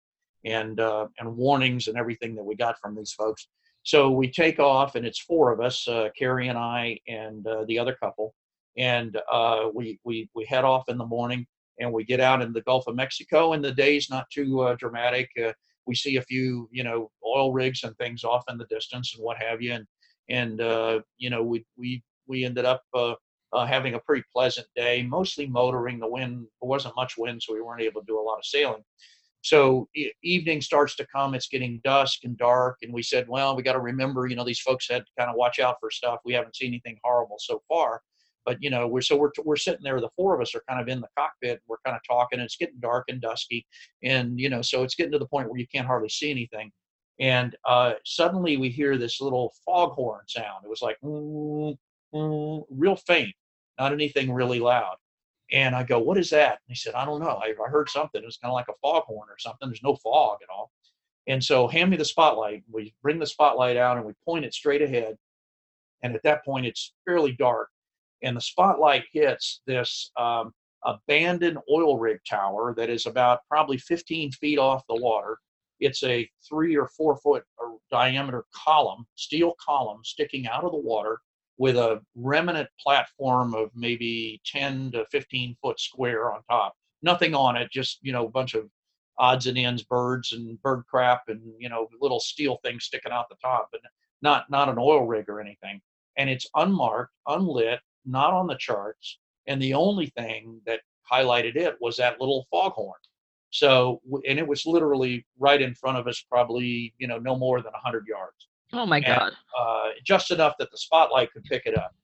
and 0.45 0.79
uh, 0.79 1.09
and 1.19 1.37
warnings 1.37 1.89
and 1.89 1.97
everything 1.97 2.35
that 2.37 2.45
we 2.45 2.55
got 2.55 2.79
from 2.79 2.95
these 2.95 3.13
folks. 3.13 3.49
So 3.83 4.11
we 4.11 4.31
take 4.31 4.61
off, 4.61 4.95
and 4.95 5.05
it's 5.05 5.19
four 5.19 5.53
of 5.53 5.61
us, 5.61 5.87
uh, 5.89 6.09
Carrie 6.17 6.49
and 6.49 6.59
I, 6.59 6.99
and 7.07 7.47
uh, 7.47 7.65
the 7.67 7.79
other 7.79 7.95
couple, 7.95 8.35
and 8.79 9.21
uh, 9.31 9.69
we 9.75 9.99
we 10.05 10.29
we 10.35 10.45
head 10.45 10.65
off 10.65 10.89
in 10.89 10.97
the 10.97 11.07
morning, 11.07 11.47
and 11.81 11.93
we 11.93 12.05
get 12.05 12.21
out 12.21 12.41
in 12.41 12.53
the 12.53 12.63
Gulf 12.63 12.87
of 12.87 12.95
Mexico, 12.95 13.53
and 13.53 13.65
the 13.65 13.73
day's 13.73 14.09
not 14.09 14.31
too 14.31 14.61
uh, 14.61 14.75
dramatic. 14.77 15.29
Uh, 15.85 15.89
we 15.89 15.95
see 15.95 16.17
a 16.17 16.23
few, 16.23 16.69
you 16.73 16.85
know, 16.85 17.11
oil 17.25 17.53
rigs 17.53 17.85
and 17.85 17.97
things 17.97 18.25
off 18.25 18.45
in 18.49 18.59
the 18.59 18.67
distance 18.67 19.15
and 19.15 19.25
what 19.25 19.43
have 19.43 19.63
you, 19.63 19.73
and 19.73 19.87
and 20.29 20.61
uh, 20.61 21.01
you 21.19 21.31
know 21.31 21.43
we 21.43 21.65
we 21.77 22.03
we 22.27 22.45
ended 22.45 22.65
up. 22.65 22.83
having 23.67 23.95
a 23.95 24.01
pretty 24.01 24.25
pleasant 24.33 24.67
day, 24.75 25.03
mostly 25.03 25.47
motoring. 25.47 26.01
The 26.01 26.09
wind, 26.09 26.47
there 26.61 26.69
wasn't 26.69 26.97
much 26.97 27.15
wind, 27.17 27.41
so 27.43 27.55
we 27.55 27.63
weren't 27.63 27.83
able 27.83 28.01
to 28.01 28.07
do 28.07 28.19
a 28.19 28.29
lot 28.29 28.39
of 28.39 28.45
sailing 28.45 28.83
so 29.45 29.87
evening 30.23 30.63
starts 30.63 30.97
to 30.97 31.07
come 31.07 31.35
it's 31.35 31.49
getting 31.49 31.81
dusk 31.85 32.25
and 32.25 32.37
dark 32.39 32.79
and 32.83 32.93
we 32.93 33.03
said 33.03 33.29
well 33.29 33.55
we 33.55 33.63
got 33.63 33.75
to 33.75 33.81
remember 33.81 34.27
you 34.27 34.35
know 34.35 34.45
these 34.45 34.61
folks 34.61 34.89
had 34.89 35.05
to 35.05 35.13
kind 35.19 35.31
of 35.31 35.37
watch 35.37 35.61
out 35.61 35.77
for 35.81 35.91
stuff 35.91 36.19
we 36.25 36.33
haven't 36.33 36.57
seen 36.57 36.69
anything 36.69 36.99
horrible 37.05 37.37
so 37.39 37.63
far 37.69 38.01
but 38.45 38.57
you 38.61 38.71
know 38.71 38.87
we're 38.87 39.01
so 39.01 39.17
we're, 39.17 39.31
we're 39.45 39.57
sitting 39.57 39.83
there 39.83 40.01
the 40.01 40.09
four 40.17 40.35
of 40.35 40.41
us 40.41 40.55
are 40.55 40.63
kind 40.69 40.81
of 40.81 40.89
in 40.89 41.01
the 41.01 41.09
cockpit 41.17 41.61
we're 41.67 41.77
kind 41.85 41.97
of 41.97 42.03
talking 42.09 42.41
it's 42.41 42.57
getting 42.57 42.79
dark 42.81 43.05
and 43.09 43.21
dusky 43.21 43.67
and 44.03 44.39
you 44.39 44.49
know 44.49 44.63
so 44.63 44.83
it's 44.83 44.95
getting 44.95 45.13
to 45.13 45.19
the 45.19 45.27
point 45.27 45.49
where 45.49 45.59
you 45.59 45.67
can't 45.69 45.87
hardly 45.87 46.09
see 46.09 46.31
anything 46.31 46.71
and 47.21 47.57
uh, 47.65 47.93
suddenly 48.05 48.57
we 48.57 48.69
hear 48.69 48.99
this 48.99 49.21
little 49.21 49.53
foghorn 49.65 50.23
sound 50.27 50.65
it 50.65 50.71
was 50.71 50.83
like 50.83 50.97
mm, 51.05 51.77
mm, 52.15 52.65
real 52.71 52.97
faint 52.97 53.35
not 53.79 53.93
anything 53.93 54.33
really 54.33 54.61
loud 54.61 54.97
and 55.53 55.75
I 55.75 55.83
go, 55.83 55.99
what 55.99 56.19
is 56.19 56.31
that? 56.31 56.53
And 56.53 56.59
he 56.69 56.75
said, 56.75 56.95
I 56.95 57.05
don't 57.05 57.21
know. 57.21 57.41
I, 57.43 57.55
I 57.65 57.69
heard 57.69 57.89
something. 57.89 58.23
It 58.23 58.25
was 58.25 58.39
kind 58.39 58.51
of 58.51 58.55
like 58.55 58.69
a 58.69 58.79
foghorn 58.83 59.29
or 59.29 59.39
something. 59.39 59.69
There's 59.69 59.83
no 59.83 59.97
fog 59.97 60.39
at 60.43 60.53
all. 60.53 60.71
And 61.27 61.43
so 61.43 61.69
hand 61.69 61.91
me 61.91 61.97
the 61.97 62.05
spotlight. 62.05 62.65
We 62.71 62.95
bring 63.03 63.19
the 63.19 63.27
spotlight 63.27 63.77
out 63.77 63.97
and 63.97 64.07
we 64.07 64.13
point 64.25 64.45
it 64.45 64.55
straight 64.55 64.83
ahead. 64.83 65.17
And 66.03 66.15
at 66.15 66.23
that 66.23 66.45
point, 66.45 66.67
it's 66.67 66.93
fairly 67.07 67.33
dark. 67.33 67.69
And 68.25 68.37
the 68.37 68.41
spotlight 68.41 69.05
hits 69.13 69.61
this 69.67 70.11
um, 70.17 70.53
abandoned 70.85 71.59
oil 71.71 71.99
rig 71.99 72.19
tower 72.29 72.75
that 72.77 72.89
is 72.89 73.05
about 73.05 73.41
probably 73.51 73.77
15 73.77 74.33
feet 74.33 74.59
off 74.59 74.83
the 74.89 74.97
water. 74.97 75.39
It's 75.79 76.03
a 76.03 76.29
three 76.49 76.75
or 76.75 76.89
four 76.89 77.19
foot 77.19 77.45
uh, 77.63 77.73
diameter 77.91 78.47
column, 78.55 79.07
steel 79.15 79.55
column 79.65 80.01
sticking 80.05 80.47
out 80.47 80.65
of 80.65 80.73
the 80.73 80.79
water 80.79 81.21
with 81.59 81.77
a 81.77 82.01
remnant 82.17 82.69
platform 82.81 83.55
of 83.55 83.71
maybe 83.75 84.41
10 84.47 84.93
to 84.93 85.05
15 85.13 85.57
foot 85.61 85.79
square 85.79 86.33
on 86.33 86.41
top. 86.51 86.75
Nothing 87.03 87.35
on 87.35 87.57
it, 87.57 87.71
just, 87.71 87.99
you 88.01 88.13
know, 88.13 88.25
a 88.25 88.31
bunch 88.31 88.55
of 88.55 88.71
odds 89.19 89.47
and 89.47 89.59
ends, 89.59 89.83
birds 89.83 90.33
and 90.33 90.61
bird 90.63 90.85
crap 90.89 91.25
and, 91.29 91.43
you 91.59 91.69
know, 91.69 91.89
little 92.01 92.21
steel 92.21 92.59
things 92.65 92.85
sticking 92.85 93.13
out 93.13 93.29
the 93.29 93.37
top, 93.43 93.69
but 93.71 93.83
not, 94.23 94.51
not 94.51 94.71
an 94.71 94.79
oil 94.79 95.07
rig 95.07 95.29
or 95.29 95.41
anything. 95.41 95.81
And 96.17 96.31
it's 96.31 96.49
unmarked, 96.55 97.13
unlit, 97.29 97.81
not 98.05 98.33
on 98.33 98.47
the 98.47 98.57
charts. 98.57 99.19
And 99.47 99.61
the 99.61 99.75
only 99.75 100.07
thing 100.07 100.61
that 100.67 100.81
highlighted 101.11 101.57
it 101.57 101.77
was 101.81 101.97
that 101.99 102.21
little 102.21 102.47
foghorn. 102.51 102.99
So, 103.51 104.01
and 104.29 104.39
it 104.39 104.47
was 104.47 104.67
literally 104.67 105.25
right 105.39 105.63
in 105.63 105.75
front 105.75 105.99
of 105.99 106.09
us, 106.09 106.25
probably, 106.29 106.93
you 106.99 107.07
know, 107.07 107.19
no 107.19 107.37
more 107.37 107.61
than 107.63 107.73
100 107.73 108.07
yards. 108.07 108.49
Oh 108.73 108.87
my 108.87 108.99
God. 108.99 109.33
uh, 109.57 109.91
just 110.05 110.31
enough 110.31 110.55
that 110.59 110.71
the 110.73 110.79
spotlight 110.79 111.33
could 111.33 111.45
pick 111.45 111.63
it 111.67 111.79
up. 111.79 111.95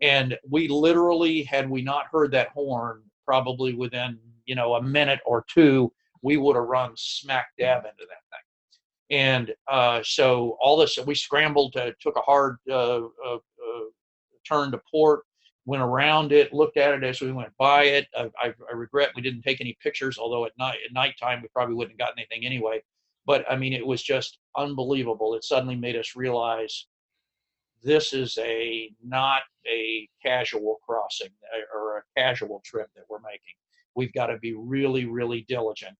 And 0.00 0.38
we 0.48 0.68
literally, 0.68 1.42
had 1.42 1.68
we 1.68 1.82
not 1.82 2.06
heard 2.12 2.30
that 2.32 2.48
horn, 2.48 3.02
probably 3.24 3.74
within, 3.74 4.18
you 4.46 4.54
know, 4.54 4.74
a 4.74 4.82
minute 4.82 5.20
or 5.26 5.44
two, 5.48 5.92
we 6.22 6.36
would 6.36 6.56
have 6.56 6.64
run 6.64 6.92
smack 6.96 7.48
dab 7.58 7.78
into 7.78 8.06
that 8.08 8.22
thing. 8.30 9.18
And 9.18 9.54
uh, 9.68 10.00
so 10.04 10.56
all 10.60 10.76
this, 10.76 10.98
we 11.04 11.14
scrambled, 11.14 11.72
to, 11.74 11.94
took 12.00 12.16
a 12.16 12.20
hard 12.20 12.56
uh, 12.70 13.02
uh, 13.02 13.34
uh, 13.34 13.84
turn 14.48 14.70
to 14.72 14.80
port, 14.90 15.24
went 15.64 15.82
around 15.82 16.32
it, 16.32 16.52
looked 16.52 16.76
at 16.76 16.94
it 16.94 17.04
as 17.04 17.20
we 17.20 17.32
went 17.32 17.52
by 17.58 17.84
it. 17.84 18.06
I, 18.16 18.30
I, 18.38 18.54
I 18.70 18.74
regret 18.74 19.10
we 19.14 19.22
didn't 19.22 19.42
take 19.42 19.60
any 19.60 19.76
pictures, 19.82 20.18
although 20.18 20.44
at 20.44 20.52
night 20.58 20.78
at 20.84 20.92
nighttime 20.92 21.42
we 21.42 21.48
probably 21.48 21.74
wouldn't 21.74 21.92
have 21.92 22.06
gotten 22.06 22.18
anything 22.18 22.44
anyway 22.46 22.82
but 23.26 23.44
I 23.50 23.56
mean, 23.56 23.72
it 23.72 23.86
was 23.86 24.02
just 24.02 24.38
unbelievable. 24.56 25.34
It 25.34 25.44
suddenly 25.44 25.76
made 25.76 25.96
us 25.96 26.16
realize 26.16 26.86
this 27.82 28.12
is 28.12 28.38
a 28.38 28.90
not 29.04 29.42
a 29.66 30.08
casual 30.24 30.78
crossing 30.86 31.30
uh, 31.54 31.76
or 31.78 31.98
a 31.98 32.02
casual 32.20 32.62
trip 32.64 32.88
that 32.96 33.04
we're 33.08 33.20
making. 33.20 33.54
We've 33.94 34.12
got 34.12 34.26
to 34.26 34.38
be 34.38 34.54
really, 34.54 35.04
really 35.04 35.44
diligent. 35.48 35.96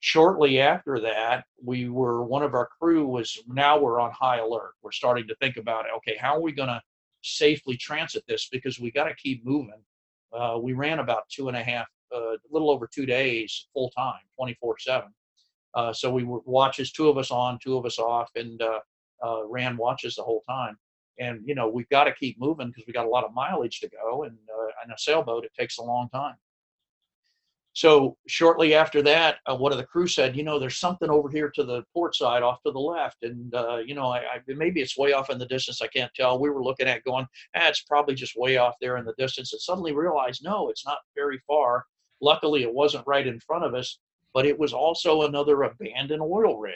Shortly 0.00 0.60
after 0.60 1.00
that, 1.00 1.44
we 1.62 1.88
were 1.88 2.22
one 2.22 2.42
of 2.42 2.54
our 2.54 2.68
crew 2.80 3.06
was 3.06 3.38
now 3.48 3.78
we're 3.78 4.00
on 4.00 4.12
high 4.12 4.38
alert. 4.38 4.72
We're 4.82 4.92
starting 4.92 5.26
to 5.28 5.34
think 5.36 5.56
about 5.56 5.86
okay, 5.98 6.16
how 6.18 6.36
are 6.36 6.42
we 6.42 6.52
going 6.52 6.68
to 6.68 6.80
safely 7.26 7.76
transit 7.76 8.24
this 8.28 8.48
because 8.50 8.80
we 8.80 8.90
got 8.90 9.04
to 9.04 9.14
keep 9.14 9.44
moving. 9.44 9.82
Uh, 10.32 10.58
we 10.60 10.72
ran 10.72 10.98
about 10.98 11.28
two 11.28 11.48
and 11.48 11.56
a 11.56 11.62
half, 11.62 11.86
uh, 12.14 12.18
a 12.18 12.32
uh, 12.32 12.36
little 12.50 12.70
over 12.70 12.88
two 12.92 13.06
days 13.06 13.68
full 13.72 13.90
time, 13.90 14.20
24 14.36 14.76
seven 14.78 15.12
uh, 15.76 15.92
so 15.92 16.10
we 16.10 16.24
were 16.24 16.40
watches, 16.46 16.90
two 16.90 17.08
of 17.08 17.18
us 17.18 17.30
on, 17.30 17.58
two 17.62 17.76
of 17.76 17.84
us 17.84 17.98
off, 17.98 18.30
and 18.34 18.60
uh, 18.62 18.80
uh, 19.22 19.46
ran 19.46 19.76
watches 19.76 20.16
the 20.16 20.22
whole 20.22 20.42
time. 20.48 20.76
And 21.18 21.42
you 21.44 21.54
know 21.54 21.68
we've 21.68 21.88
got 21.90 22.04
to 22.04 22.12
keep 22.12 22.40
moving 22.40 22.68
because 22.68 22.84
we 22.86 22.92
got 22.92 23.06
a 23.06 23.10
lot 23.10 23.24
of 23.24 23.34
mileage 23.34 23.80
to 23.80 23.88
go, 23.88 24.24
and 24.24 24.36
in 24.84 24.90
a 24.90 24.98
sailboat 24.98 25.44
it 25.44 25.52
takes 25.58 25.78
a 25.78 25.82
long 25.82 26.08
time. 26.08 26.34
So 27.76 28.16
shortly 28.26 28.72
after 28.72 29.02
that, 29.02 29.36
uh, 29.44 29.54
one 29.54 29.70
of 29.70 29.76
the 29.76 29.84
crew 29.84 30.06
said, 30.06 30.34
"You 30.34 30.42
know, 30.42 30.58
there's 30.58 30.78
something 30.78 31.10
over 31.10 31.28
here 31.28 31.50
to 31.50 31.62
the 31.62 31.82
port 31.92 32.14
side, 32.16 32.42
off 32.42 32.62
to 32.62 32.72
the 32.72 32.80
left, 32.80 33.22
and 33.22 33.54
uh, 33.54 33.82
you 33.84 33.94
know, 33.94 34.06
I, 34.06 34.20
I, 34.20 34.40
maybe 34.46 34.80
it's 34.80 34.96
way 34.96 35.12
off 35.12 35.28
in 35.28 35.36
the 35.36 35.44
distance. 35.44 35.82
I 35.82 35.86
can't 35.88 36.10
tell." 36.14 36.40
We 36.40 36.48
were 36.48 36.64
looking 36.64 36.88
at 36.88 37.04
going, 37.04 37.26
ah, 37.54 37.68
"It's 37.68 37.82
probably 37.82 38.14
just 38.14 38.34
way 38.34 38.56
off 38.56 38.76
there 38.80 38.96
in 38.96 39.04
the 39.04 39.12
distance." 39.18 39.52
And 39.52 39.60
suddenly 39.60 39.92
realized, 39.92 40.42
no, 40.42 40.70
it's 40.70 40.86
not 40.86 41.00
very 41.14 41.38
far. 41.46 41.84
Luckily, 42.22 42.62
it 42.62 42.72
wasn't 42.72 43.06
right 43.06 43.26
in 43.26 43.40
front 43.40 43.64
of 43.64 43.74
us, 43.74 43.98
but 44.32 44.46
it 44.46 44.58
was 44.58 44.72
also 44.72 45.22
another 45.24 45.64
abandoned 45.64 46.22
oil 46.22 46.56
rig. 46.56 46.72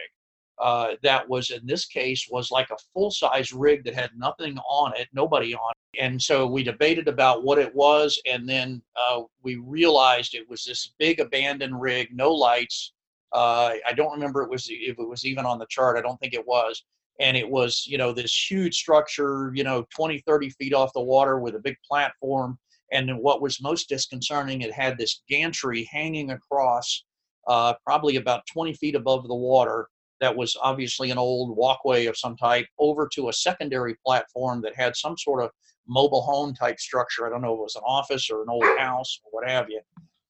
Uh, 0.60 0.94
that 1.02 1.26
was 1.26 1.50
in 1.50 1.66
this 1.66 1.86
case 1.86 2.28
was 2.30 2.50
like 2.50 2.68
a 2.70 2.76
full 2.92 3.10
size 3.10 3.50
rig 3.50 3.82
that 3.82 3.94
had 3.94 4.10
nothing 4.14 4.58
on 4.58 4.92
it, 4.94 5.08
nobody 5.14 5.54
on 5.54 5.70
it. 5.70 6.02
And 6.02 6.20
so 6.20 6.46
we 6.46 6.62
debated 6.62 7.08
about 7.08 7.42
what 7.44 7.58
it 7.58 7.74
was, 7.74 8.20
and 8.26 8.46
then 8.46 8.82
uh, 8.94 9.22
we 9.42 9.56
realized 9.56 10.34
it 10.34 10.48
was 10.50 10.64
this 10.64 10.92
big 10.98 11.18
abandoned 11.18 11.80
rig, 11.80 12.08
no 12.12 12.30
lights. 12.30 12.92
Uh, 13.32 13.72
I 13.86 13.92
don't 13.94 14.12
remember 14.12 14.42
it 14.42 14.50
was 14.50 14.66
if 14.68 14.98
it 14.98 15.08
was 15.08 15.24
even 15.24 15.46
on 15.46 15.58
the 15.58 15.66
chart. 15.70 15.96
I 15.96 16.02
don't 16.02 16.20
think 16.20 16.34
it 16.34 16.46
was. 16.46 16.84
And 17.20 17.36
it 17.36 17.48
was, 17.48 17.86
you 17.86 17.98
know, 17.98 18.12
this 18.12 18.50
huge 18.50 18.76
structure, 18.76 19.52
you 19.54 19.64
know, 19.64 19.86
20, 19.94 20.20
30 20.26 20.50
feet 20.50 20.74
off 20.74 20.92
the 20.94 21.02
water 21.02 21.38
with 21.38 21.54
a 21.54 21.60
big 21.60 21.76
platform. 21.86 22.58
And 22.92 23.18
what 23.18 23.40
was 23.40 23.62
most 23.62 23.88
disconcerting, 23.88 24.62
it 24.62 24.72
had 24.72 24.98
this 24.98 25.22
gantry 25.28 25.88
hanging 25.90 26.30
across 26.30 27.04
uh, 27.46 27.74
probably 27.84 28.16
about 28.16 28.46
20 28.46 28.74
feet 28.74 28.94
above 28.94 29.26
the 29.26 29.34
water 29.34 29.88
that 30.20 30.36
was 30.36 30.56
obviously 30.62 31.10
an 31.10 31.18
old 31.18 31.56
walkway 31.56 32.06
of 32.06 32.16
some 32.16 32.36
type 32.36 32.66
over 32.78 33.08
to 33.14 33.28
a 33.28 33.32
secondary 33.32 33.96
platform 34.04 34.60
that 34.62 34.76
had 34.76 34.94
some 34.96 35.16
sort 35.16 35.42
of 35.42 35.50
mobile 35.88 36.22
home 36.22 36.54
type 36.54 36.78
structure. 36.78 37.26
I 37.26 37.30
don't 37.30 37.42
know 37.42 37.54
if 37.54 37.58
it 37.58 37.62
was 37.62 37.76
an 37.76 37.82
office 37.86 38.30
or 38.30 38.42
an 38.42 38.48
old 38.48 38.78
house 38.78 39.20
or 39.24 39.30
what 39.32 39.50
have 39.50 39.68
you. 39.68 39.80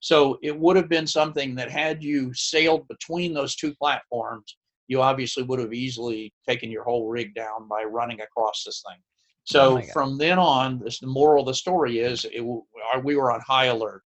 So 0.01 0.39
it 0.43 0.59
would 0.59 0.77
have 0.77 0.89
been 0.89 1.07
something 1.07 1.55
that 1.57 1.71
had 1.71 2.03
you 2.03 2.33
sailed 2.33 2.89
between 2.89 3.35
those 3.35 3.55
two 3.55 3.75
platforms, 3.75 4.57
you 4.89 5.03
obviously 5.03 5.43
would 5.43 5.61
have 5.61 5.75
easily 5.75 6.33
taken 6.49 6.71
your 6.71 6.85
whole 6.85 7.09
rig 7.09 7.35
down 7.35 7.69
by 7.69 7.83
running 7.83 8.21
across 8.23 8.65
this 8.65 8.83
thing. 8.89 8.99
So 9.45 9.79
oh 9.79 9.83
from 9.93 10.17
then 10.17 10.39
on, 10.39 10.79
this, 10.79 11.01
the 11.01 11.07
moral 11.07 11.43
of 11.43 11.49
the 11.49 11.55
story 11.55 11.99
is 11.99 12.25
it, 12.25 12.41
uh, 12.43 13.01
we 13.01 13.17
were 13.17 13.31
on 13.31 13.41
high 13.47 13.67
alert. 13.67 14.03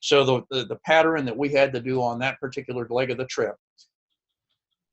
So 0.00 0.24
the, 0.24 0.42
the, 0.50 0.64
the 0.66 0.78
pattern 0.84 1.24
that 1.24 1.36
we 1.36 1.48
had 1.48 1.72
to 1.72 1.80
do 1.80 2.02
on 2.02 2.18
that 2.18 2.38
particular 2.40 2.86
leg 2.90 3.10
of 3.10 3.18
the 3.18 3.26
trip 3.26 3.54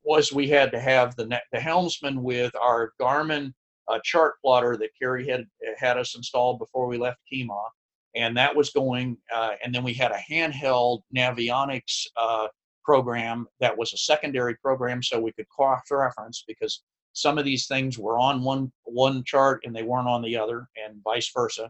was 0.05 0.31
we 0.31 0.47
had 0.47 0.71
to 0.71 0.79
have 0.79 1.15
the 1.15 1.39
the 1.51 1.59
helmsman 1.59 2.23
with 2.23 2.55
our 2.55 2.93
Garmin 3.01 3.51
uh, 3.87 3.99
chart 4.03 4.35
plotter 4.41 4.77
that 4.77 4.91
Kerry 4.99 5.27
had 5.27 5.45
had 5.77 5.97
us 5.97 6.15
installed 6.15 6.59
before 6.59 6.87
we 6.87 6.97
left 6.97 7.19
Kemah, 7.31 7.69
and 8.15 8.37
that 8.37 8.55
was 8.55 8.69
going. 8.69 9.17
Uh, 9.33 9.53
and 9.63 9.73
then 9.73 9.83
we 9.83 9.93
had 9.93 10.11
a 10.11 10.23
handheld 10.31 11.01
Navionics 11.15 12.05
uh, 12.17 12.47
program 12.83 13.47
that 13.59 13.77
was 13.77 13.93
a 13.93 13.97
secondary 13.97 14.55
program, 14.55 15.01
so 15.01 15.19
we 15.19 15.33
could 15.33 15.49
cross 15.49 15.81
reference 15.91 16.43
because 16.47 16.83
some 17.13 17.37
of 17.37 17.45
these 17.45 17.67
things 17.67 17.97
were 17.97 18.19
on 18.19 18.43
one 18.43 18.71
one 18.83 19.23
chart 19.23 19.61
and 19.65 19.75
they 19.75 19.83
weren't 19.83 20.07
on 20.07 20.21
the 20.21 20.37
other, 20.37 20.67
and 20.83 21.01
vice 21.03 21.31
versa. 21.33 21.69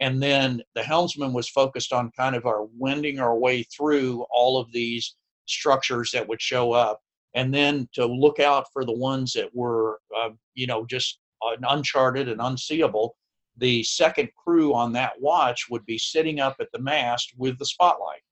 And 0.00 0.20
then 0.20 0.62
the 0.74 0.82
helmsman 0.82 1.32
was 1.32 1.48
focused 1.48 1.92
on 1.92 2.10
kind 2.16 2.34
of 2.34 2.44
our 2.44 2.64
wending 2.76 3.20
our 3.20 3.36
way 3.38 3.62
through 3.62 4.24
all 4.30 4.58
of 4.58 4.72
these 4.72 5.14
structures 5.46 6.10
that 6.10 6.26
would 6.26 6.42
show 6.42 6.72
up 6.72 7.00
and 7.34 7.52
then 7.52 7.88
to 7.94 8.04
look 8.06 8.40
out 8.40 8.66
for 8.72 8.84
the 8.84 8.92
ones 8.92 9.32
that 9.32 9.54
were, 9.54 10.00
uh, 10.16 10.30
you 10.54 10.66
know, 10.66 10.84
just 10.84 11.18
uncharted 11.68 12.28
and 12.28 12.40
unseeable. 12.40 13.16
The 13.56 13.82
second 13.82 14.30
crew 14.34 14.74
on 14.74 14.92
that 14.92 15.20
watch 15.20 15.66
would 15.70 15.84
be 15.86 15.98
sitting 15.98 16.40
up 16.40 16.56
at 16.60 16.68
the 16.72 16.78
mast 16.80 17.32
with 17.36 17.58
the 17.58 17.66
spotlight 17.66 18.22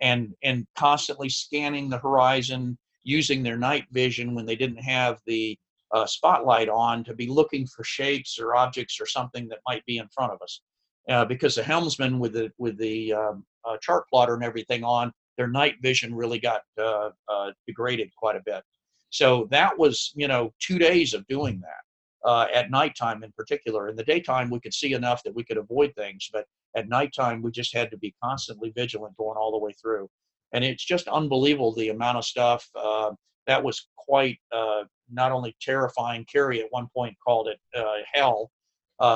and 0.00 0.34
and 0.42 0.66
constantly 0.76 1.28
scanning 1.28 1.88
the 1.88 1.98
horizon 1.98 2.76
using 3.02 3.42
their 3.42 3.56
night 3.56 3.86
vision 3.92 4.34
when 4.34 4.44
they 4.44 4.56
didn't 4.56 4.82
have 4.82 5.20
the 5.26 5.58
uh, 5.92 6.04
spotlight 6.04 6.68
on 6.68 7.04
to 7.04 7.14
be 7.14 7.28
looking 7.28 7.66
for 7.66 7.84
shapes 7.84 8.38
or 8.38 8.56
objects 8.56 9.00
or 9.00 9.06
something 9.06 9.48
that 9.48 9.60
might 9.66 9.84
be 9.86 9.98
in 9.98 10.08
front 10.08 10.32
of 10.32 10.42
us. 10.42 10.60
Uh, 11.08 11.24
because 11.24 11.54
the 11.54 11.62
helmsman 11.62 12.18
with 12.18 12.32
the 12.32 12.50
with 12.58 12.76
the 12.78 13.12
um, 13.12 13.44
uh, 13.64 13.76
chart 13.80 14.04
plotter 14.10 14.34
and 14.34 14.42
everything 14.42 14.82
on 14.82 15.12
their 15.36 15.48
night 15.48 15.76
vision 15.82 16.14
really 16.14 16.38
got 16.38 16.62
uh, 16.78 17.10
uh, 17.28 17.52
degraded 17.66 18.10
quite 18.16 18.36
a 18.36 18.42
bit. 18.44 18.62
So 19.10 19.48
that 19.50 19.78
was, 19.78 20.12
you 20.14 20.28
know, 20.28 20.52
two 20.60 20.78
days 20.78 21.14
of 21.14 21.26
doing 21.26 21.60
that 21.60 22.28
uh, 22.28 22.46
at 22.52 22.70
nighttime 22.70 23.22
in 23.22 23.32
particular. 23.32 23.88
In 23.88 23.96
the 23.96 24.04
daytime, 24.04 24.50
we 24.50 24.60
could 24.60 24.74
see 24.74 24.92
enough 24.94 25.22
that 25.22 25.34
we 25.34 25.44
could 25.44 25.56
avoid 25.56 25.94
things, 25.94 26.28
but 26.32 26.46
at 26.74 26.88
nighttime, 26.88 27.40
we 27.40 27.50
just 27.50 27.74
had 27.74 27.90
to 27.90 27.98
be 27.98 28.14
constantly 28.22 28.72
vigilant 28.74 29.16
going 29.16 29.38
all 29.38 29.52
the 29.52 29.64
way 29.64 29.72
through. 29.80 30.08
And 30.52 30.64
it's 30.64 30.84
just 30.84 31.08
unbelievable 31.08 31.74
the 31.74 31.90
amount 31.90 32.18
of 32.18 32.24
stuff 32.24 32.68
uh, 32.74 33.12
that 33.46 33.62
was 33.62 33.88
quite 33.96 34.38
uh, 34.52 34.84
not 35.10 35.32
only 35.32 35.56
terrifying. 35.60 36.26
Kerry 36.30 36.60
at 36.60 36.66
one 36.70 36.88
point 36.94 37.16
called 37.24 37.48
it 37.48 37.58
uh, 37.76 38.02
hell 38.12 38.50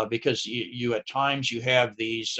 because 0.08 0.46
you, 0.46 0.64
you, 0.70 0.94
at 0.94 1.08
times 1.08 1.50
you 1.50 1.60
have 1.62 1.96
these 1.96 2.38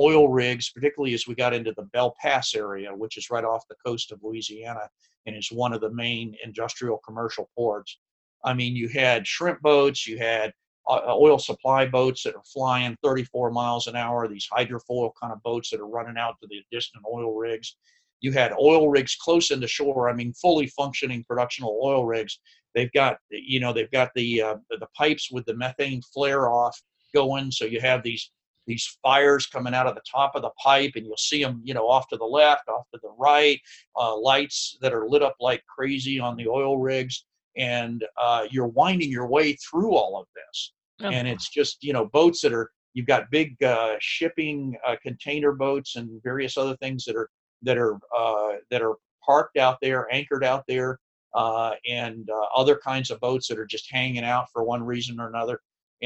oil 0.00 0.28
rigs, 0.28 0.70
particularly 0.70 1.14
as 1.14 1.26
we 1.26 1.34
got 1.34 1.54
into 1.54 1.72
the 1.72 1.88
Belle 1.92 2.14
Pass 2.20 2.54
area, 2.54 2.94
which 2.94 3.16
is 3.16 3.30
right 3.30 3.44
off 3.44 3.68
the 3.68 3.76
coast 3.84 4.12
of 4.12 4.20
Louisiana 4.22 4.88
and 5.26 5.36
is 5.36 5.52
one 5.52 5.72
of 5.72 5.80
the 5.80 5.90
main 5.90 6.34
industrial 6.44 6.98
commercial 6.98 7.50
ports. 7.54 7.98
I 8.44 8.54
mean, 8.54 8.74
you 8.74 8.88
had 8.88 9.26
shrimp 9.26 9.60
boats, 9.60 10.06
you 10.06 10.18
had 10.18 10.52
uh, 10.88 11.00
uh 11.06 11.16
oil 11.16 11.38
supply 11.38 11.86
boats 11.86 12.24
that 12.24 12.34
are 12.34 12.42
flying 12.44 12.96
34 13.04 13.50
miles 13.50 13.86
an 13.86 13.96
hour, 13.96 14.26
these 14.26 14.48
hydrofoil 14.52 15.12
kind 15.20 15.32
of 15.32 15.42
boats 15.42 15.70
that 15.70 15.80
are 15.80 15.86
running 15.86 16.16
out 16.18 16.34
to 16.40 16.48
the 16.48 16.62
distant 16.72 17.04
oil 17.10 17.34
rigs. 17.34 17.76
You 18.20 18.32
had 18.32 18.52
oil 18.52 18.88
rigs 18.88 19.16
close 19.16 19.50
into 19.50 19.66
shore. 19.66 20.08
I 20.08 20.12
mean, 20.12 20.32
fully 20.34 20.68
functioning 20.68 21.24
productional 21.24 21.80
oil 21.82 22.04
rigs. 22.04 22.38
They've 22.74 22.92
got, 22.92 23.18
you 23.30 23.60
know, 23.60 23.72
they've 23.72 23.90
got 23.90 24.10
the 24.14 24.42
uh, 24.42 24.56
the 24.70 24.86
pipes 24.96 25.30
with 25.30 25.44
the 25.44 25.54
methane 25.54 26.02
flare 26.14 26.48
off 26.48 26.80
going. 27.14 27.50
So 27.50 27.64
you 27.64 27.80
have 27.80 28.02
these 28.02 28.30
these 28.66 28.98
fires 29.02 29.46
coming 29.46 29.74
out 29.74 29.86
of 29.86 29.94
the 29.94 30.02
top 30.10 30.34
of 30.34 30.42
the 30.42 30.50
pipe 30.62 30.92
and 30.94 31.04
you'll 31.06 31.16
see 31.16 31.42
them 31.42 31.60
you 31.64 31.74
know 31.74 31.88
off 31.88 32.08
to 32.08 32.16
the 32.16 32.24
left 32.24 32.68
off 32.68 32.86
to 32.92 33.00
the 33.02 33.12
right 33.18 33.60
uh, 33.96 34.16
lights 34.16 34.76
that 34.80 34.92
are 34.92 35.08
lit 35.08 35.22
up 35.22 35.36
like 35.40 35.62
crazy 35.66 36.18
on 36.18 36.36
the 36.36 36.46
oil 36.46 36.78
rigs 36.78 37.24
and 37.56 38.04
uh, 38.20 38.46
you're 38.50 38.68
winding 38.68 39.10
your 39.10 39.26
way 39.26 39.54
through 39.54 39.94
all 39.94 40.18
of 40.20 40.26
this 40.34 40.72
oh. 41.02 41.08
and 41.08 41.28
it's 41.28 41.48
just 41.48 41.82
you 41.82 41.92
know 41.92 42.06
boats 42.06 42.40
that 42.40 42.52
are 42.52 42.70
you've 42.94 43.06
got 43.06 43.30
big 43.30 43.60
uh, 43.62 43.94
shipping 44.00 44.76
uh, 44.86 44.96
container 45.02 45.52
boats 45.52 45.96
and 45.96 46.22
various 46.22 46.56
other 46.56 46.76
things 46.76 47.04
that 47.04 47.16
are 47.16 47.28
that 47.62 47.78
are 47.78 47.98
uh, 48.16 48.56
that 48.70 48.82
are 48.82 48.96
parked 49.24 49.56
out 49.56 49.78
there 49.80 50.12
anchored 50.12 50.44
out 50.44 50.64
there 50.66 50.98
uh, 51.34 51.72
and 51.88 52.28
other 52.54 52.78
kinds 52.84 53.10
of 53.10 53.18
boats 53.20 53.48
that 53.48 53.58
are 53.58 53.66
just 53.66 53.90
hanging 53.90 54.24
out 54.24 54.46
for 54.52 54.64
one 54.64 54.82
reason 54.82 55.18
or 55.18 55.28
another 55.28 55.60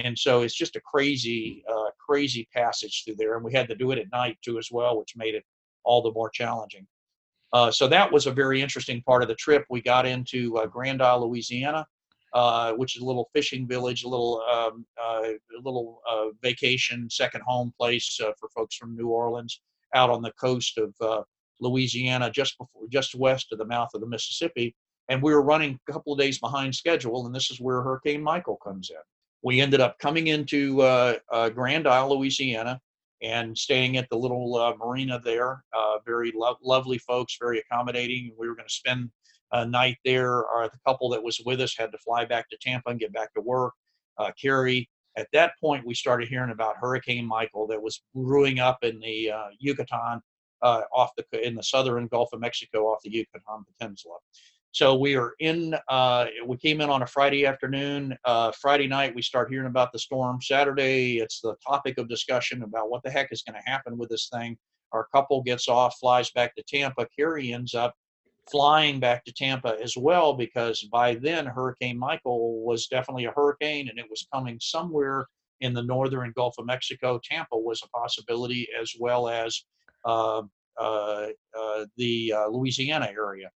and 0.05 0.19
so 0.19 0.43
it's 0.43 0.55
just 0.55 0.77
a 0.77 0.81
crazy 0.81 1.65
uh, 1.71 1.91
crazy 1.99 2.49
passage 2.55 3.05
through 3.05 3.17
there 3.17 3.37
and 3.37 3.45
we 3.45 3.53
had 3.53 3.69
to 3.69 3.75
do 3.75 3.91
it 3.91 3.99
at 3.99 4.11
night 4.13 4.37
too 4.45 4.59
as 4.59 4.69
well 4.71 4.99
which 4.99 5.17
made 5.17 5.35
it 5.35 5.45
all 5.85 6.03
the 6.03 6.13
more 6.13 6.31
challenging. 6.31 6.87
Uh, 7.53 7.71
so 7.71 7.87
that 7.89 8.13
was 8.13 8.27
a 8.27 8.33
very 8.33 8.61
interesting 8.61 9.01
part 9.03 9.23
of 9.23 9.29
the 9.29 9.35
trip. 9.37 9.65
We 9.71 9.81
got 9.81 10.05
into 10.05 10.57
uh, 10.59 10.67
grand 10.67 11.03
isle 11.03 11.27
louisiana 11.27 11.87
uh, 12.33 12.73
which 12.73 12.97
is 12.97 13.03
a 13.03 13.05
little 13.05 13.31
fishing 13.33 13.67
village 13.67 14.05
a 14.05 14.09
little 14.09 14.43
um, 14.53 14.85
uh, 15.03 15.29
little 15.63 16.03
uh, 16.11 16.27
vacation 16.43 17.09
second 17.09 17.43
home 17.47 17.73
place 17.79 18.21
for 18.39 18.49
folks 18.55 18.77
from 18.77 18.97
new 18.97 19.09
orleans 19.09 19.61
out 19.95 20.11
on 20.11 20.23
the 20.23 20.33
coast 20.33 20.79
of 20.79 21.25
louisiana 21.61 22.31
just 22.31 22.59
before 22.59 22.83
just 22.91 23.15
west 23.15 23.47
of 23.53 23.59
the 23.59 23.65
mouth 23.65 23.89
of 23.95 24.01
the 24.01 24.07
mississippi. 24.07 24.75
And 25.09 25.23
we 25.23 25.33
were 25.33 25.43
running 25.43 25.79
a 25.89 25.93
couple 25.93 26.13
of 26.13 26.19
days 26.19 26.39
behind 26.39 26.75
schedule 26.75 27.25
and 27.27 27.35
this 27.35 27.51
is 27.51 27.61
where 27.61 27.81
hurricane 27.81 28.23
michael 28.23 28.59
comes 28.63 28.91
in 28.91 28.97
we 29.47 29.61
ended 29.61 29.81
up 29.81 29.97
coming 30.01 30.27
into 30.27 30.83
uh, 30.83 31.15
uh, 31.31 31.49
Grand 31.49 31.87
Isle, 31.87 32.19
Louisiana, 32.19 32.81
and 33.23 33.57
staying 33.57 33.97
at 33.97 34.09
the 34.11 34.17
little 34.17 34.57
uh, 34.57 34.75
marina 34.75 35.21
there. 35.25 35.63
Uh, 35.73 35.99
very 36.05 36.33
lo- 36.35 36.59
lovely 36.65 36.99
folks, 36.99 37.37
very 37.41 37.61
accommodating. 37.61 38.35
We 38.37 38.49
were 38.49 38.57
going 38.57 38.67
to 38.67 38.75
spend 38.75 39.09
a 39.53 39.65
night 39.65 39.99
there. 40.05 40.45
Our, 40.49 40.69
the 40.69 40.81
couple 40.85 41.09
that 41.11 41.23
was 41.23 41.41
with 41.47 41.61
us 41.61 41.77
had 41.79 41.93
to 41.93 41.99
fly 41.99 42.25
back 42.25 42.51
to 42.51 42.57
Tampa 42.61 42.91
and 42.91 42.99
get 42.99 43.13
back 43.13 43.33
to 43.35 43.41
work. 43.41 43.75
Uh, 44.19 44.33
Kerry. 44.43 44.91
At 45.17 45.29
that 45.33 45.53
point, 45.61 45.87
we 45.87 45.95
started 45.95 46.27
hearing 46.27 46.51
about 46.51 46.75
Hurricane 46.81 47.25
Michael 47.25 47.69
that 47.69 47.81
was 47.81 48.03
brewing 48.17 48.59
up 48.59 48.83
in 48.83 48.99
the 48.99 49.31
uh, 49.31 49.47
Yucatan, 49.61 50.21
off 50.61 51.11
the 51.17 51.47
in 51.47 51.55
the 51.55 51.63
southern 51.63 52.09
Gulf 52.09 52.31
of 52.33 52.41
Mexico, 52.41 52.87
off 52.89 52.99
the 53.05 53.13
Yucatan 53.13 53.65
Peninsula. 53.79 54.17
So 54.77 54.95
we 54.95 55.17
are 55.17 55.33
in. 55.39 55.75
Uh, 55.89 56.27
we 56.45 56.59
came 56.59 56.83
in 56.83 56.91
on 56.91 57.01
a 57.01 57.07
Friday 57.07 57.47
afternoon. 57.47 58.15
Uh, 58.27 58.53
Friday 58.61 58.87
night, 58.87 59.15
we 59.15 59.23
start 59.23 59.51
hearing 59.51 59.69
about 59.69 59.91
the 59.91 59.99
storm. 59.99 60.39
Saturday, 60.43 61.17
it's 61.17 61.41
the 61.41 61.55
topic 61.67 61.97
of 61.97 62.11
discussion 62.11 62.63
about 62.63 62.91
what 62.91 63.03
the 63.03 63.11
heck 63.11 63.33
is 63.33 63.41
going 63.41 63.59
to 63.59 63.71
happen 63.71 63.97
with 63.97 64.11
this 64.11 64.29
thing. 64.31 64.55
Our 64.93 65.07
couple 65.15 65.43
gets 65.43 65.67
off, 65.67 65.97
flies 65.99 66.31
back 66.33 66.55
to 66.57 66.63
Tampa. 66.63 67.09
Kerry 67.19 67.55
ends 67.55 67.75
up 67.75 67.95
flying 68.51 69.01
back 69.01 69.25
to 69.25 69.33
Tampa 69.33 69.79
as 69.83 69.97
well 69.97 70.35
because 70.35 70.83
by 70.93 71.15
then 71.15 71.47
Hurricane 71.47 71.99
Michael 71.99 72.63
was 72.63 72.87
definitely 72.87 73.25
a 73.25 73.33
hurricane 73.33 73.89
and 73.89 73.99
it 73.99 74.11
was 74.11 74.29
coming 74.31 74.59
somewhere 74.61 75.27
in 75.63 75.73
the 75.73 75.85
northern 75.85 76.35
Gulf 76.37 76.57
of 76.59 76.67
Mexico. 76.67 77.19
Tampa 77.25 77.57
was 77.57 77.81
a 77.83 77.89
possibility 77.99 78.69
as 78.79 78.93
well 79.01 79.27
as 79.27 79.59
uh, 80.05 80.43
uh, 80.79 81.29
uh 81.59 81.87
the 81.97 82.35
uh, 82.37 82.49
Louisiana 82.49 83.09
area. 83.11 83.49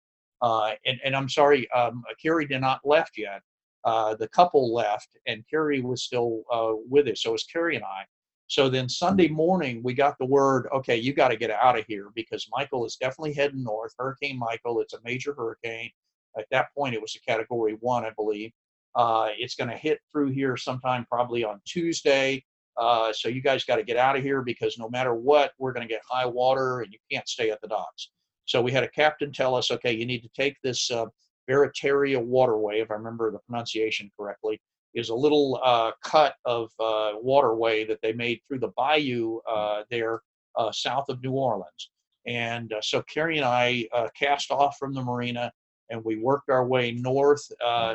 Uh, 0.40 0.72
and, 0.86 1.00
and 1.04 1.16
I'm 1.16 1.28
sorry, 1.28 1.70
um, 1.72 2.02
Kerry 2.22 2.46
did 2.46 2.60
not 2.60 2.80
left 2.84 3.18
yet. 3.18 3.42
Uh, 3.84 4.14
the 4.14 4.28
couple 4.28 4.74
left, 4.74 5.16
and 5.26 5.44
Kerry 5.48 5.80
was 5.80 6.02
still 6.02 6.42
uh, 6.52 6.72
with 6.88 7.08
us. 7.08 7.22
So 7.22 7.30
it 7.30 7.32
was 7.32 7.44
Kerry 7.44 7.76
and 7.76 7.84
I. 7.84 8.04
So 8.48 8.68
then 8.68 8.88
Sunday 8.88 9.28
morning, 9.28 9.82
we 9.82 9.92
got 9.92 10.16
the 10.18 10.26
word, 10.26 10.68
okay, 10.72 10.96
you 10.96 11.12
got 11.12 11.28
to 11.28 11.36
get 11.36 11.50
out 11.50 11.78
of 11.78 11.84
here 11.86 12.10
because 12.14 12.48
Michael 12.50 12.86
is 12.86 12.96
definitely 12.96 13.34
heading 13.34 13.62
north. 13.62 13.92
Hurricane 13.98 14.38
Michael, 14.38 14.80
it's 14.80 14.94
a 14.94 14.98
major 15.04 15.34
hurricane. 15.34 15.90
At 16.38 16.46
that 16.50 16.68
point, 16.74 16.94
it 16.94 17.02
was 17.02 17.14
a 17.14 17.30
category 17.30 17.76
one, 17.80 18.04
I 18.04 18.10
believe. 18.10 18.52
Uh, 18.94 19.28
it's 19.36 19.54
going 19.54 19.68
to 19.68 19.76
hit 19.76 20.00
through 20.10 20.30
here 20.30 20.56
sometime 20.56 21.06
probably 21.10 21.44
on 21.44 21.60
Tuesday. 21.66 22.42
Uh, 22.78 23.12
so 23.12 23.28
you 23.28 23.42
guys 23.42 23.64
got 23.64 23.76
to 23.76 23.82
get 23.82 23.96
out 23.96 24.16
of 24.16 24.22
here 24.22 24.40
because 24.40 24.78
no 24.78 24.88
matter 24.88 25.14
what, 25.14 25.52
we're 25.58 25.72
going 25.72 25.86
to 25.86 25.92
get 25.92 26.00
high 26.08 26.26
water 26.26 26.80
and 26.80 26.92
you 26.92 26.98
can't 27.10 27.28
stay 27.28 27.50
at 27.50 27.60
the 27.60 27.68
docks. 27.68 28.10
So 28.48 28.62
we 28.62 28.72
had 28.72 28.82
a 28.82 28.88
captain 28.88 29.30
tell 29.30 29.54
us, 29.54 29.70
okay, 29.70 29.92
you 29.92 30.06
need 30.06 30.22
to 30.22 30.30
take 30.34 30.56
this 30.62 30.90
uh, 30.90 31.04
Barataria 31.50 32.18
waterway, 32.18 32.80
if 32.80 32.90
I 32.90 32.94
remember 32.94 33.30
the 33.30 33.40
pronunciation 33.40 34.10
correctly, 34.18 34.58
is 34.94 35.10
a 35.10 35.14
little 35.14 35.60
uh, 35.62 35.92
cut 36.02 36.34
of 36.46 36.70
uh, 36.80 37.12
waterway 37.20 37.84
that 37.84 38.00
they 38.02 38.14
made 38.14 38.40
through 38.48 38.60
the 38.60 38.72
bayou 38.74 39.40
uh, 39.46 39.82
there 39.90 40.22
uh, 40.56 40.72
south 40.72 41.10
of 41.10 41.22
New 41.22 41.32
Orleans. 41.32 41.90
And 42.26 42.72
uh, 42.72 42.80
so 42.80 43.02
Kerry 43.02 43.36
and 43.36 43.44
I 43.44 43.86
cast 44.18 44.50
off 44.50 44.78
from 44.78 44.94
the 44.94 45.02
marina 45.02 45.52
and 45.90 46.02
we 46.02 46.16
worked 46.16 46.48
our 46.48 46.66
way 46.66 46.92
north 46.92 47.46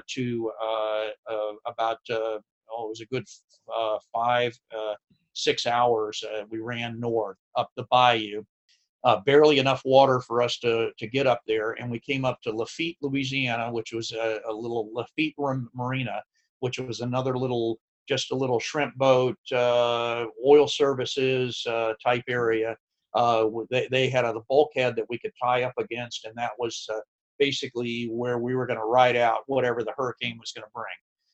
to 0.08 0.52
about 1.66 2.00
oh, 2.12 2.40
it 2.70 2.90
was 2.90 3.02
a 3.02 3.06
good 3.08 3.26
five 4.14 4.56
six 5.34 5.66
hours. 5.66 6.24
we 6.52 6.60
ran 6.60 7.00
north 7.00 7.38
up 7.56 7.72
the 7.76 7.86
bayou. 7.90 8.44
Barely 9.26 9.60
enough 9.60 9.82
water 9.84 10.20
for 10.22 10.42
us 10.42 10.58
to, 10.60 10.92
to 10.98 11.08
get 11.08 11.28
up 11.28 11.42
there, 11.46 11.72
and 11.72 11.92
we 11.92 12.00
came 12.00 12.24
up 12.26 12.42
to 12.42 12.56
Lafitte, 12.56 12.98
Louisiana, 13.02 13.72
which 13.72 13.92
was 13.92 14.12
a, 14.12 14.40
a 14.48 14.54
little 14.54 14.90
Lafitte 14.94 15.36
Marina, 15.74 16.22
which 16.60 16.80
was 16.80 17.02
another 17.02 17.38
little 17.38 17.80
just 18.08 18.32
a 18.32 18.36
little 18.36 18.60
shrimp 18.60 18.96
boat, 18.96 19.38
uh, 19.54 20.26
oil 20.46 20.68
services 20.68 21.66
uh, 21.68 21.94
type 22.04 22.24
area. 22.28 22.76
Uh, 23.14 23.48
they, 23.70 23.88
they 23.92 24.10
had 24.10 24.26
a 24.26 24.34
bulkhead 24.50 24.96
that 24.96 25.06
we 25.10 25.18
could 25.18 25.32
tie 25.42 25.64
up 25.64 25.74
against, 25.80 26.26
and 26.26 26.36
that 26.36 26.52
was 26.58 26.88
uh, 26.94 27.00
basically 27.40 28.10
where 28.12 28.40
we 28.40 28.56
were 28.56 28.66
going 28.66 28.80
to 28.80 28.86
ride 28.86 29.16
out 29.16 29.42
whatever 29.48 29.84
the 29.84 29.94
hurricane 29.96 30.38
was 30.40 30.52
going 30.52 30.64
to 30.64 30.72
bring. 30.74 30.86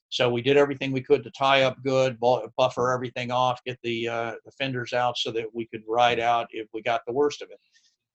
So 0.10 0.30
we 0.30 0.41
did 0.41 0.57
everything 0.57 0.91
we 0.91 1.01
could 1.01 1.24
to 1.24 1.32
tie 1.32 1.64
up 1.64 1.82
good, 1.84 2.20
buffer 2.20 2.91
everything 2.91 3.32
off, 3.32 3.64
get 3.64 3.78
the, 3.84 4.07
uh, 4.07 4.34
the 4.43 4.51
fenders 4.51 4.93
out 4.93 5.18
so 5.18 5.32
that 5.32 5.45
we 5.53 5.68
could 5.68 5.84
ride 5.88 6.20
out 6.20 6.47
if 6.51 6.68
we 6.74 6.82
got 6.82 7.01
the 7.05 7.14
worst 7.14 7.41
of 7.41 7.49
it. 7.51 7.60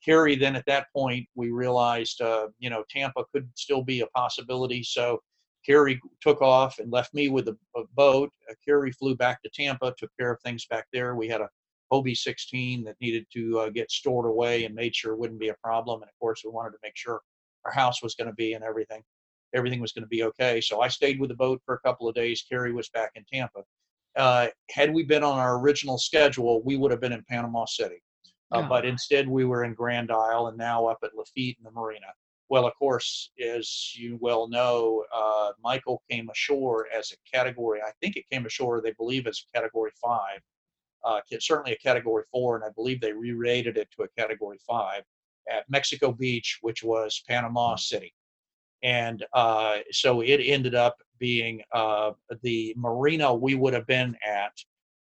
Kerry, 0.04 0.36
then 0.36 0.54
at 0.54 0.66
that 0.66 0.86
point, 0.94 1.26
we 1.34 1.50
realized, 1.50 2.20
uh, 2.20 2.48
you 2.58 2.68
know, 2.68 2.84
Tampa 2.90 3.24
could 3.32 3.48
still 3.54 3.82
be 3.82 4.00
a 4.00 4.06
possibility. 4.08 4.82
So 4.82 5.20
Kerry 5.64 6.00
took 6.20 6.42
off 6.42 6.78
and 6.78 6.92
left 6.92 7.14
me 7.14 7.28
with 7.28 7.48
a, 7.48 7.56
a 7.76 7.82
boat. 7.94 8.30
Uh, 8.50 8.54
Carrie 8.64 8.92
flew 8.92 9.16
back 9.16 9.42
to 9.42 9.50
Tampa, 9.54 9.94
took 9.96 10.10
care 10.18 10.32
of 10.32 10.40
things 10.42 10.66
back 10.66 10.86
there. 10.92 11.14
We 11.14 11.28
had 11.28 11.40
a 11.40 11.48
Hobie 11.92 12.16
16 12.16 12.84
that 12.84 12.96
needed 13.00 13.24
to 13.32 13.60
uh, 13.60 13.70
get 13.70 13.90
stored 13.90 14.26
away 14.26 14.64
and 14.64 14.74
made 14.74 14.94
sure 14.94 15.12
it 15.12 15.18
wouldn't 15.18 15.40
be 15.40 15.48
a 15.48 15.56
problem. 15.62 16.02
And 16.02 16.08
of 16.08 16.18
course, 16.18 16.42
we 16.44 16.50
wanted 16.50 16.72
to 16.72 16.78
make 16.82 16.96
sure 16.96 17.20
our 17.64 17.72
house 17.72 18.02
was 18.02 18.14
going 18.14 18.28
to 18.28 18.34
be 18.34 18.52
and 18.52 18.64
everything. 18.64 19.02
Everything 19.54 19.80
was 19.80 19.92
going 19.92 20.02
to 20.02 20.08
be 20.08 20.24
okay. 20.24 20.60
So 20.60 20.80
I 20.80 20.88
stayed 20.88 21.20
with 21.20 21.30
the 21.30 21.36
boat 21.36 21.62
for 21.64 21.74
a 21.74 21.80
couple 21.80 22.08
of 22.08 22.14
days. 22.14 22.44
Carrie 22.48 22.72
was 22.72 22.88
back 22.90 23.12
in 23.14 23.24
Tampa. 23.32 23.62
Uh, 24.16 24.48
had 24.70 24.92
we 24.92 25.02
been 25.02 25.24
on 25.24 25.38
our 25.38 25.58
original 25.58 25.98
schedule, 25.98 26.62
we 26.62 26.76
would 26.76 26.90
have 26.90 27.00
been 27.00 27.12
in 27.12 27.24
Panama 27.28 27.64
City. 27.64 28.02
Uh, 28.52 28.62
oh. 28.64 28.68
But 28.68 28.84
instead, 28.84 29.28
we 29.28 29.44
were 29.44 29.64
in 29.64 29.74
Grand 29.74 30.10
Isle 30.10 30.48
and 30.48 30.58
now 30.58 30.86
up 30.86 30.98
at 31.02 31.14
Lafitte 31.14 31.56
in 31.58 31.64
the 31.64 31.70
marina. 31.70 32.06
Well, 32.50 32.66
of 32.66 32.74
course, 32.78 33.30
as 33.42 33.96
you 33.96 34.18
well 34.20 34.48
know, 34.48 35.04
uh, 35.12 35.52
Michael 35.62 36.02
came 36.10 36.28
ashore 36.28 36.86
as 36.96 37.12
a 37.12 37.36
category. 37.36 37.80
I 37.80 37.90
think 38.00 38.16
it 38.16 38.28
came 38.30 38.44
ashore, 38.44 38.80
they 38.80 38.92
believe, 38.92 39.26
as 39.26 39.42
a 39.42 39.58
category 39.58 39.90
five, 40.00 40.40
uh, 41.04 41.20
certainly 41.40 41.72
a 41.72 41.78
category 41.78 42.24
four, 42.30 42.56
and 42.56 42.64
I 42.64 42.68
believe 42.76 43.00
they 43.00 43.12
re 43.12 43.32
rated 43.32 43.78
it 43.78 43.88
to 43.96 44.04
a 44.04 44.08
category 44.20 44.58
five 44.66 45.02
at 45.50 45.68
Mexico 45.68 46.12
Beach, 46.12 46.58
which 46.60 46.82
was 46.82 47.22
Panama 47.28 47.76
City. 47.76 48.14
And 48.84 49.24
uh, 49.32 49.78
so 49.90 50.20
it 50.20 50.36
ended 50.36 50.74
up 50.74 50.96
being 51.18 51.62
uh, 51.72 52.12
the 52.42 52.74
marina 52.76 53.34
we 53.34 53.54
would 53.54 53.74
have 53.74 53.86
been 53.86 54.14
at 54.24 54.52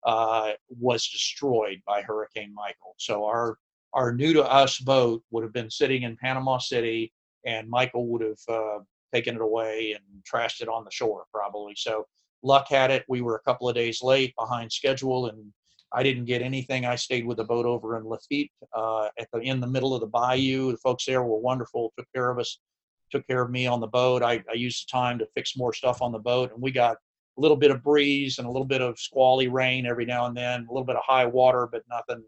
uh, 0.04 0.52
was 0.68 1.08
destroyed 1.08 1.80
by 1.86 2.02
Hurricane 2.02 2.52
Michael. 2.54 2.94
So 2.98 3.24
our 3.24 3.56
our 3.92 4.12
new 4.12 4.32
to 4.34 4.44
us 4.44 4.78
boat 4.78 5.22
would 5.30 5.42
have 5.42 5.52
been 5.52 5.70
sitting 5.70 6.02
in 6.02 6.16
Panama 6.16 6.58
City 6.58 7.12
and 7.44 7.68
Michael 7.68 8.06
would 8.08 8.22
have 8.22 8.38
uh, 8.48 8.78
taken 9.12 9.34
it 9.34 9.40
away 9.40 9.92
and 9.92 10.04
trashed 10.24 10.60
it 10.60 10.68
on 10.68 10.84
the 10.84 10.90
shore 10.90 11.24
probably. 11.32 11.74
So 11.76 12.06
luck 12.42 12.68
had 12.68 12.90
it, 12.90 13.04
we 13.08 13.20
were 13.20 13.36
a 13.36 13.42
couple 13.42 13.68
of 13.68 13.74
days 13.74 14.02
late 14.02 14.34
behind 14.38 14.72
schedule, 14.72 15.26
and 15.26 15.52
I 15.92 16.02
didn't 16.02 16.26
get 16.26 16.42
anything. 16.42 16.86
I 16.86 16.94
stayed 16.94 17.26
with 17.26 17.38
the 17.38 17.44
boat 17.44 17.66
over 17.66 17.96
in 17.98 18.04
Lafitte 18.04 18.52
uh, 18.72 19.08
at 19.18 19.28
the 19.32 19.40
in 19.40 19.60
the 19.60 19.66
middle 19.66 19.94
of 19.94 20.00
the 20.00 20.06
bayou. 20.06 20.70
The 20.70 20.78
folks 20.78 21.04
there 21.04 21.22
were 21.22 21.38
wonderful, 21.38 21.92
took 21.96 22.06
care 22.14 22.30
of 22.30 22.38
us, 22.38 22.58
took 23.10 23.26
care 23.26 23.42
of 23.42 23.50
me 23.50 23.66
on 23.66 23.80
the 23.80 23.86
boat. 23.86 24.22
I, 24.22 24.42
I 24.50 24.54
used 24.54 24.86
the 24.86 24.92
time 24.92 25.18
to 25.18 25.26
fix 25.34 25.56
more 25.56 25.72
stuff 25.72 26.02
on 26.02 26.12
the 26.12 26.18
boat, 26.18 26.52
and 26.52 26.62
we 26.62 26.70
got 26.70 26.96
a 27.38 27.40
little 27.40 27.56
bit 27.56 27.70
of 27.70 27.82
breeze 27.82 28.38
and 28.38 28.46
a 28.46 28.50
little 28.50 28.66
bit 28.66 28.82
of 28.82 28.98
squally 28.98 29.48
rain 29.48 29.86
every 29.86 30.04
now 30.04 30.26
and 30.26 30.36
then, 30.36 30.66
a 30.68 30.72
little 30.72 30.84
bit 30.84 30.96
of 30.96 31.02
high 31.04 31.26
water, 31.26 31.68
but 31.70 31.82
nothing 31.88 32.22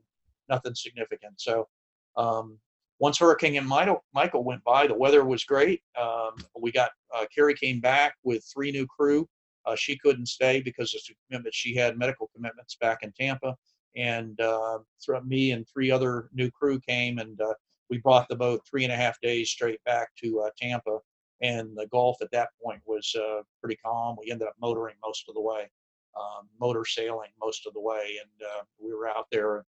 nothing 0.49 0.75
significant. 0.75 1.41
So 1.41 1.69
um, 2.17 2.59
once 2.99 3.19
Hurricane 3.19 3.65
Michael, 3.67 4.05
Michael 4.15 4.45
went 4.45 4.63
by, 4.65 4.87
the 4.87 4.95
weather 4.95 5.25
was 5.25 5.45
great. 5.45 5.83
Um, 6.01 6.35
we 6.61 6.71
got 6.73 6.91
uh, 7.15 7.27
Carrie 7.35 7.55
came 7.55 7.81
back 7.81 8.15
with 8.23 8.45
three 8.53 8.71
new 8.71 8.87
crew. 8.87 9.29
Uh, 9.67 9.77
she 9.77 9.97
couldn't 9.99 10.27
stay 10.27 10.61
because 10.61 10.95
of 10.95 11.01
commitment. 11.29 11.55
She 11.55 11.75
had 11.75 11.99
medical 11.99 12.31
commitments 12.35 12.77
back 12.81 12.99
in 13.03 13.13
Tampa, 13.13 13.57
and 13.97 14.41
uh, 14.41 14.79
me 15.25 15.53
and 15.53 15.67
three 15.69 15.91
other 15.91 16.29
new 16.33 16.51
crew 16.51 16.81
came, 16.81 17.19
and 17.19 17.41
uh, 17.41 17.55
we 17.93 17.99
brought 17.99 18.27
the 18.27 18.35
boat 18.35 18.63
three 18.67 18.85
and 18.85 18.93
a 18.93 18.97
half 18.97 19.21
days 19.21 19.51
straight 19.51 19.85
back 19.85 20.09
to 20.17 20.41
uh, 20.41 20.51
Tampa. 20.59 20.99
And 21.43 21.77
the 21.77 21.87
Gulf 21.89 22.23
at 22.23 22.31
that 22.31 22.49
point 22.65 22.81
was 22.87 23.15
uh, 23.15 23.43
pretty 23.61 23.79
calm. 23.85 24.17
We 24.19 24.31
ended 24.31 24.49
up 24.49 24.55
motoring 24.59 24.95
most 25.05 25.27
of 25.29 25.35
the 25.35 25.43
way, 25.43 25.71
um, 26.19 26.49
motor 26.59 26.87
sailing 26.87 27.29
most 27.39 27.67
of 27.67 27.75
the 27.75 27.83
way, 27.83 28.17
and 28.23 28.49
uh, 28.49 28.63
we 28.83 28.95
were 28.95 29.09
out 29.09 29.27
there 29.31 29.67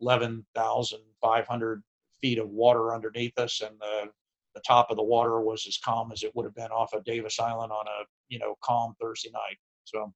11,500 0.00 1.82
feet 2.20 2.38
of 2.38 2.48
water 2.48 2.94
underneath 2.94 3.36
us, 3.38 3.60
and 3.60 3.74
the 3.80 4.10
the 4.54 4.60
top 4.60 4.88
of 4.88 4.96
the 4.96 5.02
water 5.02 5.40
was 5.40 5.66
as 5.66 5.76
calm 5.78 6.12
as 6.12 6.22
it 6.22 6.30
would 6.36 6.44
have 6.44 6.54
been 6.54 6.70
off 6.70 6.92
of 6.92 7.02
Davis 7.02 7.40
Island 7.40 7.72
on 7.72 7.86
a 7.88 8.04
you 8.28 8.38
know 8.38 8.54
calm 8.62 8.94
Thursday 9.00 9.30
night. 9.32 9.58
So 9.82 10.12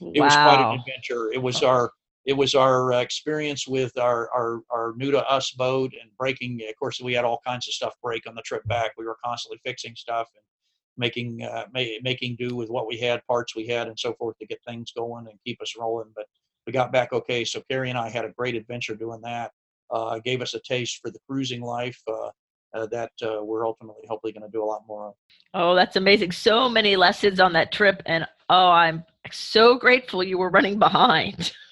it 0.00 0.18
wow. 0.18 0.24
was 0.24 0.34
quite 0.34 0.58
an 0.58 0.80
adventure. 0.80 1.30
It 1.32 1.40
was 1.40 1.62
our 1.62 1.92
it 2.26 2.36
was 2.36 2.54
our 2.54 2.92
uh, 2.92 3.00
experience 3.00 3.66
with 3.66 3.96
our, 3.98 4.30
our 4.32 4.60
our 4.70 4.94
new 4.96 5.10
to 5.10 5.24
us 5.28 5.52
boat 5.52 5.92
and 6.00 6.10
breaking. 6.18 6.60
Of 6.68 6.76
course, 6.76 7.00
we 7.00 7.14
had 7.14 7.24
all 7.24 7.40
kinds 7.46 7.68
of 7.68 7.74
stuff 7.74 7.94
break 8.02 8.26
on 8.26 8.34
the 8.34 8.42
trip 8.42 8.66
back. 8.66 8.92
We 8.98 9.06
were 9.06 9.18
constantly 9.24 9.60
fixing 9.64 9.94
stuff 9.96 10.28
and 10.34 10.42
making 10.98 11.42
uh, 11.42 11.66
ma- 11.72 12.00
making 12.02 12.36
do 12.38 12.56
with 12.56 12.68
what 12.68 12.86
we 12.86 12.98
had, 12.98 13.26
parts 13.26 13.54
we 13.54 13.66
had, 13.66 13.88
and 13.88 13.98
so 13.98 14.14
forth 14.14 14.36
to 14.38 14.46
get 14.46 14.60
things 14.66 14.92
going 14.96 15.26
and 15.28 15.38
keep 15.44 15.60
us 15.62 15.74
rolling. 15.78 16.10
But 16.14 16.26
we 16.66 16.72
got 16.72 16.92
back 16.92 17.12
okay. 17.12 17.44
So 17.44 17.62
Carrie 17.70 17.90
and 17.90 17.98
I 17.98 18.08
had 18.08 18.24
a 18.24 18.32
great 18.36 18.54
adventure 18.54 18.94
doing 18.94 19.20
that 19.22 19.52
uh, 19.90 20.18
gave 20.18 20.42
us 20.42 20.54
a 20.54 20.60
taste 20.60 21.00
for 21.02 21.10
the 21.10 21.18
cruising 21.28 21.60
life 21.60 22.00
uh, 22.08 22.30
uh, 22.74 22.86
that 22.86 23.12
uh, 23.22 23.42
we're 23.42 23.66
ultimately 23.66 24.04
hopefully 24.08 24.32
going 24.32 24.42
to 24.42 24.50
do 24.50 24.62
a 24.62 24.66
lot 24.66 24.82
more 24.86 25.08
of. 25.08 25.14
Oh, 25.54 25.74
that's 25.74 25.96
amazing. 25.96 26.32
So 26.32 26.68
many 26.68 26.96
lessons 26.96 27.40
on 27.40 27.52
that 27.54 27.72
trip. 27.72 28.02
And 28.06 28.26
oh, 28.48 28.68
I'm 28.68 29.04
so 29.30 29.76
grateful 29.76 30.22
you 30.22 30.38
were 30.38 30.50
running 30.50 30.78
behind. 30.78 31.52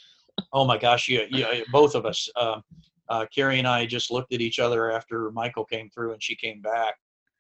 oh 0.53 0.64
my 0.64 0.78
gosh, 0.78 1.09
you, 1.09 1.26
you 1.30 1.47
both 1.72 1.95
of 1.95 2.07
us. 2.07 2.28
Um, 2.37 2.62
uh, 3.09 3.26
Carrie 3.35 3.59
and 3.59 3.68
I 3.68 3.85
just 3.87 4.11
looked 4.11 4.32
at 4.32 4.41
each 4.41 4.59
other 4.59 4.91
after 4.91 5.30
Michael 5.30 5.64
came 5.64 5.91
through 5.91 6.12
and 6.12 6.22
she 6.22 6.35
came 6.35 6.61
back. 6.61 6.95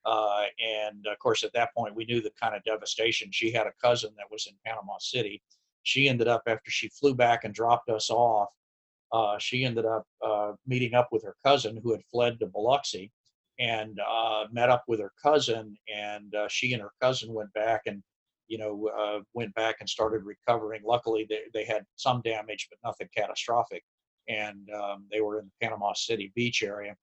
Uh, 0.04 0.42
and 0.62 1.06
of 1.06 1.18
course, 1.18 1.42
at 1.42 1.52
that 1.54 1.74
point, 1.74 1.94
we 1.94 2.04
knew 2.04 2.20
the 2.20 2.32
kind 2.40 2.54
of 2.54 2.62
devastation. 2.64 3.28
She 3.32 3.50
had 3.50 3.66
a 3.66 3.72
cousin 3.82 4.10
that 4.18 4.26
was 4.30 4.46
in 4.46 4.54
Panama 4.66 4.98
City. 4.98 5.42
She 5.82 6.08
ended 6.08 6.28
up, 6.28 6.42
after 6.46 6.70
she 6.70 6.88
flew 6.88 7.14
back 7.14 7.44
and 7.44 7.54
dropped 7.54 7.88
us 7.88 8.10
off, 8.10 8.50
uh, 9.12 9.38
she 9.38 9.64
ended 9.64 9.86
up 9.86 10.04
uh, 10.22 10.52
meeting 10.66 10.94
up 10.94 11.08
with 11.10 11.22
her 11.22 11.36
cousin 11.44 11.80
who 11.82 11.92
had 11.92 12.02
fled 12.10 12.38
to 12.40 12.46
Biloxi 12.46 13.10
and 13.58 13.98
uh, 14.06 14.44
met 14.52 14.68
up 14.68 14.84
with 14.88 15.00
her 15.00 15.12
cousin. 15.22 15.76
And 15.94 16.34
uh, 16.34 16.48
she 16.48 16.72
and 16.74 16.82
her 16.82 16.92
cousin 17.00 17.32
went 17.32 17.52
back 17.54 17.82
and, 17.86 18.02
you 18.48 18.58
know, 18.58 18.90
uh, 18.98 19.20
went 19.32 19.54
back 19.54 19.76
and 19.80 19.88
started 19.88 20.22
recovering. 20.24 20.82
Luckily, 20.84 21.26
they, 21.28 21.40
they 21.52 21.64
had 21.64 21.84
some 21.96 22.20
damage, 22.22 22.68
but 22.70 22.78
nothing 22.84 23.08
catastrophic. 23.16 23.82
And 24.28 24.68
um, 24.70 25.06
they 25.10 25.20
were 25.20 25.38
in 25.38 25.46
the 25.46 25.66
Panama 25.66 25.92
City 25.94 26.32
beach 26.34 26.62
area. 26.62 26.96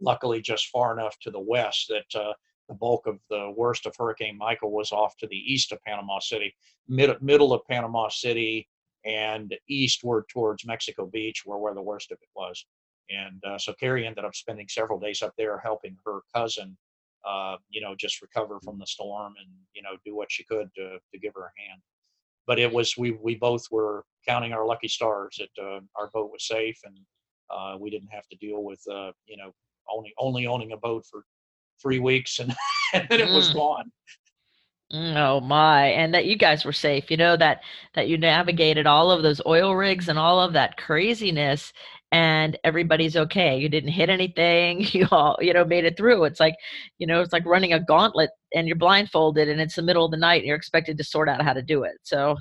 Luckily, 0.00 0.40
just 0.40 0.68
far 0.68 0.92
enough 0.92 1.18
to 1.20 1.30
the 1.30 1.40
west 1.40 1.88
that 1.88 2.20
uh, 2.20 2.32
the 2.68 2.74
bulk 2.74 3.06
of 3.06 3.18
the 3.30 3.52
worst 3.56 3.86
of 3.86 3.94
Hurricane 3.96 4.36
Michael 4.36 4.72
was 4.72 4.92
off 4.92 5.16
to 5.18 5.26
the 5.26 5.36
east 5.52 5.72
of 5.72 5.82
Panama 5.82 6.18
City, 6.18 6.54
mid, 6.88 7.10
middle 7.22 7.52
of 7.52 7.62
Panama 7.68 8.08
City, 8.08 8.68
and 9.04 9.54
eastward 9.68 10.24
towards 10.28 10.66
Mexico 10.66 11.06
Beach, 11.06 11.42
where 11.44 11.58
where 11.58 11.74
the 11.74 11.82
worst 11.82 12.10
of 12.10 12.18
it 12.20 12.28
was. 12.34 12.66
And 13.08 13.42
uh, 13.44 13.58
so 13.58 13.72
Carrie 13.74 14.06
ended 14.06 14.24
up 14.24 14.34
spending 14.34 14.66
several 14.68 14.98
days 14.98 15.22
up 15.22 15.32
there 15.38 15.58
helping 15.58 15.96
her 16.04 16.20
cousin, 16.34 16.76
uh, 17.26 17.56
you 17.70 17.80
know, 17.80 17.94
just 17.98 18.22
recover 18.22 18.60
from 18.62 18.78
the 18.78 18.86
storm 18.86 19.34
and 19.40 19.48
you 19.74 19.82
know 19.82 19.96
do 20.04 20.14
what 20.14 20.30
she 20.30 20.44
could 20.44 20.68
to 20.76 20.98
to 21.12 21.18
give 21.18 21.34
her 21.34 21.42
a 21.42 21.60
hand. 21.60 21.80
But 22.46 22.58
it 22.58 22.72
was 22.72 22.96
we 22.96 23.12
we 23.12 23.34
both 23.34 23.66
were 23.70 24.04
counting 24.26 24.52
our 24.52 24.66
lucky 24.66 24.88
stars 24.88 25.38
that 25.38 25.62
uh, 25.62 25.80
our 25.96 26.08
boat 26.12 26.30
was 26.30 26.46
safe 26.46 26.78
and 26.84 26.98
uh, 27.50 27.76
we 27.78 27.90
didn't 27.90 28.12
have 28.12 28.26
to 28.28 28.36
deal 28.36 28.62
with 28.62 28.80
uh, 28.90 29.12
you 29.26 29.36
know 29.36 29.52
only 29.90 30.14
only 30.18 30.46
owning 30.46 30.72
a 30.72 30.76
boat 30.76 31.04
for 31.10 31.24
three 31.82 31.98
weeks 31.98 32.38
and, 32.38 32.54
and 32.94 33.06
then 33.10 33.20
it 33.20 33.28
was 33.28 33.50
mm. 33.50 33.54
gone. 33.54 33.90
Mm, 34.92 35.16
oh 35.16 35.40
my, 35.40 35.86
and 35.88 36.14
that 36.14 36.26
you 36.26 36.36
guys 36.36 36.64
were 36.64 36.72
safe, 36.72 37.10
you 37.10 37.16
know, 37.16 37.36
that 37.36 37.62
that 37.94 38.06
you 38.08 38.16
navigated 38.16 38.86
all 38.86 39.10
of 39.10 39.24
those 39.24 39.40
oil 39.44 39.74
rigs 39.74 40.08
and 40.08 40.16
all 40.16 40.40
of 40.40 40.52
that 40.52 40.76
craziness 40.76 41.72
and 42.12 42.58
everybody's 42.64 43.16
okay. 43.16 43.58
You 43.58 43.68
didn't 43.68 43.90
hit 43.90 44.08
anything, 44.08 44.80
you 44.92 45.06
all, 45.10 45.36
you 45.40 45.52
know, 45.52 45.64
made 45.64 45.84
it 45.84 45.96
through. 45.96 46.24
It's 46.24 46.40
like, 46.40 46.54
you 46.98 47.06
know, 47.06 47.20
it's 47.20 47.32
like 47.32 47.46
running 47.46 47.72
a 47.72 47.80
gauntlet 47.80 48.30
and 48.54 48.66
you're 48.66 48.76
blindfolded 48.76 49.48
and 49.48 49.60
it's 49.60 49.76
the 49.76 49.82
middle 49.82 50.04
of 50.04 50.10
the 50.10 50.16
night 50.16 50.38
and 50.38 50.46
you're 50.46 50.56
expected 50.56 50.96
to 50.98 51.04
sort 51.04 51.28
out 51.28 51.42
how 51.42 51.52
to 51.52 51.62
do 51.62 51.82
it. 51.82 51.96
So, 52.02 52.36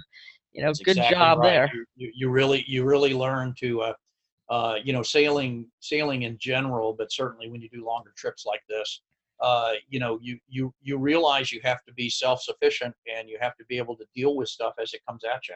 you 0.51 0.61
know, 0.61 0.69
That's 0.69 0.79
good 0.79 0.97
exactly 0.97 1.15
job 1.15 1.39
right. 1.39 1.49
there. 1.49 1.71
You, 1.95 2.11
you, 2.15 2.29
really 2.29 2.63
you 2.67 2.85
really 2.85 3.13
learn 3.13 3.53
to 3.59 3.81
uh 3.81 3.93
uh, 4.49 4.75
you 4.83 4.93
know, 4.93 5.01
sailing 5.01 5.65
sailing 5.79 6.23
in 6.23 6.37
general, 6.39 6.93
but 6.97 7.11
certainly 7.11 7.49
when 7.49 7.61
you 7.61 7.69
do 7.69 7.83
longer 7.85 8.13
trips 8.15 8.45
like 8.45 8.61
this, 8.69 9.01
uh, 9.41 9.73
you 9.89 9.99
know, 9.99 10.19
you 10.21 10.37
you 10.47 10.73
you 10.81 10.97
realize 10.97 11.51
you 11.51 11.59
have 11.63 11.83
to 11.85 11.93
be 11.93 12.09
self-sufficient 12.09 12.93
and 13.13 13.27
you 13.27 13.37
have 13.41 13.55
to 13.57 13.65
be 13.65 13.77
able 13.77 13.97
to 13.97 14.05
deal 14.15 14.35
with 14.35 14.47
stuff 14.47 14.73
as 14.79 14.93
it 14.93 15.01
comes 15.07 15.23
at 15.23 15.47
you. 15.47 15.55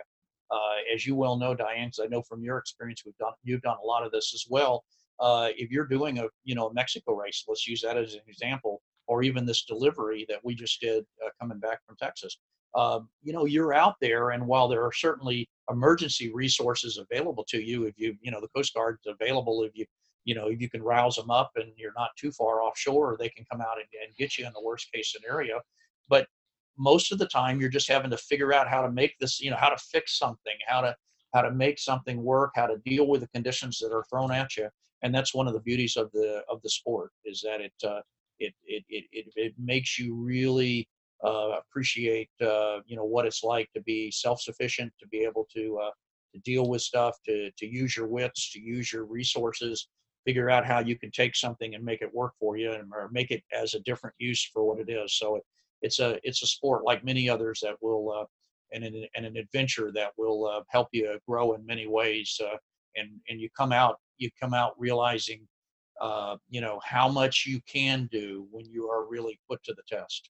Uh, 0.52 0.76
as 0.94 1.06
you 1.06 1.16
well 1.16 1.38
know, 1.38 1.54
Diane, 1.54 1.88
because 1.90 2.00
I 2.00 2.08
know 2.08 2.22
from 2.22 2.44
your 2.44 2.58
experience, 2.58 3.04
we've 3.06 3.18
done 3.18 3.34
you've 3.44 3.62
done 3.62 3.78
a 3.82 3.86
lot 3.86 4.04
of 4.04 4.12
this 4.12 4.34
as 4.34 4.46
well. 4.50 4.84
Uh, 5.20 5.50
if 5.58 5.70
you're 5.70 5.86
doing 5.86 6.20
a 6.20 6.26
you 6.44 6.56
know 6.56 6.68
a 6.68 6.74
Mexico 6.74 7.14
race, 7.14 7.44
let's 7.48 7.68
use 7.68 7.82
that 7.82 7.98
as 7.98 8.14
an 8.16 8.22
example, 8.28 8.82
or 9.08 9.22
even 9.22 9.46
this 9.46 9.64
delivery 9.64 10.26
that 10.30 10.40
we 10.44 10.56
just 10.56 10.82
did 10.82 11.06
uh, 11.26 11.30
coming 11.40 11.60
back 11.60 11.80
from 11.86 11.96
Texas. 11.98 12.38
Uh, 12.76 13.00
you 13.24 13.34
know, 13.34 13.46
you're 13.46 13.74
out 13.74 13.96
there, 14.00 14.32
and 14.32 14.46
while 14.46 14.68
there 14.68 14.84
are 14.84 14.94
certainly 14.94 15.50
emergency 15.70 16.32
resources 16.34 16.98
available 16.98 17.46
to 17.50 17.62
you, 17.62 17.84
if 17.86 17.94
you 17.98 18.16
you 18.22 18.32
know 18.32 18.42
the 18.42 18.48
Coast 18.56 18.74
Guard's 18.74 19.06
available 19.08 19.64
if 19.64 19.72
you 19.76 19.86
you 20.26 20.36
know 20.36 20.48
you 20.48 20.70
can 20.70 20.82
rouse 20.82 21.16
them 21.16 21.30
up 21.30 21.52
and 21.56 21.72
you're 21.78 21.94
not 21.96 22.10
too 22.18 22.32
far 22.32 22.62
offshore, 22.62 23.18
they 23.20 23.30
can 23.30 23.46
come 23.52 23.62
out 23.62 23.78
and, 23.78 23.88
and 24.04 24.16
get 24.18 24.38
you 24.38 24.48
in 24.48 24.54
the 24.54 24.64
worst 24.64 24.92
case 24.92 25.12
scenario. 25.12 25.60
But 26.08 26.28
most 26.80 27.12
of 27.12 27.20
the 27.20 27.28
time 27.28 27.60
you're 27.60 27.70
just 27.70 27.90
having 27.90 28.10
to 28.10 28.18
figure 28.18 28.54
out 28.54 28.70
how 28.70 28.82
to 28.82 28.92
make 28.92 29.14
this 29.20 29.40
you 29.40 29.52
know 29.52 29.58
how 29.58 29.70
to 29.70 29.78
fix 29.78 30.18
something 30.18 30.56
how 30.68 30.82
to 30.82 30.96
how 31.34 31.42
to 31.42 31.52
make 31.52 31.78
something 31.78 32.24
work 32.24 32.52
how 32.56 32.66
to 32.66 32.78
deal 32.86 33.08
with 33.08 33.22
the 33.22 33.28
conditions 33.28 33.78
that 33.78 33.94
are 33.94 34.06
thrown 34.10 34.32
at 34.32 34.58
you. 34.58 34.68
And 35.02 35.14
that's 35.14 35.34
one 35.34 35.48
of 35.48 35.54
the 35.54 35.62
beauties 35.62 35.96
of 35.96 36.12
the 36.12 36.44
of 36.50 36.62
the 36.62 36.70
sport 36.70 37.12
is 37.26 37.42
that 37.42 37.62
it 37.62 37.74
uh, 37.86 38.02
it, 38.40 38.54
it, 38.66 38.84
it, 38.90 39.06
it, 39.12 39.26
it 39.36 39.54
makes 39.58 40.00
you 40.00 40.16
really 40.16 40.88
uh, 41.24 41.58
appreciate 41.60 42.30
uh, 42.42 42.80
you 42.86 42.96
know 42.96 43.06
what 43.06 43.26
it's 43.26 43.44
like 43.44 43.70
to 43.74 43.82
be 43.82 44.10
self-sufficient 44.12 44.92
to 45.00 45.08
be 45.08 45.20
able 45.20 45.48
to 45.56 45.80
uh, 45.84 45.92
to 46.34 46.40
deal 46.42 46.68
with 46.68 46.82
stuff 46.82 47.18
to 47.26 47.52
to 47.58 47.66
use 47.66 47.96
your 47.96 48.08
wits 48.08 48.52
to 48.52 48.60
use 48.60 48.92
your 48.92 49.06
resources 49.06 49.88
figure 50.26 50.50
out 50.50 50.66
how 50.66 50.80
you 50.80 50.98
can 50.98 51.12
take 51.12 51.36
something 51.36 51.76
and 51.76 51.84
make 51.84 52.02
it 52.02 52.14
work 52.14 52.34
for 52.40 52.58
you 52.58 52.72
and 52.72 52.92
or 52.94 53.10
make 53.12 53.32
it 53.32 53.44
as 53.52 53.74
a 53.74 53.80
different 53.80 54.16
use 54.20 54.44
for 54.54 54.64
what 54.64 54.80
it 54.80 54.92
is. 54.92 55.18
So 55.18 55.38
it, 55.38 55.44
it's 55.82 56.00
a 56.00 56.20
it's 56.24 56.44
a 56.44 56.48
sport 56.48 56.84
like 56.84 57.04
many 57.04 57.30
others 57.30 57.60
that 57.62 57.76
will 57.82 58.12
uh, 58.12 58.26
and, 58.72 58.84
an, 58.84 59.06
and 59.16 59.26
an 59.26 59.38
adventure 59.38 59.92
that 59.94 60.12
will 60.18 60.46
uh, 60.46 60.62
help 60.70 60.88
you 60.92 61.18
grow 61.28 61.54
in 61.54 61.66
many 61.66 61.88
ways 61.88 62.40
uh, 62.44 62.58
and 62.96 63.10
and 63.30 63.40
you 63.40 63.50
come 63.58 63.72
out 63.72 63.98
you 64.18 64.30
come 64.40 64.54
out 64.54 64.74
realizing 64.78 65.48
uh, 66.02 66.38
you 66.50 66.62
know 66.62 66.80
how 66.84 67.08
much 67.08 67.46
you 67.46 67.60
can 67.68 68.08
do 68.12 68.48
when 68.52 68.66
you 68.66 68.90
are 68.90 69.08
really 69.08 69.40
put 69.50 69.62
to 69.64 69.74
the 69.74 69.84
test 69.88 70.30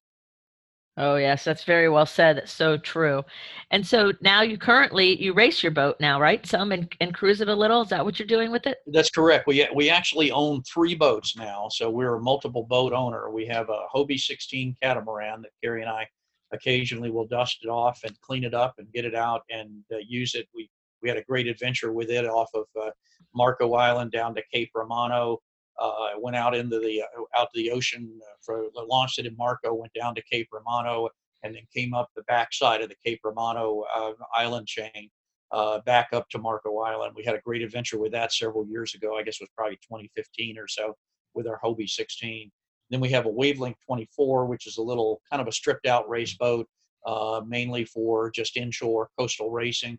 Oh 1.00 1.16
yes, 1.16 1.46
that's 1.46 1.64
very 1.64 1.88
well 1.88 2.06
said. 2.06 2.36
That's 2.36 2.52
so 2.52 2.78
true. 2.78 3.24
And 3.72 3.88
so 3.88 4.12
now 4.20 4.42
you 4.42 4.58
currently 4.58 5.20
you 5.22 5.32
race 5.32 5.64
your 5.64 5.72
boat 5.72 5.96
now, 6.02 6.20
right? 6.20 6.46
Some 6.46 6.74
and, 6.74 6.94
and 7.00 7.14
cruise 7.14 7.40
it 7.40 7.48
a 7.48 7.56
little. 7.56 7.82
Is 7.82 7.90
that 7.90 8.04
what 8.04 8.20
you're 8.20 8.28
doing 8.28 8.52
with 8.52 8.68
it? 8.68 8.80
That's 8.86 9.10
correct. 9.10 9.48
We 9.48 9.66
we 9.74 9.90
actually 9.90 10.30
own 10.32 10.62
three 10.64 10.96
boats 10.96 11.38
now, 11.38 11.70
so 11.70 11.90
we're 11.90 12.16
a 12.16 12.22
multiple 12.22 12.64
boat 12.64 12.92
owner. 12.92 13.32
We 13.32 13.46
have 13.48 13.70
a 13.70 13.86
Hobie 13.96 14.20
16 14.20 14.76
catamaran 14.84 15.42
that 15.44 15.52
Carrie 15.64 15.82
and 15.84 15.90
I 15.90 16.06
occasionally 16.52 17.12
will 17.12 17.28
dust 17.28 17.60
it 17.64 17.70
off 17.70 18.02
and 18.04 18.20
clean 18.20 18.44
it 18.44 18.54
up 18.54 18.74
and 18.78 18.92
get 18.92 19.06
it 19.06 19.16
out 19.16 19.44
and 19.50 19.70
uh, 19.94 19.98
use 20.06 20.36
it. 20.36 20.50
We 20.54 20.70
we 21.02 21.08
had 21.08 21.18
a 21.18 21.24
great 21.24 21.48
adventure 21.48 21.94
with 21.94 22.10
it 22.10 22.26
off 22.26 22.50
of 22.54 22.66
uh, 22.78 22.90
Marco 23.34 23.74
Island 23.74 24.12
down 24.12 24.36
to 24.36 24.44
Cape 24.54 24.72
Romano 24.76 25.40
uh, 25.80 26.10
went 26.18 26.36
out 26.36 26.56
into 26.56 26.80
the 26.80 27.02
uh, 27.02 27.40
out 27.40 27.48
to 27.54 27.62
the 27.62 27.72
ocean 27.72 28.20
uh, 28.22 28.36
for 28.42 28.66
launched 28.76 29.20
it 29.20 29.26
in 29.26 29.36
Marco, 29.38 29.74
went 29.74 29.94
down 29.94 30.14
to 30.16 30.22
Cape 30.24 30.50
Romano, 30.52 31.10
and 31.44 31.56
then 31.56 31.64
came 31.76 31.94
up 31.94 32.10
the 32.16 32.24
backside 32.24 32.82
of 32.82 32.90
the 32.90 32.96
Cape 33.06 33.22
Romano 33.24 33.86
uh, 33.96 34.12
island 34.36 34.68
chain, 34.68 35.10
uh, 35.52 35.80
back 35.86 36.10
up 36.12 36.28
to 36.30 36.38
Marco 36.38 36.80
Island. 36.80 37.14
We 37.16 37.24
had 37.24 37.36
a 37.36 37.42
great 37.42 37.62
adventure 37.62 37.98
with 37.98 38.12
that 38.12 38.34
several 38.34 38.68
years 38.68 38.94
ago. 38.94 39.18
I 39.18 39.24
guess 39.24 39.36
it 39.40 39.44
was 39.44 39.50
probably 39.56 39.78
2015 39.78 40.58
or 40.58 40.68
so 40.68 40.96
with 41.34 41.48
our 41.48 41.60
Hobie 41.64 41.90
16. 41.90 42.52
Then 42.90 43.00
we 43.00 43.10
have 43.10 43.26
a 43.26 43.30
Wavelength 43.30 43.78
24, 43.86 44.48
which 44.48 44.68
is 44.68 44.78
a 44.78 44.82
little 44.82 45.22
kind 45.30 45.42
of 45.42 45.48
a 45.48 45.52
stripped 45.52 45.86
out 45.86 46.10
race 46.10 46.36
boat, 46.36 46.68
uh, 47.06 47.42
mainly 47.48 47.86
for 47.86 48.32
just 48.32 48.58
inshore 48.58 49.10
coastal 49.18 49.52
racing. 49.52 49.98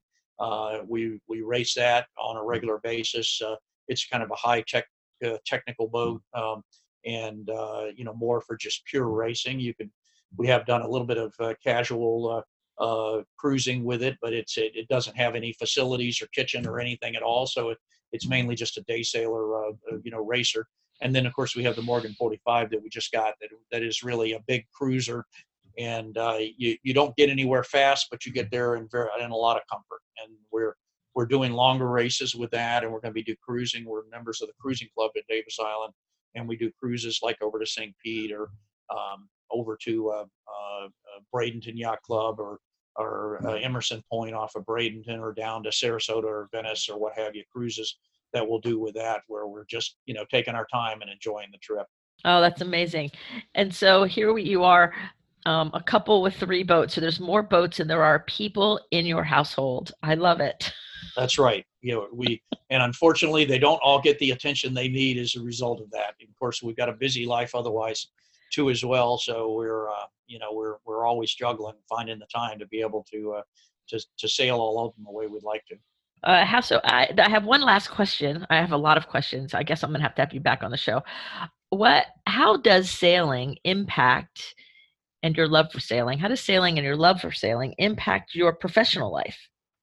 we 0.86 1.20
we 1.26 1.40
race 1.40 1.72
that 1.74 2.06
on 2.18 2.36
a 2.36 2.44
regular 2.44 2.80
basis. 2.82 3.40
it's 3.88 4.06
kind 4.06 4.22
of 4.22 4.30
a 4.30 4.36
high 4.36 4.62
tech 4.68 4.84
uh, 5.24 5.36
technical 5.46 5.88
boat 5.88 6.22
um, 6.34 6.62
and 7.04 7.48
uh, 7.50 7.86
you 7.94 8.04
know 8.04 8.14
more 8.14 8.40
for 8.40 8.56
just 8.56 8.84
pure 8.84 9.08
racing. 9.08 9.60
You 9.60 9.74
could 9.74 9.90
we 10.36 10.46
have 10.46 10.66
done 10.66 10.82
a 10.82 10.88
little 10.88 11.06
bit 11.06 11.18
of 11.18 11.34
uh, 11.40 11.54
casual 11.62 12.44
uh, 12.80 12.82
uh, 12.82 13.22
cruising 13.36 13.84
with 13.84 14.02
it, 14.02 14.16
but 14.22 14.32
it's 14.32 14.56
it, 14.56 14.72
it, 14.74 14.88
doesn't 14.88 15.16
have 15.16 15.34
any 15.34 15.52
facilities 15.52 16.22
or 16.22 16.26
kitchen 16.28 16.66
or 16.66 16.80
anything 16.80 17.16
at 17.16 17.22
all. 17.22 17.46
So 17.46 17.70
it, 17.70 17.78
it's 18.12 18.28
mainly 18.28 18.54
just 18.54 18.78
a 18.78 18.82
day 18.82 19.02
sailor, 19.02 19.68
uh, 19.68 19.72
you 20.02 20.10
know, 20.10 20.24
racer. 20.24 20.66
And 21.02 21.14
then 21.14 21.26
of 21.26 21.34
course 21.34 21.56
we 21.56 21.64
have 21.64 21.76
the 21.76 21.82
Morgan 21.82 22.14
45 22.18 22.70
that 22.70 22.82
we 22.82 22.88
just 22.88 23.12
got 23.12 23.34
that 23.40 23.50
that 23.72 23.82
is 23.82 24.02
really 24.02 24.32
a 24.32 24.40
big 24.46 24.66
cruiser, 24.72 25.24
and 25.78 26.16
you 26.56 26.76
you 26.82 26.94
don't 26.94 27.16
get 27.16 27.30
anywhere 27.30 27.64
fast, 27.64 28.08
but 28.10 28.26
you 28.26 28.32
get 28.32 28.50
there 28.50 28.76
in 28.76 28.88
very 28.90 29.08
in 29.22 29.30
a 29.30 29.36
lot 29.36 29.56
of 29.56 29.62
comfort. 29.70 30.00
And 30.22 30.36
we're 30.50 30.74
we're 31.20 31.26
doing 31.26 31.52
longer 31.52 31.86
races 31.86 32.34
with 32.34 32.50
that, 32.50 32.82
and 32.82 32.90
we're 32.90 32.98
going 32.98 33.12
to 33.12 33.14
be 33.14 33.22
do 33.22 33.36
cruising. 33.46 33.84
We're 33.84 34.06
members 34.10 34.40
of 34.40 34.48
the 34.48 34.54
cruising 34.58 34.88
club 34.96 35.10
at 35.18 35.24
Davis 35.28 35.58
Island, 35.60 35.92
and 36.34 36.48
we 36.48 36.56
do 36.56 36.70
cruises 36.80 37.20
like 37.22 37.36
over 37.42 37.58
to 37.58 37.66
St. 37.66 37.94
Pete 38.02 38.32
or 38.32 38.44
um, 38.88 39.28
over 39.50 39.76
to 39.82 40.08
uh, 40.08 40.24
uh, 40.24 40.88
Bradenton 41.34 41.76
Yacht 41.76 42.00
Club 42.00 42.40
or 42.40 42.58
or 42.96 43.38
uh, 43.46 43.56
Emerson 43.56 44.02
Point 44.10 44.34
off 44.34 44.54
of 44.56 44.64
Bradenton 44.64 45.20
or 45.20 45.34
down 45.34 45.62
to 45.64 45.68
Sarasota 45.68 46.24
or 46.24 46.48
Venice 46.54 46.88
or 46.88 46.98
what 46.98 47.18
have 47.18 47.36
you. 47.36 47.44
Cruises 47.54 47.98
that 48.32 48.48
we'll 48.48 48.58
do 48.58 48.80
with 48.80 48.94
that, 48.94 49.20
where 49.26 49.46
we're 49.46 49.66
just 49.66 49.96
you 50.06 50.14
know 50.14 50.24
taking 50.30 50.54
our 50.54 50.66
time 50.72 51.02
and 51.02 51.10
enjoying 51.10 51.50
the 51.52 51.58
trip. 51.58 51.86
Oh, 52.24 52.40
that's 52.40 52.62
amazing! 52.62 53.10
And 53.54 53.74
so 53.74 54.04
here 54.04 54.38
you 54.38 54.64
are 54.64 54.94
um, 55.44 55.70
a 55.74 55.82
couple 55.82 56.22
with 56.22 56.36
three 56.36 56.62
boats. 56.62 56.94
So 56.94 57.02
there's 57.02 57.20
more 57.20 57.42
boats 57.42 57.76
than 57.76 57.88
there 57.88 58.04
are 58.04 58.20
people 58.20 58.80
in 58.90 59.04
your 59.04 59.24
household. 59.24 59.92
I 60.02 60.14
love 60.14 60.40
it. 60.40 60.72
That's 61.16 61.38
right. 61.38 61.64
You 61.80 61.94
know, 61.94 62.08
we 62.12 62.42
and 62.70 62.82
unfortunately 62.82 63.44
they 63.44 63.58
don't 63.58 63.80
all 63.82 64.00
get 64.00 64.18
the 64.18 64.30
attention 64.30 64.74
they 64.74 64.88
need 64.88 65.18
as 65.18 65.34
a 65.36 65.40
result 65.40 65.80
of 65.80 65.90
that. 65.90 66.14
Of 66.22 66.38
course, 66.38 66.62
we've 66.62 66.76
got 66.76 66.88
a 66.88 66.92
busy 66.92 67.26
life 67.26 67.54
otherwise 67.54 68.08
too 68.52 68.70
as 68.70 68.84
well. 68.84 69.18
So 69.18 69.52
we're 69.52 69.90
uh, 69.90 70.06
you 70.26 70.38
know 70.38 70.52
we're 70.52 70.76
we're 70.84 71.06
always 71.06 71.30
struggling 71.30 71.74
finding 71.88 72.18
the 72.18 72.26
time 72.26 72.58
to 72.58 72.66
be 72.66 72.80
able 72.80 73.04
to 73.12 73.34
uh, 73.38 73.42
to 73.88 74.00
to 74.18 74.28
sail 74.28 74.56
all 74.56 74.86
of 74.86 74.94
them 74.94 75.04
the 75.04 75.12
way 75.12 75.26
we'd 75.26 75.42
like 75.42 75.64
to. 75.66 75.76
Uh, 76.22 76.44
have 76.44 76.64
so 76.64 76.80
I, 76.84 77.08
I 77.16 77.30
have 77.30 77.44
one 77.44 77.62
last 77.62 77.88
question. 77.88 78.46
I 78.50 78.56
have 78.56 78.72
a 78.72 78.76
lot 78.76 78.98
of 78.98 79.08
questions. 79.08 79.54
I 79.54 79.62
guess 79.62 79.82
I'm 79.82 79.90
gonna 79.90 80.02
have 80.02 80.14
to 80.16 80.22
have 80.22 80.34
you 80.34 80.40
back 80.40 80.62
on 80.62 80.70
the 80.70 80.76
show. 80.76 81.02
What? 81.70 82.06
How 82.26 82.56
does 82.56 82.90
sailing 82.90 83.56
impact? 83.64 84.54
and 85.22 85.36
your 85.36 85.48
love 85.48 85.66
for 85.72 85.80
sailing 85.80 86.18
how 86.18 86.28
does 86.28 86.40
sailing 86.40 86.78
and 86.78 86.84
your 86.84 86.96
love 86.96 87.20
for 87.20 87.32
sailing 87.32 87.74
impact 87.78 88.34
your 88.34 88.52
professional 88.52 89.12
life 89.12 89.36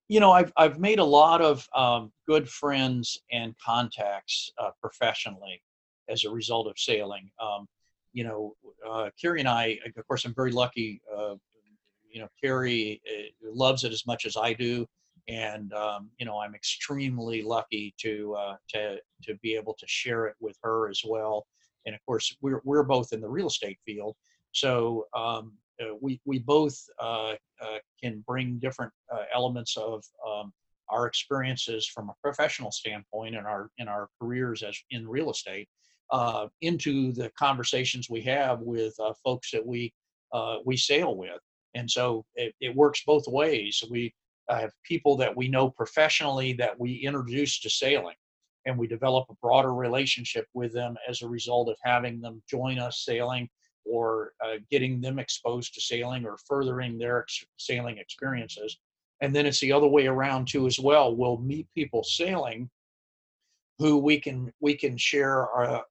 you 0.08 0.20
know, 0.20 0.32
I've 0.32 0.52
I've 0.58 0.80
made 0.80 1.00
a 1.00 1.04
lot 1.04 1.42
of 1.42 1.68
um, 1.76 2.12
good 2.28 2.48
friends 2.48 3.20
and 3.32 3.56
contacts 3.64 4.52
uh, 4.58 4.72
professionally 4.82 5.62
as 6.10 6.24
a 6.24 6.32
result 6.32 6.68
of 6.68 6.78
sailing. 6.78 7.30
Um, 7.42 7.68
you 8.14 8.24
know, 8.24 8.56
uh, 8.90 9.10
Carrie 9.22 9.42
and 9.42 9.50
I, 9.50 9.78
of 9.96 10.08
course, 10.08 10.26
I'm 10.26 10.34
very 10.34 10.52
lucky. 10.52 11.02
Uh, 11.16 11.36
you 12.10 12.22
know, 12.22 12.28
Carrie 12.42 13.02
uh, 13.08 13.24
loves 13.44 13.84
it 13.84 13.92
as 13.92 14.08
much 14.08 14.26
as 14.26 14.38
I 14.38 14.54
do, 14.54 14.88
and 15.28 15.74
um, 15.74 16.10
you 16.18 16.26
know, 16.26 16.40
I'm 16.40 16.56
extremely 16.56 17.44
lucky 17.44 17.94
to 18.00 18.36
uh, 18.36 18.56
to 18.70 18.98
to 19.24 19.36
be 19.44 19.56
able 19.56 19.74
to 19.74 19.88
share 19.88 20.26
it 20.28 20.36
with 20.40 20.58
her 20.64 20.90
as 20.90 21.02
well. 21.06 21.46
And 21.86 21.94
of 21.94 22.02
course, 22.06 22.36
we're 22.42 22.62
we're 22.64 22.84
both 22.84 23.12
in 23.12 23.20
the 23.20 23.30
real 23.30 23.48
estate 23.48 23.80
field, 23.86 24.16
so 24.54 25.06
um, 25.14 25.54
we 26.02 26.20
we 26.26 26.40
both 26.40 26.78
uh, 27.00 27.34
uh, 27.62 27.78
can 28.02 28.24
bring 28.28 28.60
different 28.60 28.92
elements 29.34 29.78
of 29.78 30.04
um, 30.28 30.52
our 30.90 31.06
experiences 31.08 31.88
from 31.88 32.10
a 32.10 32.16
professional 32.22 32.72
standpoint 32.72 33.36
in 33.36 33.46
our 33.46 33.70
in 33.78 33.88
our 33.88 34.10
careers 34.22 34.64
as 34.64 34.78
in 34.92 35.08
real 35.08 35.30
estate 35.32 35.68
uh, 36.12 36.48
into 36.62 37.12
the 37.12 37.30
conversations 37.38 38.10
we 38.10 38.22
have 38.22 38.60
with 38.62 38.94
uh, 39.00 39.14
folks 39.24 39.52
that 39.52 39.66
we 39.66 39.94
uh, 40.34 40.58
we 40.66 40.76
sail 40.76 41.16
with, 41.16 41.40
and 41.74 41.90
so 41.90 42.26
it, 42.36 42.54
it 42.60 42.76
works 42.76 43.04
both 43.06 43.28
ways. 43.28 43.84
We 43.90 44.14
have 44.50 44.72
people 44.84 45.18
that 45.18 45.36
we 45.36 45.48
know 45.50 45.70
professionally 45.70 46.54
that 46.54 46.80
we 46.80 46.94
introduce 46.94 47.60
to 47.62 47.70
sailing, 47.70 48.16
and 48.66 48.78
we 48.78 48.88
develop 48.88 49.26
a 49.30 49.36
broader 49.42 49.74
relationship 49.74 50.46
with 50.54 50.74
them 50.74 50.96
as 51.10 51.22
a 51.22 51.28
result 51.28 51.70
of 51.70 51.78
having 51.84 52.22
them 52.22 52.42
join 52.50 52.80
us 52.80 53.04
sailing 53.06 53.50
or 53.90 54.34
uh, 54.44 54.58
getting 54.70 55.02
them 55.02 55.20
exposed 55.20 55.74
to 55.74 55.82
sailing 55.82 56.26
or 56.26 56.38
furthering 56.48 56.98
their 56.98 57.22
ex- 57.22 57.46
sailing 57.58 57.98
experiences. 57.98 58.78
And 59.22 59.36
then 59.36 59.46
it's 59.46 59.60
the 59.60 59.72
other 59.72 59.88
way 59.88 60.08
around 60.08 60.48
too 60.48 60.68
as 60.68 60.80
well. 60.80 61.16
We'll 61.16 61.38
meet 61.38 61.68
people 61.74 62.04
sailing 62.04 62.70
who 63.80 63.98
we 63.98 64.20
can 64.20 64.52
we 64.60 64.76
can 64.76 64.98
share 64.98 65.48
our, 65.48 65.78
uh, 65.78 65.82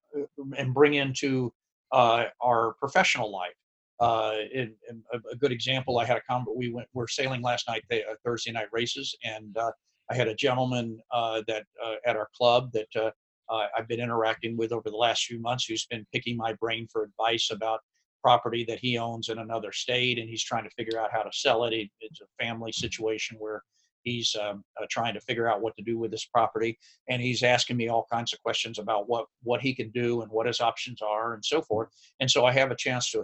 and 0.56 0.74
bring 0.74 0.94
into 0.94 1.52
uh, 1.92 2.24
our 2.40 2.74
professional 2.74 3.30
life. 3.30 3.54
Uh, 3.98 4.34
in, 4.52 4.74
in 4.90 5.02
a, 5.32 5.36
good 5.36 5.52
example, 5.52 5.98
I 5.98 6.04
had 6.04 6.18
a 6.18 6.22
comment. 6.28 6.54
We 6.54 6.70
went 6.70 6.88
we're 6.92 7.08
sailing 7.08 7.42
last 7.42 7.66
night, 7.66 7.82
uh, 7.90 8.14
Thursday 8.24 8.52
night 8.52 8.68
races, 8.70 9.16
and 9.24 9.56
uh, 9.56 9.72
I 10.10 10.14
had 10.14 10.28
a 10.28 10.34
gentleman 10.34 11.00
that 11.12 11.64
at 12.06 12.16
our 12.16 12.28
club 12.36 12.72
that 12.72 13.14
uh, 13.48 13.66
I've 13.76 13.88
been 13.88 14.00
interacting 14.00 14.56
with 14.56 14.72
over 14.72 14.90
the 14.90 14.96
last 14.96 15.24
few 15.24 15.40
months 15.40 15.66
who's 15.66 15.86
been 15.86 16.06
picking 16.12 16.36
my 16.36 16.52
brain 16.54 16.86
for 16.90 17.02
advice 17.04 17.50
about 17.50 17.80
property 18.22 18.64
that 18.68 18.80
he 18.80 18.98
owns 18.98 19.28
in 19.28 19.38
another 19.38 19.72
state 19.72 20.18
and 20.18 20.28
he's 20.28 20.42
trying 20.42 20.64
to 20.64 20.70
figure 20.70 21.00
out 21.00 21.12
how 21.12 21.22
to 21.22 21.30
sell 21.32 21.64
it. 21.64 21.72
It's 22.00 22.20
a 22.20 22.44
family 22.44 22.72
situation 22.72 23.36
where 23.38 23.62
he's 24.06 24.34
um, 24.40 24.64
uh, 24.80 24.86
trying 24.88 25.12
to 25.14 25.20
figure 25.20 25.50
out 25.50 25.60
what 25.60 25.76
to 25.76 25.82
do 25.82 25.98
with 25.98 26.10
this 26.10 26.24
property 26.24 26.78
and 27.08 27.20
he's 27.20 27.42
asking 27.42 27.76
me 27.76 27.88
all 27.88 28.06
kinds 28.10 28.32
of 28.32 28.42
questions 28.42 28.78
about 28.78 29.08
what 29.08 29.26
what 29.42 29.60
he 29.60 29.74
can 29.74 29.90
do 29.90 30.22
and 30.22 30.30
what 30.30 30.46
his 30.46 30.60
options 30.60 31.02
are 31.02 31.34
and 31.34 31.44
so 31.44 31.60
forth 31.60 31.88
and 32.20 32.30
so 32.30 32.46
i 32.46 32.52
have 32.52 32.70
a 32.70 32.76
chance 32.76 33.10
to 33.10 33.22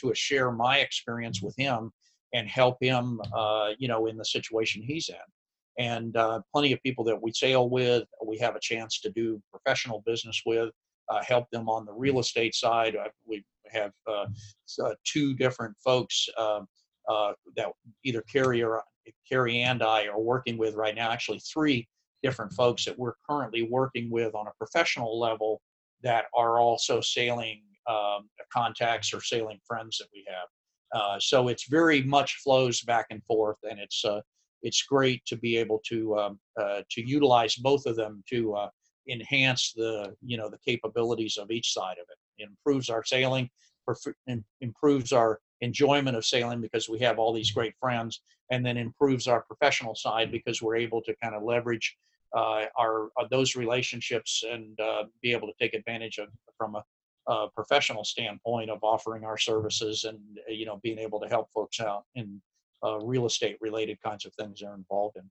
to 0.00 0.12
share 0.14 0.50
my 0.50 0.78
experience 0.78 1.42
with 1.42 1.54
him 1.56 1.92
and 2.32 2.48
help 2.48 2.78
him 2.80 3.20
uh, 3.36 3.70
you 3.78 3.86
know 3.86 4.06
in 4.06 4.16
the 4.16 4.24
situation 4.24 4.82
he's 4.82 5.10
in 5.10 5.28
and 5.78 6.16
uh, 6.16 6.40
plenty 6.52 6.72
of 6.72 6.82
people 6.82 7.04
that 7.04 7.20
we 7.20 7.32
sail 7.32 7.68
with, 7.68 8.04
we 8.26 8.38
have 8.38 8.56
a 8.56 8.60
chance 8.60 9.00
to 9.00 9.10
do 9.10 9.40
professional 9.50 10.02
business 10.04 10.42
with, 10.44 10.70
uh, 11.08 11.22
help 11.22 11.50
them 11.50 11.68
on 11.68 11.84
the 11.84 11.92
real 11.92 12.18
estate 12.18 12.54
side. 12.54 12.96
Uh, 12.96 13.08
we 13.26 13.44
have 13.70 13.92
uh, 14.06 14.26
uh, 14.84 14.94
two 15.04 15.34
different 15.34 15.74
folks 15.84 16.28
um, 16.38 16.66
uh, 17.08 17.32
that 17.56 17.68
either 18.04 18.22
Carrie 18.22 18.62
or 18.62 18.82
Carrie 19.28 19.60
and 19.60 19.82
I 19.82 20.06
are 20.06 20.20
working 20.20 20.58
with 20.58 20.74
right 20.74 20.94
now. 20.94 21.10
Actually, 21.10 21.40
three 21.40 21.88
different 22.22 22.52
folks 22.52 22.84
that 22.84 22.98
we're 22.98 23.14
currently 23.28 23.62
working 23.62 24.10
with 24.10 24.34
on 24.34 24.46
a 24.46 24.52
professional 24.58 25.18
level 25.18 25.60
that 26.02 26.26
are 26.36 26.60
also 26.60 27.00
sailing 27.00 27.62
um, 27.88 28.28
contacts 28.52 29.12
or 29.12 29.20
sailing 29.20 29.58
friends 29.66 29.98
that 29.98 30.06
we 30.12 30.24
have. 30.28 31.20
so 31.20 31.48
it's 31.48 31.66
very 31.68 32.02
much 32.02 32.36
flows 32.44 32.82
back 32.82 33.06
and 33.10 33.24
forth, 33.24 33.56
and 33.68 33.80
it's 33.80 34.04
it's 34.62 34.82
great 34.82 35.24
to 35.26 35.36
be 35.36 35.56
able 35.56 35.80
to 35.86 36.16
um, 36.18 36.38
uh, 36.60 36.82
to 36.90 37.06
utilize 37.06 37.54
both 37.56 37.86
of 37.86 37.96
them 37.96 38.22
to 38.28 38.54
uh, 38.54 38.68
enhance 39.08 39.72
the 39.74 40.14
you 40.24 40.36
know 40.36 40.48
the 40.48 40.58
capabilities 40.58 41.36
of 41.36 41.50
each 41.50 41.72
side 41.72 41.96
of 41.98 42.06
it. 42.10 42.42
it 42.42 42.48
improves 42.48 42.88
our 42.88 43.04
sailing, 43.04 43.50
improves 44.60 45.12
our 45.12 45.40
enjoyment 45.60 46.16
of 46.16 46.24
sailing 46.24 46.60
because 46.60 46.88
we 46.88 46.98
have 46.98 47.18
all 47.18 47.32
these 47.32 47.50
great 47.50 47.74
friends, 47.80 48.20
and 48.50 48.64
then 48.64 48.76
improves 48.76 49.26
our 49.26 49.42
professional 49.42 49.94
side 49.94 50.30
because 50.30 50.62
we're 50.62 50.76
able 50.76 51.02
to 51.02 51.14
kind 51.22 51.34
of 51.34 51.42
leverage 51.42 51.96
uh, 52.34 52.64
our 52.78 53.08
uh, 53.18 53.26
those 53.30 53.56
relationships 53.56 54.44
and 54.48 54.78
uh, 54.80 55.04
be 55.20 55.32
able 55.32 55.46
to 55.46 55.54
take 55.60 55.74
advantage 55.74 56.18
of 56.18 56.28
from 56.56 56.76
a 56.76 56.84
uh, 57.28 57.46
professional 57.54 58.04
standpoint 58.04 58.68
of 58.68 58.78
offering 58.82 59.24
our 59.24 59.38
services 59.38 60.04
and 60.04 60.18
you 60.48 60.66
know 60.66 60.80
being 60.82 60.98
able 60.98 61.20
to 61.20 61.28
help 61.28 61.50
folks 61.52 61.78
out 61.80 62.04
in 62.14 62.40
uh, 62.84 62.98
real 62.98 63.26
estate 63.26 63.56
related 63.60 63.98
kinds 64.02 64.24
of 64.26 64.34
things 64.34 64.60
they're 64.60 64.74
involved 64.74 65.16
in. 65.16 65.28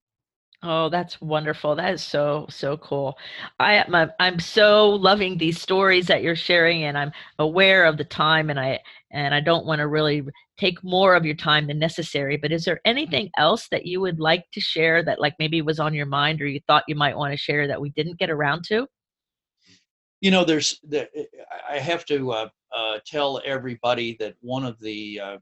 Oh, 0.63 0.89
that's 0.89 1.19
wonderful. 1.19 1.75
That 1.75 1.91
is 1.95 2.03
so 2.03 2.45
so 2.49 2.77
cool. 2.77 3.17
I 3.59 3.83
am 3.83 4.11
I'm 4.19 4.39
so 4.39 4.91
loving 4.91 5.37
these 5.37 5.59
stories 5.59 6.05
that 6.05 6.21
you're 6.21 6.35
sharing 6.35 6.83
and 6.83 6.95
I'm 6.95 7.11
aware 7.39 7.85
of 7.85 7.97
the 7.97 8.03
time 8.03 8.51
and 8.51 8.59
I 8.59 8.79
and 9.11 9.33
I 9.33 9.39
don't 9.39 9.65
want 9.65 9.79
to 9.79 9.87
really 9.87 10.23
take 10.59 10.83
more 10.83 11.15
of 11.15 11.25
your 11.25 11.35
time 11.35 11.65
than 11.65 11.79
necessary, 11.79 12.37
but 12.37 12.51
is 12.51 12.63
there 12.63 12.79
anything 12.85 13.31
else 13.37 13.67
that 13.69 13.87
you 13.87 14.01
would 14.01 14.19
like 14.19 14.45
to 14.53 14.61
share 14.61 15.03
that 15.03 15.19
like 15.19 15.33
maybe 15.39 15.63
was 15.63 15.79
on 15.79 15.95
your 15.95 16.05
mind 16.05 16.39
or 16.39 16.47
you 16.47 16.59
thought 16.67 16.83
you 16.87 16.95
might 16.95 17.17
want 17.17 17.33
to 17.33 17.37
share 17.37 17.67
that 17.67 17.81
we 17.81 17.89
didn't 17.89 18.19
get 18.19 18.29
around 18.29 18.63
to? 18.65 18.85
You 20.19 20.29
know, 20.29 20.45
there's 20.45 20.79
the, 20.87 21.09
I 21.67 21.79
have 21.79 22.05
to 22.05 22.31
uh, 22.31 22.49
uh, 22.71 22.99
tell 23.07 23.41
everybody 23.43 24.15
that 24.19 24.35
one 24.41 24.63
of 24.63 24.79
the 24.79 25.19
uh, 25.19 25.37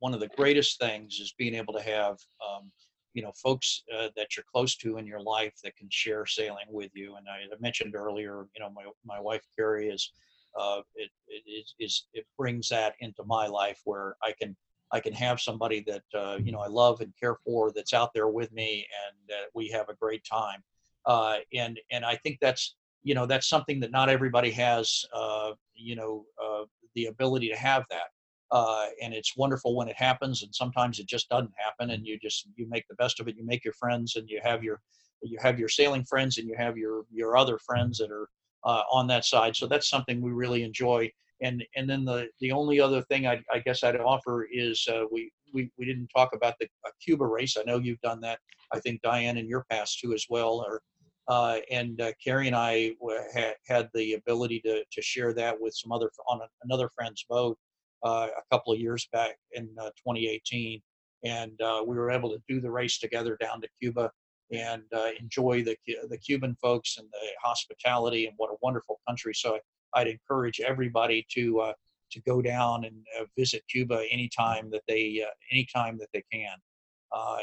one 0.00 0.14
of 0.14 0.20
the 0.20 0.28
greatest 0.28 0.80
things 0.80 1.20
is 1.20 1.34
being 1.38 1.54
able 1.54 1.72
to 1.72 1.82
have 1.82 2.18
um, 2.46 2.70
you 3.14 3.22
know 3.22 3.32
folks 3.42 3.84
uh, 3.96 4.08
that 4.16 4.36
you're 4.36 4.44
close 4.52 4.76
to 4.76 4.96
in 4.98 5.06
your 5.06 5.20
life 5.20 5.54
that 5.62 5.76
can 5.76 5.88
share 5.90 6.26
sailing 6.26 6.66
with 6.68 6.90
you. 6.94 7.16
And 7.16 7.26
i 7.28 7.42
mentioned 7.60 7.94
earlier 7.94 8.46
you 8.54 8.60
know 8.60 8.70
my, 8.70 8.84
my 9.04 9.20
wife 9.20 9.42
carrie 9.56 9.88
is 9.88 10.12
uh, 10.58 10.80
it, 10.96 11.10
it 11.28 11.64
is 11.78 12.06
it 12.12 12.26
brings 12.36 12.68
that 12.68 12.94
into 13.00 13.22
my 13.24 13.46
life 13.46 13.80
where 13.84 14.16
i 14.22 14.32
can 14.40 14.56
i 14.92 14.98
can 15.00 15.12
have 15.12 15.40
somebody 15.40 15.84
that 15.86 16.02
uh, 16.18 16.36
you 16.42 16.52
know 16.52 16.60
i 16.60 16.66
love 16.66 17.00
and 17.00 17.12
care 17.18 17.36
for 17.44 17.72
that's 17.72 17.94
out 17.94 18.12
there 18.14 18.28
with 18.28 18.52
me 18.52 18.86
and 19.06 19.36
we 19.54 19.68
have 19.68 19.88
a 19.88 19.94
great 19.94 20.24
time. 20.24 20.62
Uh, 21.06 21.38
and 21.54 21.80
and 21.90 22.04
i 22.04 22.14
think 22.16 22.38
that's 22.40 22.76
you 23.02 23.14
know 23.14 23.26
that's 23.26 23.48
something 23.48 23.80
that 23.80 23.90
not 23.90 24.08
everybody 24.08 24.50
has 24.50 25.04
uh, 25.14 25.52
you 25.74 25.96
know 25.96 26.24
uh, 26.42 26.64
the 26.94 27.06
ability 27.06 27.48
to 27.48 27.56
have 27.56 27.84
that 27.90 28.08
uh, 28.52 28.86
and 29.02 29.14
it's 29.14 29.36
wonderful 29.36 29.76
when 29.76 29.88
it 29.88 29.96
happens 29.96 30.42
and 30.42 30.54
sometimes 30.54 30.98
it 30.98 31.06
just 31.06 31.28
doesn't 31.28 31.52
happen 31.56 31.90
and 31.90 32.06
you 32.06 32.18
just 32.18 32.48
you 32.56 32.68
make 32.68 32.84
the 32.88 32.96
best 32.96 33.20
of 33.20 33.28
it 33.28 33.36
you 33.36 33.46
make 33.46 33.64
your 33.64 33.74
friends 33.74 34.16
and 34.16 34.28
you 34.28 34.40
have 34.42 34.64
your 34.64 34.80
you 35.22 35.38
have 35.40 35.58
your 35.58 35.68
sailing 35.68 36.04
friends 36.04 36.38
and 36.38 36.48
you 36.48 36.54
have 36.56 36.76
your 36.76 37.04
your 37.12 37.36
other 37.36 37.58
friends 37.58 37.98
that 37.98 38.10
are 38.10 38.28
uh, 38.64 38.82
on 38.90 39.06
that 39.08 39.24
side. 39.24 39.56
So 39.56 39.66
that's 39.66 39.88
something 39.88 40.20
we 40.20 40.32
really 40.32 40.62
enjoy. 40.62 41.10
And 41.42 41.64
and 41.76 41.88
then 41.88 42.04
the 42.04 42.28
the 42.40 42.52
only 42.52 42.80
other 42.80 43.02
thing 43.02 43.26
I, 43.26 43.42
I 43.52 43.60
guess 43.60 43.82
I'd 43.82 43.96
offer 43.96 44.46
is 44.52 44.86
uh, 44.90 45.04
we, 45.10 45.32
we 45.54 45.70
we 45.78 45.86
didn't 45.86 46.08
talk 46.14 46.34
about 46.34 46.54
the 46.60 46.68
Cuba 47.02 47.26
race. 47.26 47.56
I 47.56 47.62
know 47.62 47.78
you've 47.78 48.00
done 48.00 48.20
that. 48.20 48.38
I 48.72 48.80
think 48.80 49.00
Diane 49.02 49.38
in 49.38 49.48
your 49.48 49.64
past 49.70 50.00
too 50.00 50.12
as 50.12 50.26
well 50.28 50.64
or 50.66 50.82
uh, 51.28 51.58
and 51.70 52.00
uh, 52.00 52.10
Carrie 52.22 52.48
and 52.48 52.56
I 52.56 52.92
had, 53.32 53.54
had 53.66 53.88
the 53.94 54.14
ability 54.14 54.60
to, 54.60 54.82
to 54.90 55.02
share 55.02 55.32
that 55.34 55.60
with 55.60 55.74
some 55.74 55.92
other 55.92 56.10
on 56.28 56.40
another 56.64 56.90
friend's 56.94 57.24
boat 57.28 57.56
uh, 58.04 58.28
a 58.36 58.54
couple 58.54 58.72
of 58.72 58.78
years 58.78 59.08
back 59.12 59.36
in 59.52 59.68
uh, 59.78 59.90
2018, 59.98 60.80
and 61.24 61.60
uh, 61.60 61.82
we 61.86 61.96
were 61.96 62.10
able 62.10 62.30
to 62.30 62.42
do 62.48 62.60
the 62.60 62.70
race 62.70 62.98
together 62.98 63.36
down 63.40 63.60
to 63.60 63.68
Cuba 63.80 64.10
and 64.52 64.82
enjoy 65.20 65.62
the 65.62 65.76
the 66.08 66.18
Cuban 66.18 66.56
folks 66.60 66.98
and 66.98 67.06
the 67.12 67.28
hospitality 67.42 68.26
and 68.26 68.34
what 68.36 68.50
a 68.50 68.56
wonderful 68.62 69.00
country. 69.06 69.32
So 69.32 69.58
I'd 69.94 70.08
encourage 70.08 70.60
everybody 70.60 71.24
to 71.34 71.72
to 72.10 72.20
go 72.22 72.42
down 72.42 72.84
and 72.84 72.96
visit 73.38 73.62
Cuba 73.70 74.02
anytime 74.10 74.70
that 74.70 74.82
they 74.88 75.24
anytime 75.52 75.98
that 75.98 76.08
they 76.12 76.24
can, 76.32 76.56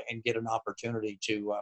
and 0.09 0.21
get 0.23 0.35
an 0.35 0.47
opportunity 0.47 1.17
to 1.23 1.55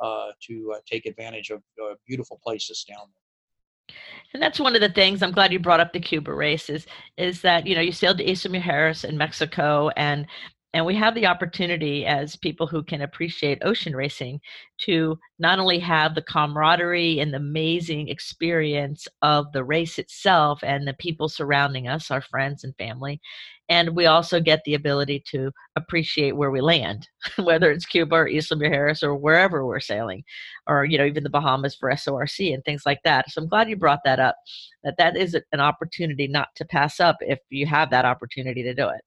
uh, 0.00 0.32
to 0.42 0.74
uh, 0.74 0.80
take 0.90 1.06
advantage 1.06 1.50
of 1.50 1.62
uh, 1.82 1.94
beautiful 2.06 2.40
places 2.44 2.84
down 2.88 3.06
there. 3.14 3.23
And 4.32 4.42
that's 4.42 4.58
one 4.58 4.74
of 4.74 4.80
the 4.80 4.88
things 4.88 5.22
I'm 5.22 5.30
glad 5.30 5.52
you 5.52 5.60
brought 5.60 5.80
up 5.80 5.92
the 5.92 6.00
Cuba 6.00 6.32
races 6.32 6.86
is 7.16 7.42
that 7.42 7.66
you 7.66 7.74
know 7.74 7.80
you 7.80 7.92
sailed 7.92 8.18
to 8.18 8.24
Isla 8.24 8.50
Mujeres 8.50 9.04
in 9.04 9.16
Mexico 9.16 9.90
and 9.96 10.26
and 10.74 10.84
we 10.84 10.96
have 10.96 11.14
the 11.14 11.26
opportunity 11.26 12.04
as 12.04 12.34
people 12.34 12.66
who 12.66 12.82
can 12.82 13.00
appreciate 13.00 13.62
ocean 13.62 13.94
racing 13.94 14.40
to 14.78 15.16
not 15.38 15.60
only 15.60 15.78
have 15.78 16.16
the 16.16 16.22
camaraderie 16.22 17.20
and 17.20 17.32
the 17.32 17.38
amazing 17.38 18.08
experience 18.08 19.06
of 19.22 19.52
the 19.52 19.62
race 19.62 20.00
itself 20.00 20.64
and 20.64 20.86
the 20.86 20.94
people 20.94 21.28
surrounding 21.28 21.86
us, 21.86 22.10
our 22.10 22.20
friends 22.20 22.64
and 22.64 22.76
family, 22.76 23.20
and 23.68 23.94
we 23.94 24.06
also 24.06 24.40
get 24.40 24.62
the 24.64 24.74
ability 24.74 25.22
to 25.28 25.52
appreciate 25.76 26.36
where 26.36 26.50
we 26.50 26.60
land, 26.60 27.08
whether 27.38 27.70
it's 27.70 27.86
Cuba 27.86 28.16
or 28.16 28.28
Isla 28.28 28.56
Mujeres 28.56 29.04
or 29.04 29.14
wherever 29.14 29.64
we're 29.64 29.78
sailing, 29.78 30.24
or 30.66 30.84
you 30.84 30.98
know 30.98 31.06
even 31.06 31.22
the 31.22 31.30
Bahamas 31.30 31.76
for 31.76 31.88
SORC 31.90 32.52
and 32.52 32.64
things 32.64 32.82
like 32.84 33.00
that. 33.04 33.30
So 33.30 33.40
I'm 33.40 33.48
glad 33.48 33.70
you 33.70 33.76
brought 33.76 34.02
that 34.04 34.18
up. 34.18 34.36
That 34.82 34.96
that 34.98 35.16
is 35.16 35.36
an 35.52 35.60
opportunity 35.60 36.26
not 36.26 36.48
to 36.56 36.64
pass 36.64 36.98
up 36.98 37.16
if 37.20 37.38
you 37.48 37.64
have 37.66 37.90
that 37.90 38.04
opportunity 38.04 38.64
to 38.64 38.74
do 38.74 38.88
it. 38.88 39.02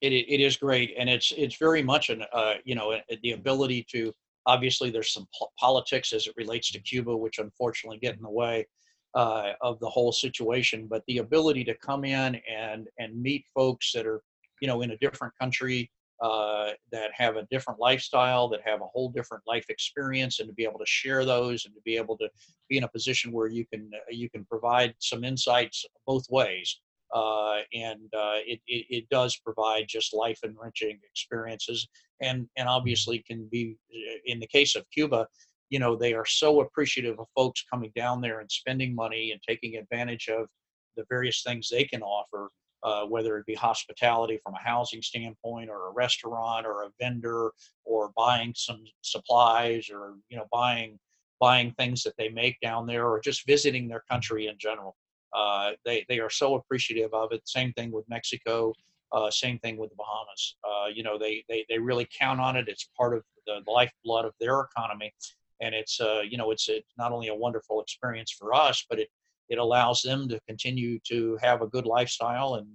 It 0.00 0.12
it 0.12 0.40
is 0.40 0.56
great, 0.56 0.94
and 0.98 1.08
it's 1.08 1.32
it's 1.36 1.56
very 1.56 1.82
much 1.82 2.10
an 2.10 2.24
uh, 2.32 2.54
you 2.64 2.74
know 2.74 2.98
the 3.22 3.32
ability 3.32 3.86
to 3.92 4.12
obviously 4.46 4.90
there's 4.90 5.12
some 5.12 5.26
politics 5.58 6.12
as 6.12 6.26
it 6.26 6.34
relates 6.36 6.70
to 6.72 6.80
Cuba, 6.80 7.16
which 7.16 7.38
unfortunately 7.38 7.98
get 7.98 8.16
in 8.16 8.22
the 8.22 8.30
way 8.30 8.66
uh, 9.14 9.52
of 9.62 9.80
the 9.80 9.88
whole 9.88 10.12
situation, 10.12 10.86
but 10.86 11.02
the 11.08 11.18
ability 11.18 11.64
to 11.64 11.74
come 11.76 12.04
in 12.04 12.40
and 12.50 12.88
and 12.98 13.20
meet 13.20 13.44
folks 13.54 13.92
that 13.92 14.06
are 14.06 14.22
you 14.60 14.68
know 14.68 14.82
in 14.82 14.90
a 14.90 14.98
different 14.98 15.32
country 15.40 15.90
uh, 16.22 16.70
that 16.92 17.10
have 17.14 17.36
a 17.36 17.46
different 17.50 17.78
lifestyle, 17.78 18.48
that 18.48 18.60
have 18.64 18.80
a 18.80 18.86
whole 18.86 19.10
different 19.10 19.42
life 19.46 19.66
experience, 19.68 20.40
and 20.40 20.48
to 20.48 20.54
be 20.54 20.64
able 20.64 20.78
to 20.78 20.86
share 20.86 21.24
those 21.24 21.64
and 21.64 21.74
to 21.74 21.80
be 21.84 21.96
able 21.96 22.16
to 22.16 22.28
be 22.68 22.78
in 22.78 22.84
a 22.84 22.88
position 22.88 23.32
where 23.32 23.48
you 23.48 23.66
can 23.66 23.90
uh, 23.94 23.98
you 24.10 24.30
can 24.30 24.44
provide 24.44 24.94
some 24.98 25.24
insights 25.24 25.84
both 26.06 26.24
ways. 26.30 26.80
Uh, 27.14 27.60
and 27.72 28.12
uh, 28.14 28.38
it, 28.44 28.60
it, 28.66 28.86
it, 28.90 29.08
does 29.10 29.36
provide 29.36 29.86
just 29.88 30.12
life 30.12 30.40
enriching 30.42 30.98
experiences 31.08 31.86
and 32.20 32.48
and 32.56 32.68
obviously 32.68 33.20
can 33.20 33.46
be 33.50 33.76
uh, 33.94 34.18
in 34.24 34.40
the 34.40 34.46
case 34.48 34.74
of 34.74 34.84
Cuba 34.90 35.28
you 35.70 35.78
know 35.78 35.94
they 35.96 36.14
are 36.14 36.24
so 36.26 36.60
appreciative 36.60 37.18
of 37.20 37.26
folks 37.34 37.64
coming 37.70 37.92
down 37.94 38.20
there 38.20 38.40
and 38.40 38.50
spending 38.50 38.94
money 38.94 39.30
and 39.30 39.40
taking 39.46 39.76
advantage 39.76 40.28
of 40.28 40.48
the 40.96 41.04
various 41.08 41.42
things 41.42 41.68
they 41.68 41.84
can 41.84 42.02
offer 42.02 42.50
uh, 42.82 43.04
whether 43.04 43.36
it 43.36 43.46
be 43.46 43.54
hospitality 43.54 44.38
from 44.42 44.54
a 44.54 44.68
housing 44.68 45.02
standpoint 45.02 45.68
or 45.70 45.88
a 45.88 45.92
restaurant 45.92 46.66
or 46.66 46.84
a 46.84 46.90
vendor 47.00 47.50
or 47.84 48.12
buying 48.16 48.52
some 48.56 48.82
supplies 49.02 49.88
or 49.92 50.14
you 50.28 50.36
know 50.36 50.46
buying 50.52 50.98
buying 51.40 51.72
things 51.72 52.02
that 52.02 52.14
they 52.16 52.28
make 52.28 52.58
down 52.60 52.86
there 52.86 53.06
or 53.06 53.20
just 53.20 53.46
visiting 53.46 53.88
their 53.88 54.02
country 54.10 54.46
in 54.46 54.56
general 54.58 54.96
uh, 55.32 55.72
they, 55.84 56.04
they 56.08 56.18
are 56.18 56.30
so 56.30 56.54
appreciative 56.54 57.12
of 57.12 57.32
it. 57.32 57.46
Same 57.48 57.72
thing 57.74 57.90
with 57.90 58.08
mexico 58.08 58.72
uh, 59.12 59.30
same 59.30 59.58
thing 59.58 59.76
with 59.76 59.90
the 59.90 59.96
bahamas. 59.96 60.56
Uh, 60.64 60.86
you 60.88 61.02
know 61.02 61.18
they, 61.18 61.44
they 61.48 61.64
they 61.68 61.78
really 61.78 62.08
count 62.18 62.40
on 62.40 62.56
it. 62.56 62.68
It's 62.68 62.88
part 62.96 63.16
of 63.16 63.22
the 63.46 63.60
lifeblood 63.66 64.24
of 64.24 64.34
their 64.40 64.60
economy. 64.60 65.12
And 65.60 65.74
it's 65.74 66.00
uh, 66.00 66.22
you 66.28 66.36
know 66.36 66.50
it's 66.50 66.68
it's 66.68 66.92
not 66.98 67.12
only 67.12 67.28
a 67.28 67.34
wonderful 67.34 67.80
experience 67.80 68.30
for 68.30 68.54
us, 68.54 68.84
but 68.88 68.98
it 68.98 69.08
it 69.48 69.58
allows 69.58 70.02
them 70.02 70.28
to 70.28 70.40
continue 70.48 70.98
to 71.08 71.38
have 71.40 71.62
a 71.62 71.68
good 71.68 71.86
lifestyle 71.86 72.54
and 72.54 72.66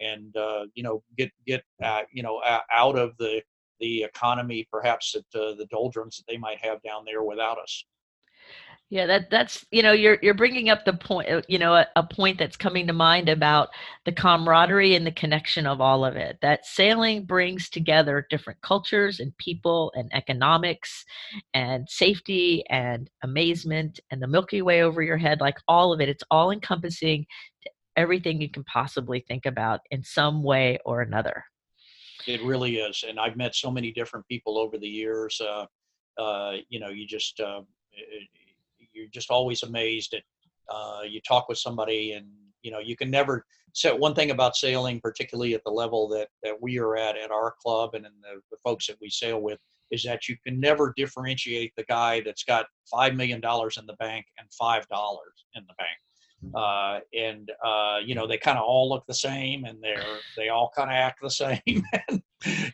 and 0.00 0.36
uh, 0.36 0.66
you 0.74 0.82
know 0.82 1.02
get 1.18 1.30
get 1.46 1.62
uh, 1.82 2.02
you 2.12 2.22
know 2.22 2.40
out 2.72 2.98
of 2.98 3.16
the 3.18 3.42
the 3.80 4.02
economy 4.02 4.68
perhaps 4.70 5.14
at 5.14 5.24
the 5.32 5.66
doldrums 5.70 6.16
that 6.18 6.24
they 6.28 6.36
might 6.36 6.58
have 6.58 6.82
down 6.82 7.04
there 7.04 7.22
without 7.22 7.58
us. 7.58 7.84
Yeah, 8.90 9.06
that 9.06 9.30
that's 9.30 9.64
you 9.70 9.84
know 9.84 9.92
you're 9.92 10.18
you're 10.20 10.34
bringing 10.34 10.68
up 10.68 10.84
the 10.84 10.92
point 10.92 11.28
uh, 11.28 11.42
you 11.46 11.60
know 11.60 11.74
a, 11.74 11.86
a, 11.94 12.02
point 12.02 12.38
that's 12.38 12.56
coming 12.56 12.88
to 12.88 12.92
mind 12.92 13.28
about 13.28 13.68
the 14.04 14.10
camaraderie 14.10 14.96
and 14.96 15.06
the 15.06 15.12
connection 15.12 15.64
of 15.64 15.80
all 15.80 16.04
of 16.04 16.16
it. 16.16 16.38
That 16.42 16.66
sailing 16.66 17.24
brings 17.24 17.70
together 17.70 18.26
different 18.30 18.60
cultures 18.62 19.20
and 19.20 19.36
people 19.38 19.92
and 19.94 20.12
economics 20.12 21.04
and 21.54 21.88
safety 21.88 22.64
and 22.68 23.08
amazement 23.22 24.00
and 24.10 24.20
the 24.20 24.26
Milky 24.26 24.60
Way 24.60 24.82
over 24.82 25.02
your 25.02 25.18
head, 25.18 25.40
like 25.40 25.58
all 25.68 25.92
of 25.92 26.00
it. 26.00 26.08
It's 26.08 26.24
all 26.28 26.50
encompassing 26.50 27.26
everything 27.96 28.40
you 28.40 28.50
can 28.50 28.64
possibly 28.64 29.24
think 29.28 29.46
about 29.46 29.82
in 29.92 30.02
some 30.02 30.42
way 30.42 30.80
or 30.84 31.00
another. 31.00 31.44
It 32.26 32.42
really 32.42 32.78
is, 32.78 33.04
and 33.08 33.20
I've 33.20 33.36
met 33.36 33.54
so 33.54 33.70
many 33.70 33.92
different 33.92 34.26
people 34.26 34.58
over 34.58 34.78
the 34.78 34.88
years. 34.88 35.40
Uh, 35.40 35.66
uh, 36.20 36.56
you 36.68 36.80
know, 36.80 36.88
you 36.88 37.06
just 37.06 37.38
uh, 37.38 37.60
you're 38.92 39.08
just 39.12 39.30
always 39.30 39.62
amazed 39.62 40.14
at 40.14 40.22
uh, 40.72 41.02
you 41.02 41.20
talk 41.22 41.48
with 41.48 41.58
somebody 41.58 42.12
and 42.12 42.26
you 42.62 42.70
know 42.70 42.78
you 42.78 42.96
can 42.96 43.10
never 43.10 43.44
say 43.72 43.92
one 43.92 44.14
thing 44.14 44.30
about 44.30 44.56
sailing 44.56 45.00
particularly 45.00 45.54
at 45.54 45.62
the 45.64 45.70
level 45.70 46.08
that 46.08 46.28
that 46.42 46.60
we 46.60 46.78
are 46.78 46.96
at 46.96 47.16
at 47.16 47.30
our 47.30 47.54
club 47.62 47.94
and 47.94 48.06
in 48.06 48.12
the, 48.22 48.40
the 48.50 48.56
folks 48.62 48.86
that 48.86 48.96
we 49.00 49.08
sail 49.08 49.40
with 49.40 49.58
is 49.90 50.02
that 50.04 50.28
you 50.28 50.36
can 50.46 50.60
never 50.60 50.92
differentiate 50.96 51.72
the 51.76 51.84
guy 51.84 52.20
that's 52.20 52.44
got 52.44 52.66
five 52.90 53.14
million 53.14 53.40
dollars 53.40 53.76
in 53.76 53.86
the 53.86 53.94
bank 53.94 54.24
and 54.38 54.48
five 54.52 54.86
dollars 54.88 55.46
in 55.54 55.64
the 55.66 55.74
bank. 55.78 55.90
Uh, 56.54 57.00
and 57.14 57.50
uh, 57.62 57.98
you 58.02 58.14
know 58.14 58.26
they 58.26 58.38
kind 58.38 58.56
of 58.56 58.64
all 58.64 58.88
look 58.88 59.04
the 59.06 59.14
same 59.14 59.64
and 59.64 59.82
they're 59.82 60.02
they 60.36 60.48
all 60.48 60.70
kind 60.74 60.88
of 60.88 60.94
act 60.94 61.20
the 61.20 61.30
same. 61.30 61.60
And, 62.08 62.22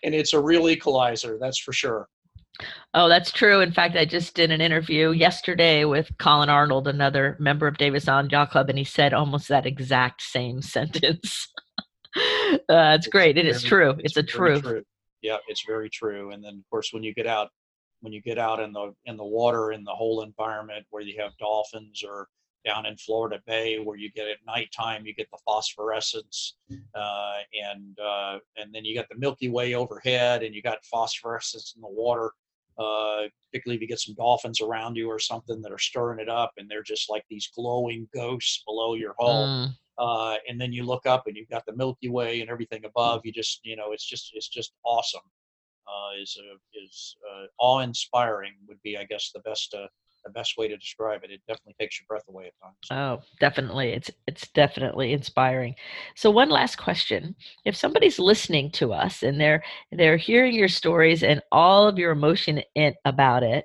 and 0.05 0.15
it's 0.15 0.35
a 0.35 0.41
real 0.41 0.69
equalizer 0.69 1.39
that's 1.41 1.59
for 1.59 1.73
sure 1.73 2.09
Oh, 2.95 3.09
that's 3.09 3.31
true. 3.31 3.61
In 3.61 3.73
fact, 3.73 3.97
I 3.97 4.05
just 4.05 4.35
did 4.35 4.51
an 4.51 4.61
interview 4.61 5.11
yesterday 5.11 5.85
with 5.85 6.11
Colin 6.19 6.49
Arnold, 6.49 6.89
another 6.89 7.37
member 7.39 7.67
of 7.67 7.77
Davis 7.77 8.09
Island 8.09 8.33
Yacht 8.33 8.51
Club, 8.51 8.71
and 8.71 8.79
he 8.79 8.85
said 8.85 9.13
almost 9.13 9.49
that 9.49 9.67
exact 9.67 10.23
same 10.23 10.63
sentence. 10.63 11.49
uh, 12.17 12.97
it's, 12.99 13.09
great. 13.09 13.37
It 13.37 13.47
is 13.47 13.63
true. 13.63 13.91
It's, 13.99 14.17
it's 14.17 14.17
a 14.17 14.23
truth. 14.23 14.63
True. 14.63 14.83
Yeah, 15.23 15.39
it's 15.49 15.65
very 15.67 15.91
true. 15.91 16.31
And 16.31 16.43
then, 16.43 16.55
of 16.55 16.71
course, 16.71 16.93
when 16.93 17.03
you 17.03 17.13
get 17.13 17.27
out, 17.27 17.51
when 18.01 18.13
you 18.13 18.23
get 18.23 18.39
out 18.39 18.61
in 18.61 18.73
the 18.73 18.95
in 19.07 19.17
the 19.17 19.25
water 19.25 19.73
in 19.73 19.83
the 19.83 19.91
whole 19.91 20.23
environment 20.23 20.87
where 20.91 21.03
you 21.03 21.21
have 21.21 21.37
dolphins 21.39 22.05
or 22.07 22.29
down 22.65 22.85
in 22.85 22.97
Florida 22.97 23.41
Bay 23.47 23.79
where 23.79 23.97
you 23.97 24.11
get 24.13 24.29
at 24.29 24.37
nighttime 24.47 25.07
you 25.07 25.15
get 25.15 25.31
the 25.31 25.39
phosphorescence 25.47 26.57
uh, 26.95 27.39
and 27.53 27.99
uh, 27.99 28.39
and 28.57 28.75
then 28.75 28.85
you 28.85 28.95
got 28.95 29.09
the 29.09 29.17
Milky 29.17 29.49
Way 29.49 29.75
overhead 29.75 30.43
and 30.43 30.55
you 30.55 30.63
got 30.63 30.85
phosphorescence 30.85 31.73
in 31.75 31.81
the 31.81 31.89
water 31.89 32.33
uh, 32.79 33.23
particularly 33.51 33.77
if 33.77 33.81
you 33.81 33.89
get 33.89 34.01
some 34.01 34.15
dolphins 34.15 34.61
around 34.61 34.97
you 34.97 35.09
or 35.09 35.19
something 35.19 35.61
that 35.63 35.73
are 35.73 35.79
stirring 35.79 36.21
it 36.21 36.29
up 36.29 36.53
and 36.57 36.71
they're 36.71 36.83
just 36.83 37.11
like 37.11 37.25
these 37.29 37.51
glowing 37.55 38.09
ghosts 38.15 38.63
below 38.67 38.95
your 38.95 39.15
hull. 39.19 39.47
Mm. 39.47 39.75
Uh, 39.99 40.37
and 40.49 40.61
then 40.61 40.73
you 40.73 40.85
look 40.85 41.07
up 41.07 41.27
and 41.27 41.37
you've 41.37 41.49
got 41.49 41.65
the 41.65 41.75
Milky 41.75 42.11
Way 42.11 42.43
and 42.43 42.51
everything 42.51 42.85
above. 42.85 43.23
You 43.25 43.33
just, 43.33 43.61
you 43.65 43.77
know, 43.77 43.93
it's 43.93 44.05
just, 44.05 44.33
it's 44.35 44.49
just 44.49 44.73
awesome. 44.85 45.23
Uh, 45.89 46.21
is 46.21 46.37
a, 46.39 46.83
is 46.85 47.17
uh, 47.31 47.47
awe-inspiring 47.59 48.53
would 48.69 48.83
be, 48.83 48.99
I 48.99 49.05
guess, 49.05 49.31
the 49.33 49.41
best 49.41 49.73
uh, 49.73 49.87
the 50.27 50.33
best 50.33 50.59
way 50.59 50.69
to 50.69 50.77
describe 50.77 51.23
it. 51.25 51.31
It 51.31 51.41
definitely 51.47 51.77
takes 51.79 52.01
your 52.01 52.07
breath 52.09 52.25
away 52.29 52.47
at 52.47 52.53
times. 52.63 52.77
Oh, 52.91 53.25
definitely. 53.41 53.91
It's 53.93 54.11
it's 54.27 54.49
definitely 54.49 55.13
inspiring. 55.13 55.75
So 56.17 56.31
one 56.31 56.51
last 56.51 56.77
question. 56.77 57.35
If 57.65 57.77
somebody's 57.77 58.19
listening 58.19 58.71
to 58.73 58.93
us 58.93 59.23
and 59.23 59.41
they're 59.41 59.63
they're 59.93 60.17
hearing 60.17 60.55
your 60.55 60.69
stories 60.69 61.23
and 61.23 61.41
all 61.53 61.87
of 61.87 61.99
your 61.99 62.11
emotion 62.11 62.61
in, 62.75 62.95
about 63.05 63.43
it 63.43 63.65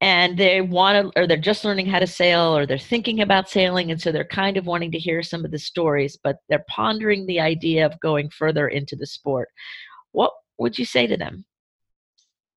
and 0.00 0.36
they 0.36 0.60
want 0.60 1.12
to 1.14 1.20
or 1.20 1.26
they're 1.26 1.36
just 1.36 1.64
learning 1.64 1.86
how 1.86 1.98
to 1.98 2.06
sail 2.06 2.56
or 2.56 2.66
they're 2.66 2.78
thinking 2.78 3.20
about 3.20 3.48
sailing 3.48 3.90
and 3.90 4.00
so 4.00 4.12
they're 4.12 4.24
kind 4.24 4.56
of 4.56 4.66
wanting 4.66 4.92
to 4.92 4.98
hear 4.98 5.22
some 5.22 5.44
of 5.44 5.50
the 5.50 5.58
stories 5.58 6.18
but 6.22 6.36
they're 6.48 6.64
pondering 6.68 7.26
the 7.26 7.40
idea 7.40 7.84
of 7.84 7.98
going 8.00 8.28
further 8.30 8.68
into 8.68 8.96
the 8.96 9.06
sport. 9.06 9.48
What 10.12 10.32
would 10.58 10.78
you 10.78 10.84
say 10.84 11.06
to 11.06 11.16
them? 11.16 11.44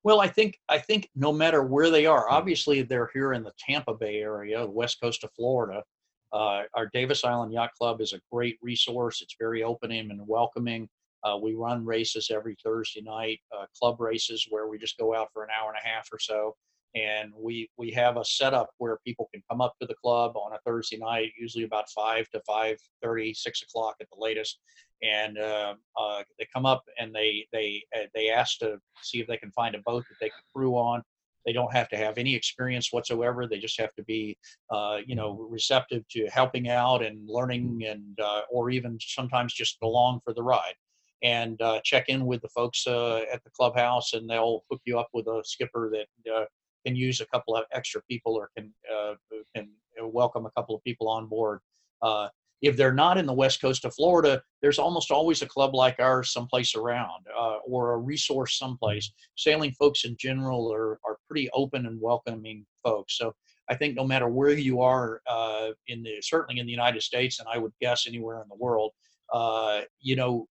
Well, 0.03 0.19
I 0.19 0.27
think 0.27 0.57
I 0.67 0.79
think 0.79 1.09
no 1.15 1.31
matter 1.31 1.63
where 1.63 1.91
they 1.91 2.05
are, 2.07 2.29
obviously 2.29 2.81
they're 2.81 3.11
here 3.13 3.33
in 3.33 3.43
the 3.43 3.53
Tampa 3.59 3.93
Bay 3.93 4.21
area, 4.21 4.65
west 4.65 4.99
coast 5.01 5.23
of 5.23 5.31
Florida. 5.33 5.83
Uh, 6.33 6.63
our 6.73 6.89
Davis 6.93 7.23
Island 7.23 7.53
Yacht 7.53 7.71
Club 7.77 8.01
is 8.01 8.13
a 8.13 8.21
great 8.31 8.57
resource. 8.61 9.21
It's 9.21 9.35
very 9.39 9.63
opening 9.63 10.09
and 10.09 10.27
welcoming. 10.27 10.89
Uh, 11.23 11.37
we 11.37 11.53
run 11.53 11.85
races 11.85 12.31
every 12.33 12.55
Thursday 12.63 13.01
night, 13.01 13.39
uh, 13.55 13.65
club 13.77 13.99
races 13.99 14.47
where 14.49 14.67
we 14.67 14.79
just 14.79 14.97
go 14.97 15.13
out 15.13 15.27
for 15.33 15.43
an 15.43 15.49
hour 15.51 15.69
and 15.69 15.77
a 15.83 15.87
half 15.87 16.07
or 16.11 16.17
so, 16.17 16.55
and 16.95 17.31
we 17.37 17.69
we 17.77 17.91
have 17.91 18.17
a 18.17 18.25
setup 18.25 18.71
where 18.79 18.97
people 19.05 19.29
can 19.31 19.43
come 19.51 19.61
up 19.61 19.75
to 19.79 19.85
the 19.85 19.93
club 20.03 20.35
on 20.35 20.53
a 20.53 20.59
Thursday 20.65 20.97
night, 20.97 21.31
usually 21.37 21.65
about 21.65 21.89
five 21.91 22.27
to 22.29 22.41
five 22.47 22.77
thirty, 23.03 23.35
six 23.35 23.61
o'clock 23.61 23.95
at 24.01 24.07
the 24.11 24.19
latest, 24.19 24.59
and 25.01 25.37
uh, 25.37 25.75
uh, 25.99 26.23
they 26.37 26.47
come 26.53 26.65
up 26.65 26.83
and 26.99 27.13
they 27.13 27.47
they 27.51 27.83
uh, 27.95 28.05
they 28.13 28.29
ask 28.29 28.59
to 28.59 28.79
see 29.01 29.19
if 29.19 29.27
they 29.27 29.37
can 29.37 29.51
find 29.51 29.75
a 29.75 29.81
boat 29.85 30.05
that 30.09 30.17
they 30.19 30.29
can 30.29 30.43
crew 30.53 30.73
on. 30.73 31.01
They 31.45 31.53
don't 31.53 31.73
have 31.73 31.89
to 31.89 31.97
have 31.97 32.19
any 32.19 32.35
experience 32.35 32.89
whatsoever. 32.91 33.47
They 33.47 33.57
just 33.57 33.79
have 33.79 33.95
to 33.95 34.03
be, 34.03 34.37
uh, 34.69 34.99
you 35.03 35.15
know, 35.15 35.47
receptive 35.49 36.07
to 36.11 36.27
helping 36.27 36.69
out 36.69 37.03
and 37.03 37.27
learning, 37.27 37.83
and 37.87 38.19
uh, 38.19 38.41
or 38.51 38.69
even 38.69 38.99
sometimes 39.01 39.53
just 39.53 39.77
along 39.81 40.21
for 40.23 40.33
the 40.33 40.43
ride. 40.43 40.75
And 41.23 41.59
uh, 41.61 41.81
check 41.83 42.09
in 42.09 42.25
with 42.25 42.41
the 42.41 42.49
folks 42.49 42.85
at 42.85 43.43
the 43.43 43.49
clubhouse, 43.55 44.13
and 44.13 44.29
they'll 44.29 44.63
hook 44.69 44.81
you 44.85 44.99
up 44.99 45.09
with 45.13 45.27
a 45.27 45.41
skipper 45.43 45.91
that 45.91 46.47
can 46.85 46.95
use 46.95 47.21
a 47.21 47.25
couple 47.27 47.55
of 47.55 47.65
extra 47.71 48.01
people 48.03 48.35
or 48.35 48.49
can 48.55 48.71
can 49.55 49.69
welcome 50.03 50.45
a 50.45 50.51
couple 50.51 50.75
of 50.75 50.83
people 50.83 51.07
on 51.07 51.27
board. 51.27 51.59
Uh, 52.01 52.27
if 52.62 52.78
they're 52.78 52.93
not 52.93 53.18
in 53.18 53.26
the 53.26 53.34
west 53.34 53.62
coast 53.62 53.86
of 53.86 53.93
Florida, 53.93 54.41
there's 54.62 54.80
almost 54.80 55.12
always 55.12 55.41
a 55.41 55.47
club 55.47 55.74
like 55.74 55.99
ours 55.99 56.32
someplace 56.32 56.76
around 56.76 57.26
uh, 57.38 57.57
or 57.66 57.93
a 57.93 57.97
resource 57.97 58.57
someplace. 58.57 59.12
Sailing 59.36 59.72
folks 59.72 60.05
in 60.05 60.16
general 60.20 60.72
are, 60.72 60.99
are 61.05 61.18
pretty 61.28 61.49
open 61.53 61.86
and 61.86 61.99
welcoming 61.99 62.66
folks. 62.84 63.18
So 63.18 63.34
I 63.70 63.76
think 63.76 63.95
no 63.95 64.05
matter 64.05 64.28
where 64.28 64.51
you 64.51 64.82
are 64.82 65.22
uh, 65.28 65.70
in 65.88 66.03
the 66.03 66.22
certainly 66.22 66.59
in 66.59 66.66
the 66.66 66.72
United 66.72 67.01
States, 67.01 67.39
and 67.39 67.47
I 67.51 67.57
would 67.57 67.74
guess 67.82 68.05
anywhere 68.07 68.41
in 68.41 68.49
the 68.49 68.55
world, 68.55 68.91
uh, 69.34 69.82
you 69.99 70.16
know, 70.16 70.47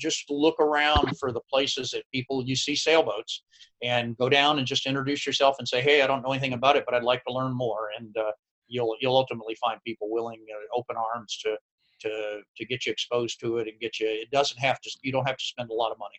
just 0.00 0.28
look 0.30 0.58
around 0.60 1.16
for 1.18 1.30
the 1.30 1.42
places 1.50 1.90
that 1.90 2.04
people 2.12 2.42
you 2.44 2.56
see 2.56 2.74
sailboats 2.74 3.44
and 3.82 4.16
go 4.16 4.28
down 4.28 4.58
and 4.58 4.66
just 4.66 4.86
introduce 4.86 5.26
yourself 5.26 5.56
and 5.58 5.68
say, 5.68 5.80
hey, 5.80 6.02
I 6.02 6.06
don't 6.06 6.22
know 6.22 6.32
anything 6.32 6.54
about 6.54 6.76
it, 6.76 6.84
but 6.86 6.94
I'd 6.94 7.04
like 7.04 7.22
to 7.26 7.32
learn 7.32 7.52
more. 7.54 7.90
And 7.98 8.16
uh, 8.16 8.32
you'll 8.68 8.96
you'll 9.00 9.16
ultimately 9.16 9.56
find 9.56 9.80
people 9.86 10.10
willing, 10.10 10.40
you 10.46 10.68
open 10.74 10.96
arms 10.96 11.38
to 11.42 11.56
to 12.00 12.40
to 12.56 12.66
get 12.66 12.86
you 12.86 12.92
exposed 12.92 13.40
to 13.40 13.58
it 13.58 13.68
and 13.68 13.78
get 13.80 14.00
you. 14.00 14.06
It 14.08 14.30
doesn't 14.30 14.58
have 14.58 14.80
to. 14.80 14.90
You 15.02 15.12
don't 15.12 15.26
have 15.26 15.36
to 15.36 15.44
spend 15.44 15.70
a 15.70 15.74
lot 15.74 15.92
of 15.92 15.98
money. 15.98 16.16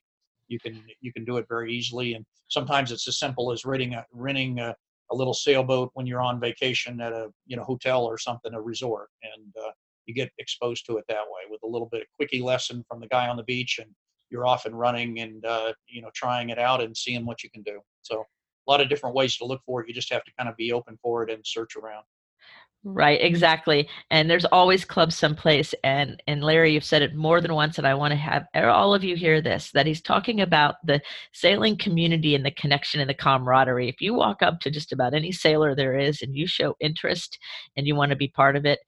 You 0.48 0.60
can 0.60 0.84
you 1.02 1.12
can 1.14 1.26
do 1.26 1.38
it 1.38 1.46
very 1.50 1.74
easily, 1.74 2.14
and 2.14 2.26
sometimes 2.50 2.92
it's 2.92 3.08
as 3.08 3.20
simple 3.20 3.52
as 3.52 3.66
renting 3.66 3.94
a 3.94 4.06
renting 4.12 4.60
a, 4.60 4.76
a 5.12 5.16
little 5.16 5.34
sailboat 5.34 5.92
when 5.94 6.06
you're 6.06 6.22
on 6.22 6.40
vacation 6.40 7.02
at 7.02 7.14
a 7.14 7.30
you 7.46 7.56
know 7.56 7.64
hotel 7.64 8.04
or 8.04 8.18
something, 8.18 8.54
a 8.54 8.62
resort, 8.62 9.10
and 9.24 9.54
uh, 9.66 9.72
you 10.06 10.14
get 10.14 10.32
exposed 10.38 10.86
to 10.86 10.98
it 10.98 11.06
that 11.08 11.24
way 11.24 11.50
with 11.50 11.62
a 11.64 11.68
little 11.68 11.90
bit 11.92 12.02
of 12.02 12.08
quickie 12.16 12.42
lesson 12.42 12.84
from 12.88 13.00
the 13.00 13.08
guy 13.08 13.28
on 13.28 13.38
the 13.38 13.44
beach, 13.44 13.80
and 13.80 13.90
you're 14.30 14.46
off 14.46 14.66
and 14.66 14.78
running 14.78 15.20
and 15.20 15.46
uh, 15.46 15.74
you 15.88 16.02
know 16.02 16.12
trying 16.14 16.50
it 16.50 16.60
out 16.60 16.82
and 16.82 16.96
seeing 16.96 17.26
what 17.26 17.44
you 17.44 17.50
can 17.50 17.64
do. 17.64 17.80
So 18.02 18.24
a 18.68 18.72
lot 18.72 18.82
of 18.82 18.90
different 18.90 19.16
ways 19.16 19.38
to 19.38 19.46
look 19.46 19.62
for 19.66 19.82
it. 19.82 19.88
You 19.88 19.94
just 19.94 20.12
have 20.12 20.24
to 20.24 20.32
kind 20.38 20.50
of 20.50 20.56
be 20.58 20.72
open 20.72 20.98
for 21.02 21.24
it 21.24 21.32
and 21.32 21.46
search 21.46 21.76
around. 21.76 22.04
Right, 22.88 23.20
exactly. 23.20 23.90
And 24.12 24.30
there's 24.30 24.46
always 24.46 24.86
clubs 24.86 25.16
someplace. 25.16 25.74
And 25.84 26.22
and 26.28 26.44
Larry, 26.44 26.74
you've 26.74 26.84
said 26.84 27.02
it 27.02 27.16
more 27.16 27.42
than 27.42 27.56
once, 27.56 27.80
and 27.80 27.88
I 27.88 27.96
want 27.96 28.12
to 28.12 28.16
have 28.16 28.46
all 28.54 28.94
of 28.94 29.04
you 29.04 29.16
hear 29.16 29.42
this 29.42 29.72
that 29.72 29.88
he's 29.88 30.02
talking 30.04 30.40
about 30.40 30.76
the 30.86 31.02
sailing 31.34 31.78
community 31.78 32.36
and 32.36 32.46
the 32.46 32.52
connection 32.52 33.00
and 33.02 33.10
the 33.10 33.16
camaraderie. 33.16 33.90
If 33.90 34.02
you 34.02 34.14
walk 34.14 34.44
up 34.44 34.60
to 34.62 34.70
just 34.70 34.92
about 34.94 35.16
any 35.16 35.32
sailor 35.32 35.74
there 35.74 35.98
is 35.98 36.22
and 36.22 36.36
you 36.36 36.46
show 36.46 36.76
interest 36.80 37.40
and 37.76 37.88
you 37.88 37.96
want 37.96 38.12
to 38.12 38.16
be 38.16 38.28
part 38.28 38.56
of 38.56 38.66
it, 38.68 38.80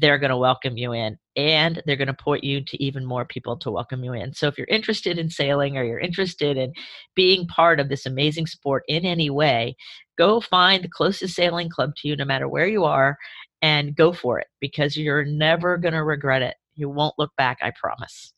they're 0.00 0.18
going 0.18 0.30
to 0.30 0.36
welcome 0.36 0.76
you 0.76 0.92
in 0.92 1.16
and 1.36 1.82
they're 1.86 1.96
going 1.96 2.06
to 2.08 2.14
point 2.14 2.42
you 2.42 2.64
to 2.64 2.82
even 2.82 3.04
more 3.04 3.24
people 3.24 3.56
to 3.58 3.70
welcome 3.70 4.02
you 4.02 4.12
in. 4.12 4.32
So 4.34 4.48
if 4.48 4.58
you're 4.58 4.66
interested 4.68 5.18
in 5.18 5.30
sailing 5.30 5.76
or 5.76 5.84
you're 5.84 6.00
interested 6.00 6.56
in 6.56 6.72
being 7.14 7.46
part 7.46 7.78
of 7.78 7.88
this 7.88 8.06
amazing 8.06 8.46
sport 8.46 8.82
in 8.88 9.04
any 9.04 9.30
way, 9.30 9.76
go 10.18 10.40
find 10.40 10.82
the 10.82 10.88
closest 10.88 11.34
sailing 11.34 11.68
club 11.68 11.94
to 11.96 12.08
you 12.08 12.16
no 12.16 12.24
matter 12.24 12.48
where 12.48 12.66
you 12.66 12.84
are 12.84 13.16
and 13.62 13.94
go 13.96 14.12
for 14.12 14.38
it 14.40 14.48
because 14.60 14.96
you're 14.96 15.24
never 15.24 15.76
going 15.76 15.94
to 15.94 16.02
regret 16.02 16.42
it. 16.42 16.56
You 16.74 16.88
won't 16.88 17.14
look 17.18 17.30
back, 17.36 17.58
I 17.62 17.72
promise. 17.80 18.32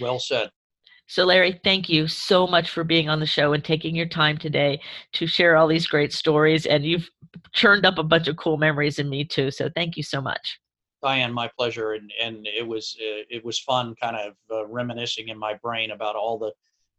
Well 0.00 0.18
said. 0.18 0.50
So, 1.06 1.24
Larry, 1.24 1.60
thank 1.64 1.88
you 1.88 2.08
so 2.08 2.46
much 2.46 2.70
for 2.70 2.82
being 2.82 3.10
on 3.10 3.20
the 3.20 3.26
show 3.26 3.52
and 3.52 3.62
taking 3.62 3.94
your 3.94 4.06
time 4.06 4.38
today 4.38 4.80
to 5.12 5.26
share 5.26 5.56
all 5.56 5.68
these 5.68 5.86
great 5.86 6.14
stories. 6.14 6.64
And 6.64 6.84
you've 6.84 7.10
churned 7.52 7.84
up 7.84 7.98
a 7.98 8.02
bunch 8.02 8.26
of 8.26 8.36
cool 8.36 8.56
memories 8.56 8.98
in 8.98 9.10
me 9.10 9.24
too. 9.24 9.50
So, 9.50 9.68
thank 9.74 9.98
you 9.98 10.02
so 10.02 10.22
much. 10.22 10.58
Diane, 11.04 11.32
my 11.32 11.50
pleasure, 11.56 11.92
and 11.92 12.10
and 12.20 12.46
it 12.46 12.66
was 12.66 12.96
it 12.98 13.44
was 13.44 13.58
fun, 13.58 13.94
kind 14.00 14.16
of 14.16 14.34
uh, 14.50 14.66
reminiscing 14.66 15.28
in 15.28 15.38
my 15.38 15.54
brain 15.54 15.90
about 15.90 16.16
all 16.16 16.38
the 16.38 16.52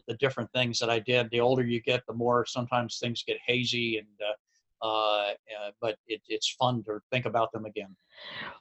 the 0.08 0.14
different 0.16 0.51
things 0.51 0.78
that 0.80 0.91
I 0.91 0.99
did. 0.99 1.30
The 1.32 1.39
older 1.39 1.64
you 1.64 1.82
get, 1.82 2.06
the 2.06 2.14
more 2.14 2.45
sometimes 2.45 2.99
things 2.99 3.24
get 3.26 3.38
hazy, 3.45 3.97
and 3.97 4.08
uh, 4.22 4.86
uh, 4.86 5.32
uh 5.32 5.72
but 5.82 5.95
it, 6.06 6.22
it's 6.28 6.51
fun 6.51 6.84
to 6.84 6.99
think 7.12 7.26
about 7.26 7.51
them 7.51 7.66
again. 7.66 7.95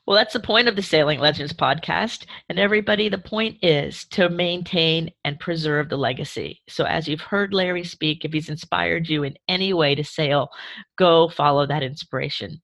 Well, 0.06 0.16
that's 0.16 0.32
the 0.32 0.40
point 0.40 0.66
of 0.66 0.76
the 0.76 0.82
Sailing 0.82 1.20
Legends 1.20 1.52
podcast. 1.52 2.24
And 2.48 2.58
everybody, 2.58 3.10
the 3.10 3.18
point 3.18 3.58
is 3.62 4.06
to 4.12 4.30
maintain 4.30 5.10
and 5.24 5.38
preserve 5.38 5.90
the 5.90 5.98
legacy. 5.98 6.62
So, 6.70 6.84
as 6.84 7.06
you've 7.06 7.20
heard 7.20 7.52
Larry 7.52 7.84
speak, 7.84 8.24
if 8.24 8.32
he's 8.32 8.48
inspired 8.48 9.10
you 9.10 9.24
in 9.24 9.36
any 9.46 9.74
way 9.74 9.94
to 9.94 10.04
sail, 10.04 10.48
go 10.96 11.28
follow 11.28 11.66
that 11.66 11.82
inspiration. 11.82 12.62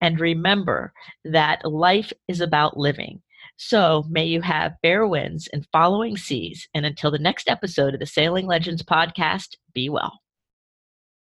And 0.00 0.20
remember 0.20 0.92
that 1.24 1.64
life 1.64 2.12
is 2.28 2.40
about 2.40 2.76
living. 2.76 3.22
So 3.56 4.04
may 4.08 4.24
you 4.24 4.40
have 4.40 4.76
fair 4.82 5.06
winds 5.06 5.48
and 5.52 5.66
following 5.72 6.16
seas. 6.16 6.68
And 6.74 6.86
until 6.86 7.10
the 7.10 7.18
next 7.18 7.48
episode 7.48 7.94
of 7.94 8.00
the 8.00 8.06
Sailing 8.06 8.46
Legends 8.46 8.82
podcast, 8.82 9.56
be 9.74 9.88
well. 9.88 10.20